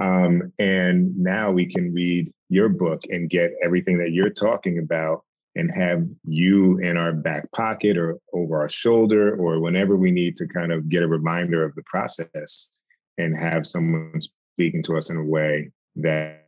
[0.00, 5.22] Um, and now we can read your book and get everything that you're talking about
[5.56, 10.36] and have you in our back pocket or over our shoulder or whenever we need
[10.36, 12.80] to kind of get a reminder of the process
[13.18, 16.46] and have someone speaking to us in a way that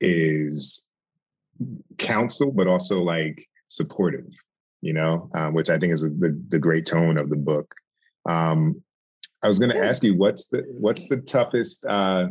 [0.00, 0.88] is
[1.98, 4.26] counsel but also like supportive
[4.82, 7.72] you know um, which i think is a, the, the great tone of the book
[8.28, 8.82] um,
[9.42, 11.84] I was going to ask you what's the what's the toughest.
[11.84, 12.28] Uh,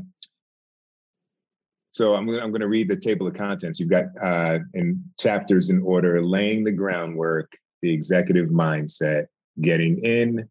[1.92, 3.80] so I'm I'm gonna read the table of contents.
[3.80, 7.52] You've got uh, in chapters in order: laying the groundwork,
[7.82, 9.26] the executive mindset,
[9.62, 10.50] getting in,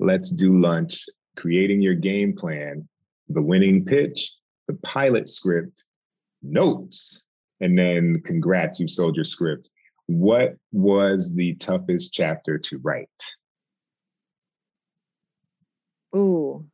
[0.00, 1.04] let's do lunch,
[1.36, 2.88] creating your game plan,
[3.28, 4.34] the winning pitch,
[4.66, 5.84] the pilot script,
[6.42, 7.28] notes,
[7.60, 9.70] and then congrats, you sold your script.
[10.06, 13.08] What was the toughest chapter to write?
[16.16, 16.66] Ooh.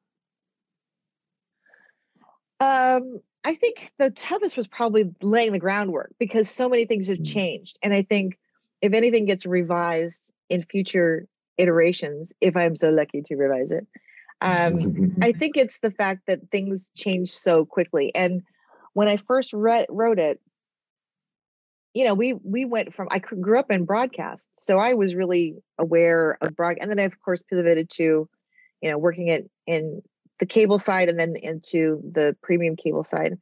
[2.59, 7.19] Um, I think the toughest was probably laying the groundwork because so many things have
[7.19, 7.33] mm.
[7.33, 7.79] changed.
[7.81, 8.37] And I think
[8.83, 13.87] if anything gets revised in future iterations, if I'm so lucky to revise it,
[14.41, 18.13] um, I think it's the fact that things change so quickly.
[18.13, 18.43] And
[18.95, 20.41] when I first read, wrote it,
[21.95, 25.55] you know, we we went from I grew up in broadcast, so I was really
[25.79, 28.29] aware of broad, and then I of course pivoted to
[28.83, 30.03] you know, working it in
[30.39, 33.39] the cable side and then into the premium cable side.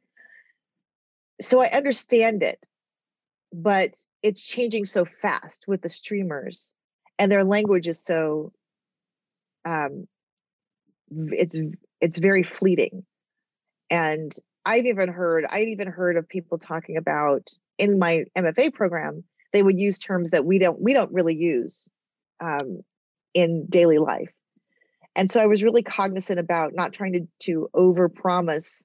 [1.41, 2.63] So I understand it,
[3.51, 6.71] but it's changing so fast with the streamers
[7.19, 8.51] and their language is so
[9.65, 10.07] um
[11.11, 11.55] it's
[12.01, 13.05] it's very fleeting.
[13.89, 14.33] And
[14.65, 19.23] I've even heard I've even heard of people talking about in my MFA program,
[19.53, 21.87] they would use terms that we don't we don't really use
[22.39, 22.81] um,
[23.33, 24.31] in daily life
[25.15, 28.83] and so i was really cognizant about not trying to to over promise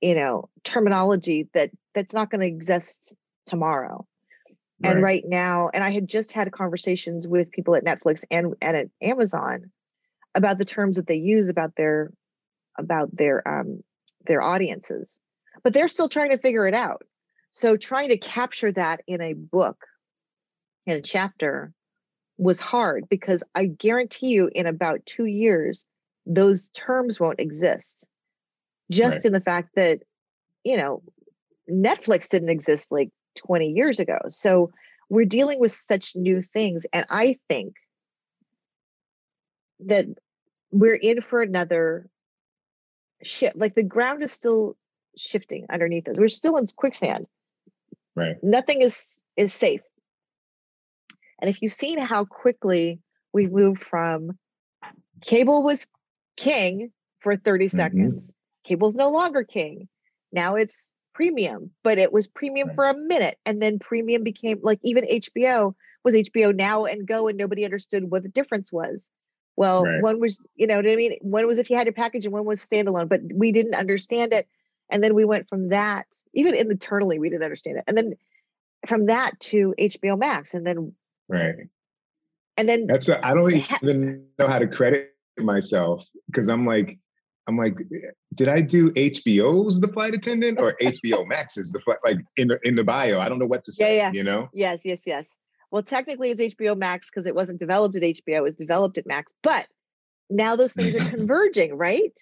[0.00, 3.12] you know terminology that that's not going to exist
[3.46, 4.06] tomorrow
[4.82, 4.92] right.
[4.92, 8.76] and right now and i had just had conversations with people at netflix and, and
[8.76, 9.70] at amazon
[10.34, 12.12] about the terms that they use about their
[12.78, 13.82] about their um
[14.26, 15.18] their audiences
[15.62, 17.02] but they're still trying to figure it out
[17.52, 19.84] so trying to capture that in a book
[20.86, 21.72] in a chapter
[22.40, 25.84] was hard because I guarantee you in about two years,
[26.24, 28.06] those terms won't exist.
[28.90, 29.24] Just right.
[29.26, 30.00] in the fact that,
[30.64, 31.02] you know,
[31.70, 34.18] Netflix didn't exist like 20 years ago.
[34.30, 34.70] So
[35.10, 36.86] we're dealing with such new things.
[36.94, 37.74] And I think
[39.80, 40.06] that
[40.70, 42.08] we're in for another
[43.22, 43.56] shift.
[43.56, 44.76] Like the ground is still
[45.14, 46.16] shifting underneath us.
[46.18, 47.26] We're still in quicksand.
[48.16, 48.42] Right.
[48.42, 49.82] Nothing is is safe.
[51.40, 53.00] And if you've seen how quickly
[53.32, 54.38] we moved from
[55.22, 55.86] cable was
[56.36, 57.70] king for 30 Mhm.
[57.70, 58.30] seconds.
[58.64, 59.88] Cable's no longer king.
[60.32, 62.74] Now it's premium, but it was premium Right.
[62.74, 63.38] for a minute.
[63.44, 68.10] And then premium became like even HBO was HBO now and go, and nobody understood
[68.10, 69.10] what the difference was.
[69.56, 70.02] Well, Right.
[70.02, 71.18] one was, you know what I mean?
[71.20, 74.32] One was if you had a package and one was standalone, but we didn't understand
[74.32, 74.48] it.
[74.88, 77.84] And then we went from that, even internally, we didn't understand it.
[77.86, 78.14] And then
[78.88, 80.54] from that to HBO Max.
[80.54, 80.94] And then,
[81.30, 81.54] Right.
[82.56, 86.98] and then That's a, I don't even know how to credit myself because I'm like,
[87.46, 87.76] I'm like,
[88.34, 92.58] did I do HBO's the flight attendant or HBO Max's the flight like in the
[92.64, 93.20] in the bio?
[93.20, 93.96] I don't know what to say.
[93.96, 94.06] yeah.
[94.06, 94.12] yeah.
[94.12, 94.48] You know?
[94.52, 95.28] Yes, yes, yes.
[95.70, 99.06] Well, technically it's HBO Max because it wasn't developed at HBO, it was developed at
[99.06, 99.32] Max.
[99.42, 99.66] But
[100.28, 102.12] now those things are converging, right?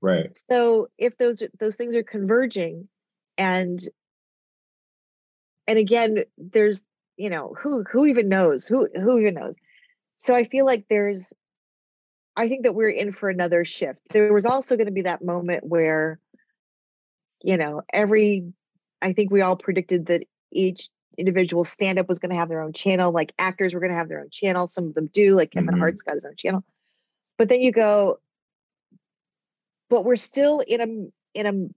[0.00, 0.36] Right.
[0.50, 2.88] So if those those things are converging
[3.38, 3.80] and
[5.66, 6.84] and again, there's
[7.22, 8.66] you know, who who even knows?
[8.66, 9.54] Who who even knows?
[10.18, 11.32] So I feel like there's
[12.36, 14.00] I think that we're in for another shift.
[14.10, 16.18] There was also going to be that moment where
[17.44, 18.52] you know, every
[19.00, 22.60] I think we all predicted that each individual stand up was going to have their
[22.60, 24.66] own channel, like actors were going to have their own channel.
[24.66, 25.78] Some of them do, like Kevin Mhm.
[25.78, 26.64] Hart's got his own channel.
[27.38, 28.18] But then you go,
[29.88, 31.68] but we're still in a in a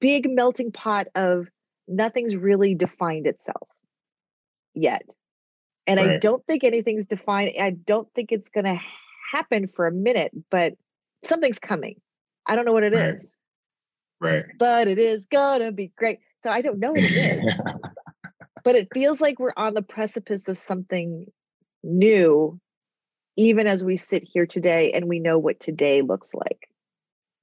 [0.00, 1.48] big melting pot of
[1.88, 3.68] nothing's really defined itself
[4.76, 5.02] yet.
[5.86, 7.52] And I don't think anything's defined.
[7.60, 8.80] I don't think it's going to
[9.32, 10.74] happen for a minute, but
[11.24, 12.00] something's coming.
[12.44, 13.36] I don't know what it is,
[14.20, 14.32] Right.
[14.32, 14.44] Right.
[14.58, 16.18] but it is going to be great.
[16.42, 17.54] So I don't know what it is,
[18.64, 21.26] but it feels like we're on the precipice of something
[21.82, 22.60] new,
[23.36, 26.68] even as we sit here today and we know what today looks like.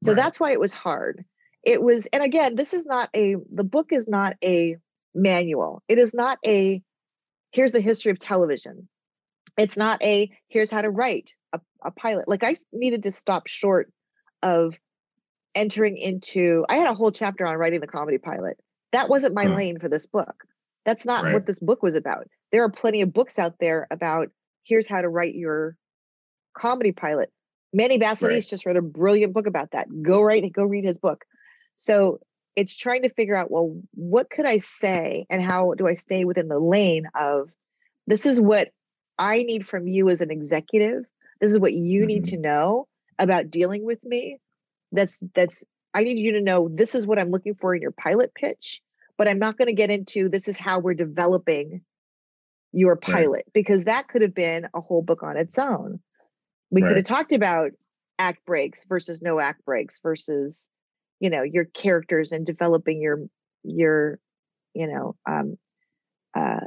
[0.03, 0.17] So Right.
[0.17, 1.23] that's why it was hard.
[1.63, 4.75] It was, and again, this is not a, the book is not a
[5.15, 5.81] manual.
[5.87, 6.81] It is not a,
[7.53, 8.87] here's the history of television.
[9.57, 12.27] It's not a, here's how to write a, a pilot.
[12.27, 13.91] Like I needed to stop short
[14.41, 14.73] of
[15.55, 18.57] entering into, I had a whole chapter on writing the comedy pilot.
[18.91, 19.53] That wasn't my Hmm.
[19.55, 20.43] lane for this book.
[20.85, 21.33] That's not Right.
[21.33, 22.27] what this book was about.
[22.51, 24.29] There are plenty of books out there about
[24.63, 25.77] here's how to write your
[26.57, 27.31] comedy pilot.
[27.71, 28.47] Manny Basanese Right.
[28.47, 29.87] Just wrote a brilliant book about that.
[30.01, 31.25] Go write it, go read his book.
[31.77, 32.19] So
[32.55, 36.25] it's trying to figure out, well, what could I say and how do I stay
[36.25, 37.49] within the lane of
[38.07, 38.69] this is what
[39.17, 41.05] I need from you as an executive.
[41.39, 42.35] This is what you need Mm-hmm.
[42.35, 42.87] to know
[43.19, 44.39] about dealing with me.
[44.91, 45.63] That's that's
[45.93, 48.81] I need you to know this is what I'm looking for in your pilot pitch,
[49.17, 51.81] but I'm not going to get into this is how we're developing
[52.71, 53.27] your Right.
[53.27, 55.99] pilot because that could have been a whole book on its own.
[56.71, 57.71] We could have talked about
[58.19, 60.67] act breaks versus no act breaks versus
[61.19, 63.19] you know your characters and developing your
[63.63, 64.19] your
[64.73, 65.57] you know um
[66.35, 66.61] uh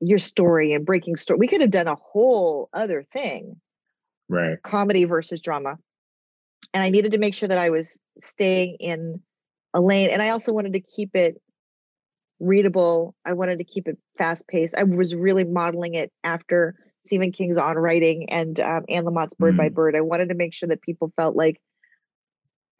[0.00, 1.38] your story and breaking story.
[1.38, 3.56] We could have done a whole other thing
[4.28, 4.60] Right.
[4.62, 5.76] comedy versus drama.
[6.74, 9.20] And I needed to make sure that I was staying in
[9.72, 10.10] a lane.
[10.10, 11.40] And I also wanted to keep it
[12.40, 13.14] readable.
[13.24, 14.74] I wanted to keep it fast paced.
[14.76, 16.74] I was really modeling it after
[17.04, 19.74] Stephen King's On Writing and um, Anne Lamott's Bird by Mm.
[19.74, 19.96] Bird.
[19.96, 21.60] I wanted to make sure that people felt like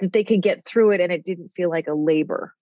[0.01, 2.53] that they could get through it and it didn't feel like a labor.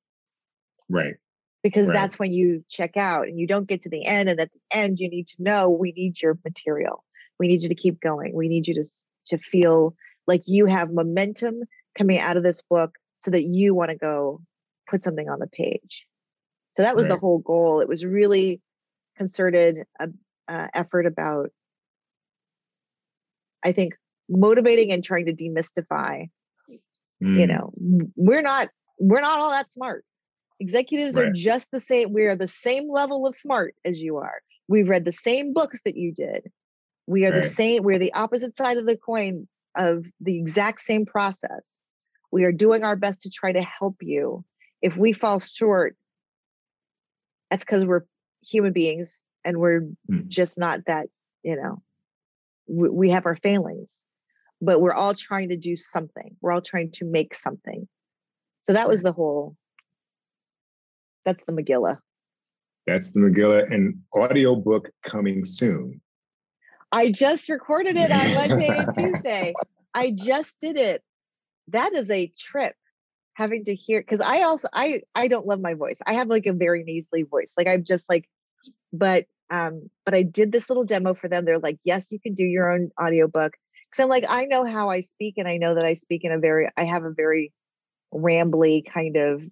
[0.88, 1.14] Right.
[1.62, 1.94] because Right.
[1.94, 4.60] that's when you check out and you don't get to the end and at the
[4.70, 7.02] end you need to know we need your material.
[7.38, 8.34] We need you to keep going.
[8.34, 8.84] We need you to
[9.28, 9.94] to feel
[10.26, 11.62] like you have momentum
[11.96, 14.42] coming out of this book so that you want to go
[14.88, 16.04] put something on the page.
[16.76, 17.80] So that was the whole goal.
[17.80, 18.60] It was really
[19.16, 20.08] concerted uh,
[20.48, 21.50] uh, effort about
[23.64, 23.94] i think
[24.28, 26.28] motivating and trying to demystify
[27.24, 27.48] you Mm.
[27.48, 27.72] know
[28.16, 28.68] we're not
[28.98, 30.04] we're not all that smart.
[30.60, 34.40] Executives are just the same we are the same level of smart as you are.
[34.68, 36.50] We've read the same books that you did.
[37.06, 41.06] We are the same we're the opposite side of the coin of the exact same
[41.06, 41.62] process.
[42.30, 44.44] We are doing our best to try to help you.
[44.82, 45.96] If we fall short
[47.50, 48.02] that's because we're
[48.42, 50.28] human beings and we're Mm.
[50.28, 51.08] just not that
[51.42, 51.82] you know
[52.66, 53.88] we, we have our failings
[54.60, 56.36] but we're all trying to do something.
[56.40, 57.88] We're all trying to make something.
[58.66, 59.56] So that was the whole
[61.24, 61.98] that's the megillah.
[62.86, 66.00] That's the Megillah and audiobook coming soon.
[66.92, 69.54] i just recorded it on wednesday and tuesday.
[69.96, 71.04] I just did it.
[71.68, 72.74] That is a trip
[73.34, 75.98] having to hear because i also i i don't love my voice.
[76.06, 77.54] I have like a very nasally voice.
[77.56, 78.28] Like i'm just like
[78.92, 81.44] but um but i did this little demo for them.
[81.44, 83.54] They're like yes you can do your own audiobook
[83.94, 86.32] because i'm like i know how i speak and i know that i speak in
[86.32, 87.52] a very i have a very
[88.12, 89.42] rambly kind of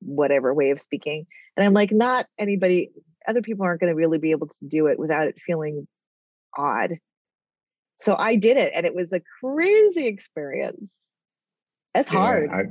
[0.00, 1.26] whatever way of speaking
[1.56, 2.90] and i'm like not anybody
[3.26, 5.88] other people aren't going to really be able to do it without it feeling
[6.56, 6.98] odd
[7.98, 10.90] So I did it, and it was a crazy experience.
[11.94, 12.50] It's Yeah, hard.
[12.52, 12.62] I,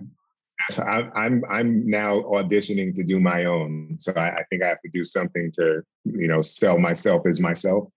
[0.71, 3.95] so I'm I'm I'm now auditioning to do my own.
[3.99, 7.39] So I, I think I have to do something to you know sell myself as
[7.39, 7.89] myself,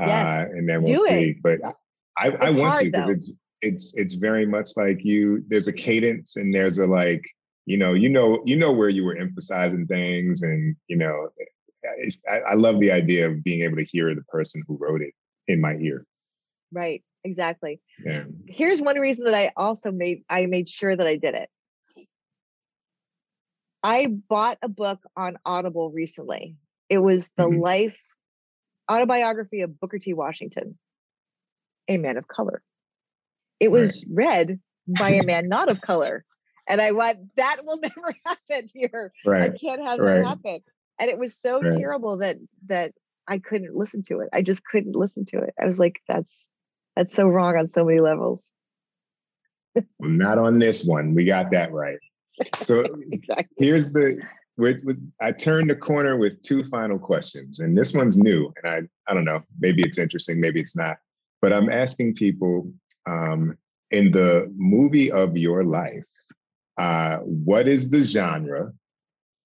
[0.00, 1.08] uh, Yes, and then we'll do it.
[1.08, 1.36] see.
[1.42, 1.60] But
[2.18, 3.30] I I want hard, to because it's
[3.62, 5.44] it's it's very much like you.
[5.48, 7.22] There's a cadence and there's a like
[7.66, 11.28] you know you know you know where you were emphasizing things and you know
[12.30, 15.14] I, I love the idea of being able to hear the person who wrote it
[15.48, 16.06] in my ear.
[16.72, 17.80] right, exactly.
[18.04, 18.24] Yeah.
[18.46, 21.48] Here's one reason that I also made I made sure that I did it.
[23.82, 26.56] I bought a book on Audible recently.
[26.88, 27.60] It was the Mhm.
[27.60, 27.98] life
[28.90, 30.12] autobiography of Booker T.
[30.14, 30.78] Washington,
[31.88, 32.62] a man of color.
[33.60, 36.24] It was read by a man not of color.
[36.68, 39.12] And I went, that will never happen here.
[39.26, 40.22] I can't have right.
[40.22, 40.60] that happen.
[40.98, 41.78] And it was so Right.
[41.78, 42.92] terrible that that
[43.28, 44.28] I couldn't listen to it.
[44.32, 45.54] I just couldn't listen to it.
[45.60, 46.46] I was like, that's
[46.96, 48.48] that's so wrong on so many levels.
[49.74, 51.14] Well, not on this one.
[51.14, 51.98] We got that right.
[52.62, 53.66] So exactly.
[53.66, 54.20] here's the
[54.58, 58.72] with, with I turned the corner with two final questions, and this one's new, and
[58.72, 60.98] I I don't know, maybe it's interesting, maybe it's not,
[61.42, 62.72] but I'm asking people
[63.06, 63.58] um,
[63.90, 66.04] in the movie of your life,
[66.78, 68.72] uh, what is the genre,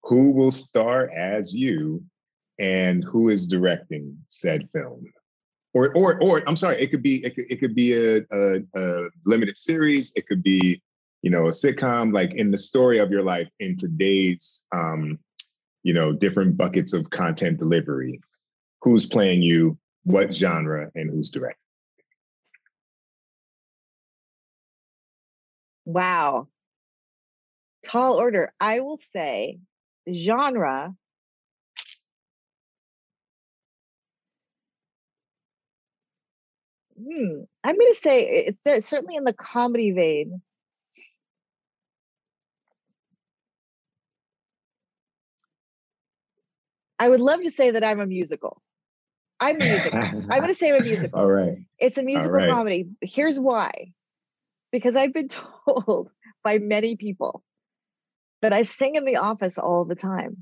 [0.03, 2.03] who will star as you,
[2.59, 5.05] and who is directing said film.
[5.73, 6.81] Or, or, or I'm sorry.
[6.81, 10.13] It could be, it could, it could be a, a, a limited series.
[10.15, 10.81] It could be,
[11.23, 15.19] you know, a sitcom, like in the story of your life in today's, um,
[15.83, 18.21] you know, different buckets of content delivery.
[18.81, 19.77] Who's playing you?
[20.03, 20.89] What genre?
[20.95, 21.66] And who's directing?
[25.87, 26.49] Wow.
[27.85, 28.53] Tall order.
[28.59, 29.59] I will say
[30.13, 30.93] genre.
[36.97, 37.43] Hmm.
[37.63, 40.41] I'm going to say it's there, certainly in the comedy vein.
[46.99, 48.61] I would love to say that I'm a musical.
[49.39, 49.99] I'm a musical.
[50.01, 51.21] I'm going to say I'm a musical.
[51.21, 51.59] All right.
[51.79, 52.51] It's a musical right.
[52.51, 52.87] comedy.
[53.01, 53.93] Here's why.
[54.77, 55.29] Because I've been
[55.65, 56.09] told
[56.43, 57.43] by many people
[58.41, 60.37] that I sing in the office all the time.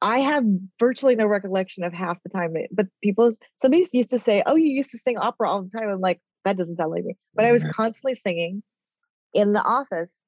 [0.00, 0.44] I have
[0.78, 4.68] virtually no recollection of half the time, but people, somebody used to say, Oh, you
[4.68, 5.88] used to sing opera all the time.
[5.88, 7.16] I'm like, That doesn't sound like me.
[7.34, 7.72] But I was mm-hmm.
[7.72, 8.62] constantly singing
[9.32, 10.24] in the office.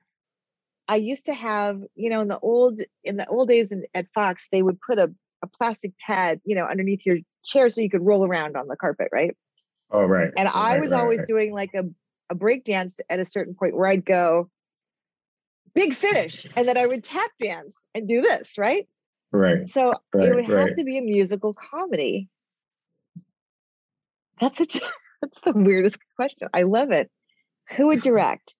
[0.89, 4.07] I used to have, you know, in the old in the old days in, at
[4.15, 5.13] Fox, they would put a,
[5.43, 8.77] a plastic pad, you know, underneath your chair so you could roll around on the
[8.77, 9.37] carpet, right?
[9.91, 10.33] All right.
[10.37, 11.29] And I was right, always right.
[11.29, 11.83] doing like a,
[12.31, 14.51] a break dance at a certain point where I'd go,
[15.75, 16.47] big finish.
[16.57, 18.89] And then I would tap dance and do this, right?
[19.33, 19.67] Right.
[19.67, 20.69] So Right, it would right.
[20.69, 22.29] have to be a musical comedy.
[24.41, 24.67] That's a
[25.23, 26.49] that's the weirdest question.
[26.53, 27.11] I love it.
[27.77, 28.55] Who would direct?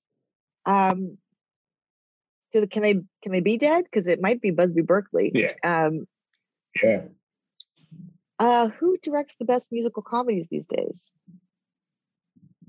[0.65, 1.19] Um
[2.53, 3.85] do the, can they can they be dead?
[3.85, 5.33] Because it might be Busby Berkeley.
[5.35, 5.53] Yeah.
[5.65, 6.07] Um
[6.83, 7.03] Yeah.
[8.39, 11.03] uh who directs the best musical comedies these days?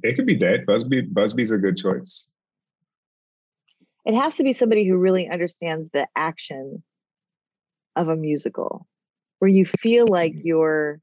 [0.04, 0.66] It could be dead.
[0.66, 2.34] Busby Busby's a good choice.
[4.06, 6.82] it has to be somebody who really understands the action
[7.98, 8.88] of a musical
[9.40, 10.42] where you feel like Mhm.
[10.46, 11.02] you're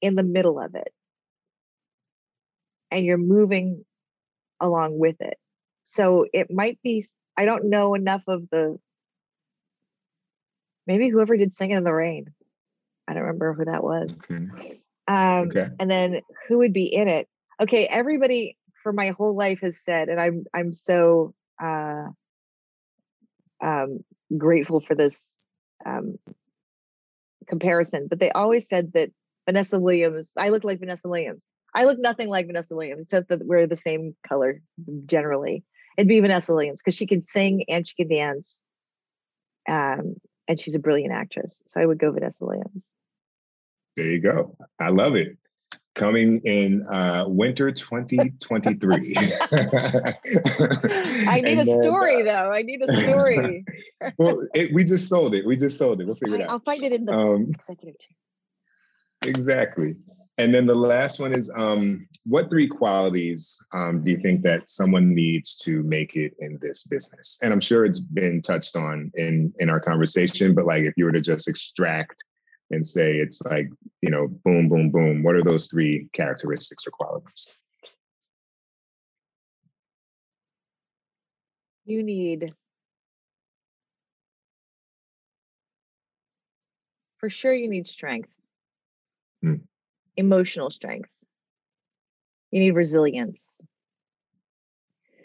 [0.00, 0.92] in the middle of it
[2.90, 3.84] and you're moving
[4.58, 5.38] along with it
[5.84, 7.04] so it might be
[7.36, 8.78] I don't know enough of the
[10.86, 12.32] maybe whoever did singing in the rain
[13.06, 14.48] i don't remember who that was Okay.
[15.08, 15.68] um, Okay.
[15.78, 17.28] and then who would be in it?
[17.62, 21.32] Okay, everybody for my whole life has said, and I'm I'm so
[21.62, 22.06] uh,
[23.62, 24.00] um,
[24.36, 25.32] grateful for this
[25.86, 26.18] um,
[27.46, 28.08] comparison.
[28.08, 29.10] But they always said that
[29.46, 30.32] Vanessa Williams.
[30.36, 31.44] I look like Vanessa Williams.
[31.72, 34.60] I look nothing like Vanessa Williams, except that we're the same color
[35.06, 35.62] generally.
[35.96, 38.60] It'd be Vanessa Williams because she can sing and she can dance,
[39.68, 40.16] um,
[40.48, 41.62] and she's a brilliant actress.
[41.66, 42.84] So I would go Vanessa Williams.
[43.96, 44.56] There you go.
[44.80, 45.36] I love it.
[45.94, 49.14] Coming in uh, winter 2023.
[49.16, 50.14] I
[51.42, 52.50] need a then, story uh, though.
[52.50, 53.64] I need a story.
[54.18, 55.44] well, it, we just sold it.
[55.44, 56.06] We just sold it.
[56.06, 56.48] We'll figure it out.
[56.48, 59.30] I, will find it in the Um, executive chair.
[59.30, 59.96] exactly.
[60.38, 64.70] And then the last one is um, what three qualities um, do you think that
[64.70, 67.38] someone needs to make it in this business?
[67.42, 71.04] And I'm sure it's been touched on in in our conversation, but like if you
[71.04, 72.24] were to just extract
[72.72, 73.68] and say it's like,
[74.00, 77.56] you know, boom, boom, boom, what are those three characteristics or qualities?
[81.84, 82.54] You need
[87.18, 88.30] for sure you need strength.
[89.42, 89.56] Hmm.
[90.16, 91.10] Emotional strength.
[92.50, 93.40] You need resilience.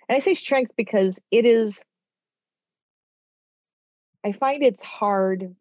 [0.10, 1.82] And I say strength because it is,
[4.26, 5.56] I find it's hard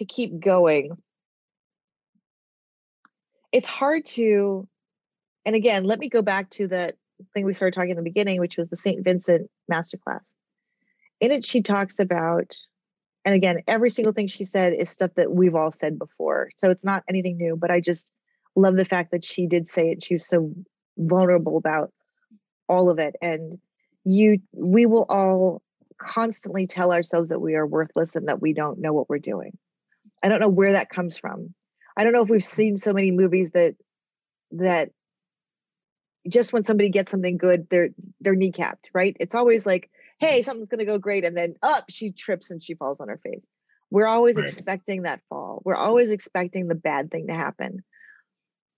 [0.00, 0.96] to keep going.
[3.52, 4.66] It's hard to,
[5.44, 6.94] and again, let me go back to the
[7.34, 9.04] thing we started talking in the beginning, which was the St.
[9.04, 10.24] Vincent masterclass.
[11.20, 12.56] In it, she talks about,
[13.26, 16.48] and again, every single thing she said is stuff that we've all said before.
[16.56, 18.06] So it's not anything new, but I just
[18.56, 20.02] love the fact that she did say it.
[20.02, 20.50] She was so
[20.96, 21.92] vulnerable about
[22.70, 23.16] all of it.
[23.20, 23.58] And
[24.06, 25.60] you, we will all
[25.98, 29.58] constantly tell ourselves that we are worthless and that we don't know what we're doing.
[30.22, 31.54] I don't know where that comes from.
[31.96, 33.74] I don't know if we've seen so many movies that
[34.52, 34.90] that
[36.28, 37.90] just when somebody gets something good, they're
[38.20, 39.16] they're kneecapped, right?
[39.20, 40.44] It's always like, hey, mm-hmm.
[40.44, 43.46] something's gonna go great, and then up she trips and she falls on her face.
[43.90, 44.46] We're always right.
[44.46, 45.62] expecting that fall.
[45.64, 47.82] We're always expecting the bad thing to happen.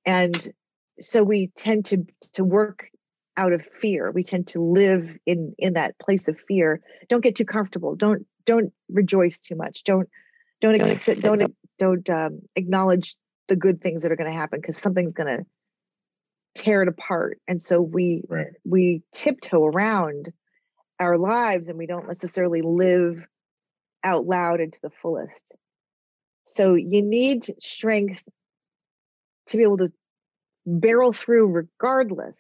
[0.06, 0.52] And
[1.00, 2.88] so we tend to to work
[3.36, 4.10] out of fear.
[4.10, 6.80] We tend to live in in that place of fear.
[7.08, 7.94] Don't get too comfortable.
[7.94, 9.84] Don't don't rejoice too much.
[9.84, 10.08] Don't
[10.62, 13.16] don't ex- don't don't um, acknowledge
[13.48, 15.44] the good things that are going to happen because something's going to
[16.54, 17.38] tear it apart.
[17.48, 18.46] And so we right.
[18.64, 20.32] we tiptoe around
[21.00, 23.26] our lives and we don't necessarily live
[24.04, 25.42] out loud and to the fullest.
[26.44, 28.22] So you need strength
[29.48, 29.92] to be able to
[30.64, 32.38] barrel through regardless.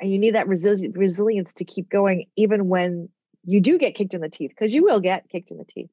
[0.00, 3.08] And you need that resi- resilience to keep going even when
[3.48, 5.88] you do get kicked in the teeth because you will get kicked in the teeth.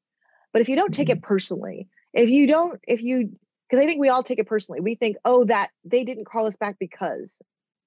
[0.52, 1.26] But if you don't take it mm-hmm.
[1.26, 3.38] personally, if you don't, if you,
[3.68, 6.46] because I think we all take it personally, we think, oh, that they didn't call
[6.46, 7.34] us back because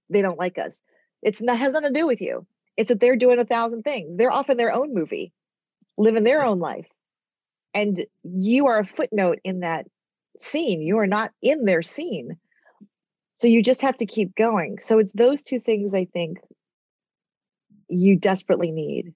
[0.09, 0.81] they don't like us.
[1.21, 2.47] It's not has nothing to do with you.
[2.77, 4.17] It's that they're doing a thousand things.
[4.17, 5.33] They're off in their own movie,
[5.99, 6.87] living their own life,
[7.75, 9.85] and you are a footnote in that
[10.39, 10.81] scene.
[10.81, 12.37] You are not in their scene.
[13.39, 14.79] So you just have to keep going.
[14.81, 16.39] So it's those two things I think
[17.87, 19.13] you desperately need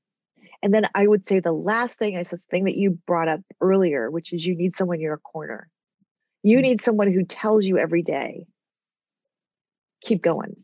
[0.63, 3.41] and then I would say the last thing is the thing that you brought up
[3.59, 5.67] earlier, which is you need someone in your corner.
[6.41, 6.61] You mm.
[6.61, 8.47] need someone who tells you every day,
[10.01, 10.55] keep going.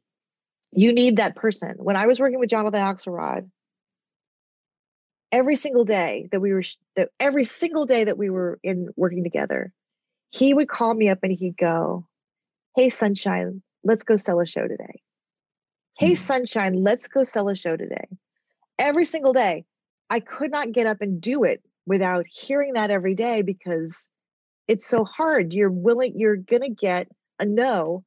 [0.72, 1.76] You need that person.
[1.78, 3.50] When I was working with Jonathan Axelrod,
[5.34, 6.64] every single day that we were
[6.96, 9.74] that every single day that we were in working together,
[10.30, 12.08] he would call me up and he'd go,
[12.74, 15.02] Hey sunshine, let's go sell a show today.
[15.98, 16.18] Hey mm.
[16.18, 18.08] sunshine, let's go sell a show today.
[18.78, 19.66] Every single day.
[20.10, 24.08] I could not get up and do it without hearing that every day because
[24.68, 25.54] it's so hard.
[25.54, 27.08] You're willing, you're going to get
[27.40, 28.04] a no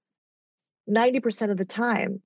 [0.89, 2.23] 90% of the time.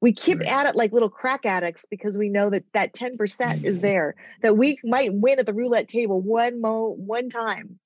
[0.00, 0.48] We keep right.
[0.48, 3.64] at it like little crack addicts because we know that that 10% mm-hmm.
[3.64, 7.78] is there, that we might win at the roulette table one mo one time.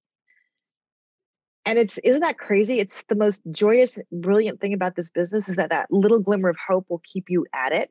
[1.65, 2.81] And it's isn't that crazy?
[2.81, 6.57] It's the most joyous, brilliant thing about this business is that that little glimmer of
[6.67, 7.91] hope will keep you at it.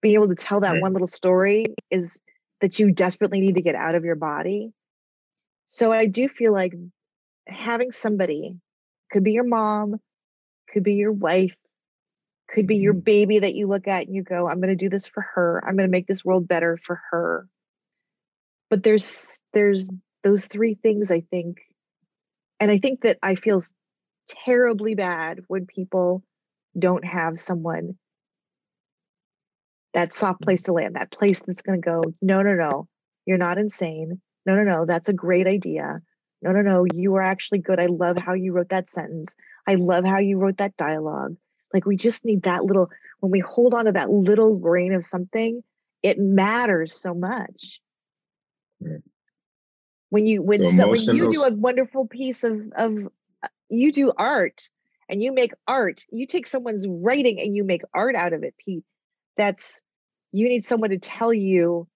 [0.00, 0.82] Being able to tell that right.
[0.82, 2.20] one little story is
[2.62, 4.72] that you desperately need to get out of your body.
[5.68, 6.72] So I do feel like
[7.46, 8.56] having somebody
[9.10, 10.00] could be your mom,
[10.72, 11.54] could be your wife,
[12.48, 13.00] could be your mm-hmm.
[13.00, 15.62] baby that you look at and you go, I'm going to do this for her.
[15.66, 17.46] I'm going to make this world better for her.
[18.70, 19.88] But there's there's
[20.24, 21.58] those three things I think
[22.62, 23.60] and I think that I feel
[24.28, 26.22] terribly bad when people
[26.78, 27.98] don't have someone
[29.94, 32.88] that soft place to land, that place that's going to go, no, no, no,
[33.26, 34.20] you're not insane.
[34.46, 36.00] No, no, no, that's a great idea.
[36.40, 37.78] No, no, no, you are actually good.
[37.78, 39.34] I love how you wrote that sentence.
[39.66, 41.36] I love how you wrote that dialogue.
[41.72, 42.90] Like we just need that little,
[43.20, 45.62] when we hold on to that little grain of something,
[46.02, 47.80] it matters so much.
[50.10, 52.98] When you when so, so when you do a wonderful piece of of
[53.42, 54.68] uh, you do art
[55.08, 58.54] and you make art, you take someone's writing and you make art out of it,
[58.58, 58.84] Pete
[59.36, 59.80] that's
[60.32, 61.86] you need someone to tell you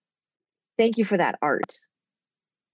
[0.79, 1.79] thank you for that art.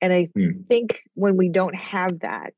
[0.01, 0.63] And i hmm.
[0.69, 2.55] think when we don't have that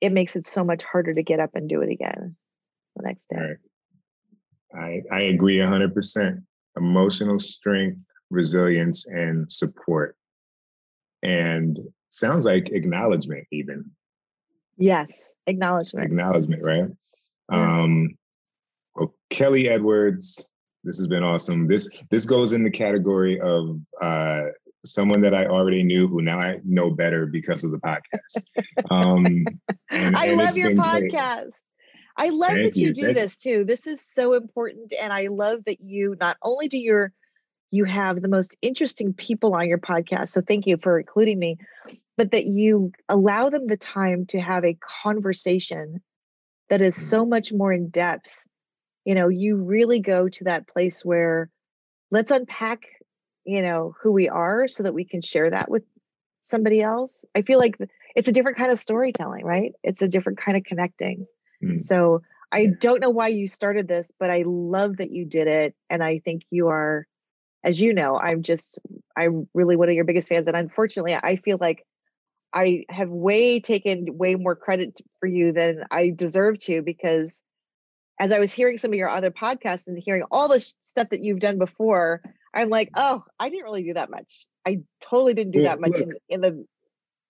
[0.00, 2.36] it makes it so much harder to get up and do it again
[2.96, 3.56] the next day.
[4.74, 5.02] Right.
[5.10, 6.42] i i agree 100%
[6.76, 7.98] emotional strength
[8.30, 10.16] resilience and support.
[11.22, 11.78] And
[12.10, 13.90] sounds like acknowledgement even.
[14.76, 16.06] Yes acknowledgement.
[16.06, 16.88] Acknowledgement right?
[17.50, 17.82] Yeah.
[17.82, 18.10] um
[18.94, 20.48] well, Kelly Edwards,
[20.84, 21.68] this has been awesome.
[21.68, 24.42] This this goes in the category of uh,
[24.84, 28.90] someone that I already knew who now I know better because of the podcast.
[28.90, 29.44] Um,
[29.90, 31.42] and, I and love your podcast.
[31.42, 31.54] Great.
[32.16, 32.94] I love Thank that you, you.
[32.94, 33.64] do Thank this too.
[33.64, 37.12] This is so important, and I love that you not only do your
[37.70, 40.28] you have the most interesting people on your podcast.
[40.28, 41.56] So thank you for including me.
[42.18, 46.02] but that you allow them the time to have a conversation
[46.68, 47.00] that is Mm.
[47.08, 48.38] so much more in depth.
[49.04, 51.50] You know, you really go to that place where
[52.10, 52.82] let's unpack,
[53.44, 55.82] you know, who we are so that we can share that with
[56.44, 57.24] somebody else.
[57.34, 57.76] I feel like
[58.14, 59.72] it's a different kind of storytelling, right?
[59.82, 61.26] It's a different kind of connecting.
[61.62, 61.82] Mm.
[61.82, 62.22] So
[62.52, 65.74] I don't know why you started this, but I love that you did it.
[65.88, 67.06] And I think you are,
[67.64, 68.78] as you know, I'm just,
[69.16, 70.46] I'm really one of your biggest fans.
[70.46, 71.84] And unfortunately, I feel like
[72.52, 77.40] I have way taken way more credit for you than I deserve to because
[78.18, 81.10] as I was hearing some of your other podcasts and hearing all the sh- stuff
[81.10, 82.22] that you've done before,
[82.54, 84.46] I'm like, oh, I didn't really do that much.
[84.66, 86.66] I totally didn't do Well, that much in, in the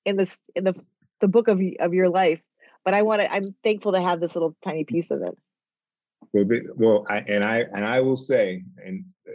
[0.04, 0.74] in this in the
[1.20, 2.40] the book of of your life.
[2.84, 3.32] But I want to.
[3.32, 5.38] I'm thankful to have this little tiny piece of it.
[6.32, 6.44] Well,
[6.76, 9.32] well, I, and I and I will say, and uh,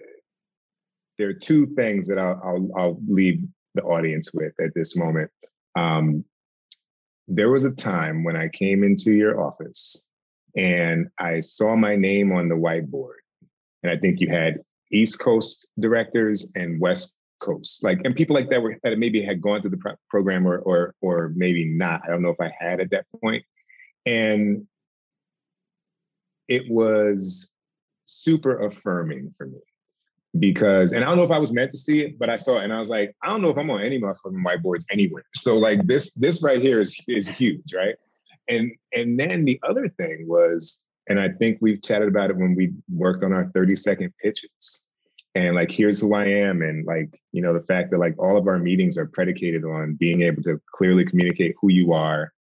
[1.17, 3.41] there are two things that I'll, I'll I'll leave
[3.73, 5.31] the audience with at this moment.
[5.75, 6.25] Um,
[7.27, 10.06] there was a time when I came into your office
[10.57, 13.19] and I saw my name on the whiteboard,
[13.83, 14.59] and I think you had
[14.91, 19.41] East Coast directors and West Coast, like, and people like that were that maybe had
[19.41, 22.01] gone through the pro- program or or or maybe not.
[22.03, 23.45] I don't know if I had at that point,
[24.05, 24.65] and
[26.47, 27.51] it was
[28.05, 29.59] super affirming for me
[30.39, 32.57] because and I don't know if I was meant to see it, but I saw
[32.57, 34.85] it and I was like, I don't know if I'm on any of motherfucking whiteboards
[34.91, 35.25] anywhere.
[35.35, 37.95] So like this, this right here is is huge, right?
[38.47, 42.55] And and then the other thing was, and I think we've chatted about it when
[42.55, 44.89] we worked on our 30 second pitches.
[45.35, 46.61] And like, here's who I am.
[46.61, 49.93] And like, you know, the fact that like all of our meetings are predicated on
[49.93, 52.33] being able to clearly communicate who you are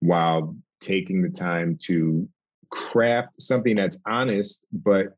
[0.00, 2.28] while taking the time to
[2.70, 5.16] craft something that's honest but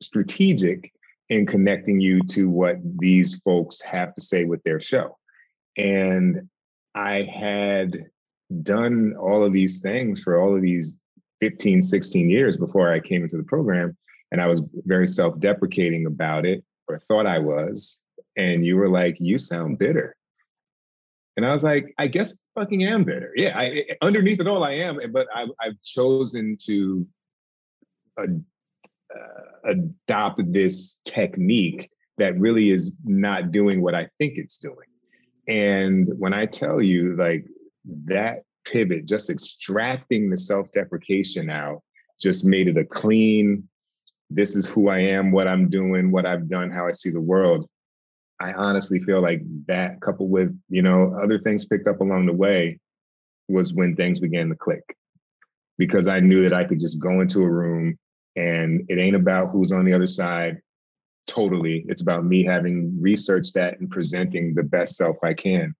[0.00, 0.92] strategic
[1.28, 5.16] in connecting you to what these folks have to say with their show.
[5.76, 6.48] And
[6.94, 8.06] I had
[8.62, 10.98] done all of these things for all of these
[11.40, 13.96] 15, 16 years before I came into the program.
[14.32, 18.02] And I was very self deprecating about it, or thought I was.
[18.36, 20.16] And you were like, You sound bitter.
[21.36, 23.32] And I was like, I guess I fucking am bitter.
[23.34, 25.00] Yeah, I, underneath it all, I am.
[25.12, 27.06] But I've, I've chosen to
[28.20, 28.26] uh,
[29.16, 34.86] uh, adopt this technique that really is not doing what I think it's doing.
[35.48, 37.46] And when I tell you, like
[38.06, 41.82] that pivot, just extracting the self deprecation out,
[42.20, 43.68] just made it a clean,
[44.30, 47.20] this is who I am, what I'm doing, what I've done, how I see the
[47.20, 47.68] world.
[48.40, 52.32] I honestly feel like that coupled with, you know, other things picked up along the
[52.32, 52.78] way
[53.48, 54.82] was when things began to click.
[55.76, 57.98] Because I knew that I could just go into a room
[58.36, 60.60] and it ain't about who's on the other side
[61.26, 61.84] totally.
[61.88, 65.74] It's about me having researched that and presenting the best self I can.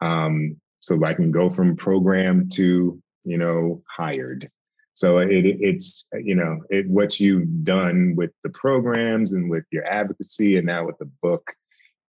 [0.00, 4.50] Um, so I can go from program to, you know, hired.
[4.94, 9.86] So it, it's, you know, it, what you've done with the programs and with your
[9.86, 11.50] advocacy and now with the book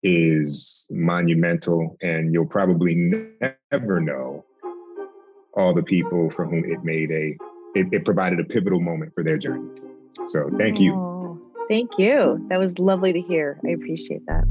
[0.01, 1.95] is monumental.
[2.01, 2.95] And you'll probably
[3.71, 4.43] never know
[5.55, 7.37] all the people for whom it made a,
[7.75, 9.69] it, it provided a pivotal moment for their journey.
[10.25, 10.93] So thank you.
[10.93, 11.39] Oh,
[11.69, 12.43] thank you.
[12.49, 13.59] That was lovely to hear.
[13.65, 14.43] I appreciate that.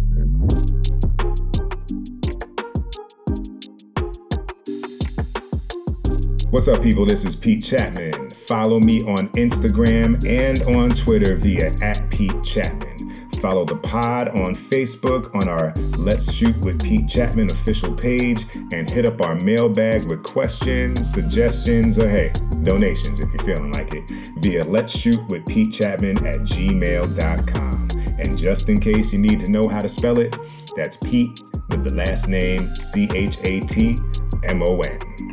[6.52, 7.06] What's up, people?
[7.06, 8.30] This is Pete Chatmon.
[8.30, 13.40] Follow me on Instagram and on Twitter via at Pete Chatmon.
[13.40, 18.90] Follow the pod on Facebook on our Let's Shoot with Pete Chatmon official page and
[18.90, 22.30] hit up our mailbag with questions, suggestions, or hey,
[22.62, 24.04] donations if you're feeling like it
[24.40, 27.88] via Let's Shoot with Pete Chatmon at gmail.com.
[28.18, 30.36] And just in case you need to know how to spell it,
[30.76, 33.96] that's Pete with the last name C H A T
[34.44, 35.31] M O N.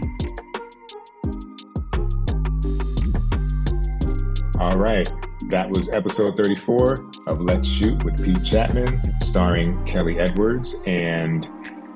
[4.60, 5.10] All right.
[5.48, 10.76] That was episode 34 of Let's Shoot with Pete Chatmon, starring Kelly Edwards.
[10.86, 11.48] And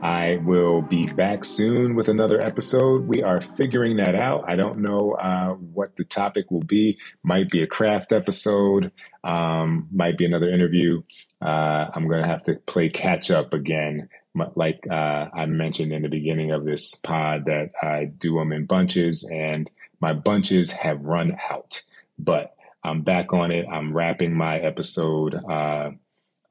[0.01, 3.05] I will be back soon with another episode.
[3.05, 4.45] We are figuring that out.
[4.47, 6.97] I don't know uh, what the topic will be.
[7.21, 8.93] Might be a craft episode,
[9.25, 11.03] um, might be another interview.
[11.41, 14.07] Uh, I'm going to have to play catch up again.
[14.55, 18.67] Like uh, I mentioned in the beginning of this pod, that I do them in
[18.67, 19.69] bunches, and
[19.99, 21.81] my bunches have run out
[22.19, 22.52] but
[22.83, 23.65] I'm back on it.
[23.71, 25.91] I'm wrapping my episode uh,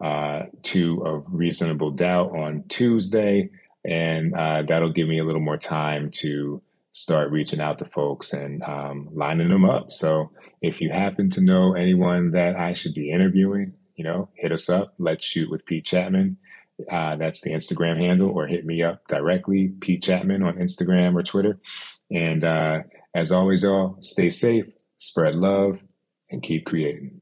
[0.02, 3.50] uh, two of Reasonable Doubt on Tuesday,
[3.84, 8.32] and uh, that'll give me a little more time to start reaching out to folks
[8.32, 9.92] and um, lining them up.
[9.92, 10.30] So
[10.60, 14.68] if you happen to know anyone that I should be interviewing, you know, hit us
[14.68, 14.94] up.
[14.98, 16.36] Let's shoot with Pete Chatmon.
[16.90, 21.22] Uh, that's the Instagram handle, or hit me up directly, Pete Chatmon on Instagram or
[21.22, 21.60] Twitter.
[22.10, 22.80] And uh,
[23.14, 24.66] as always, y'all, stay safe,
[24.98, 25.80] spread love,
[26.32, 27.21] and keep creating.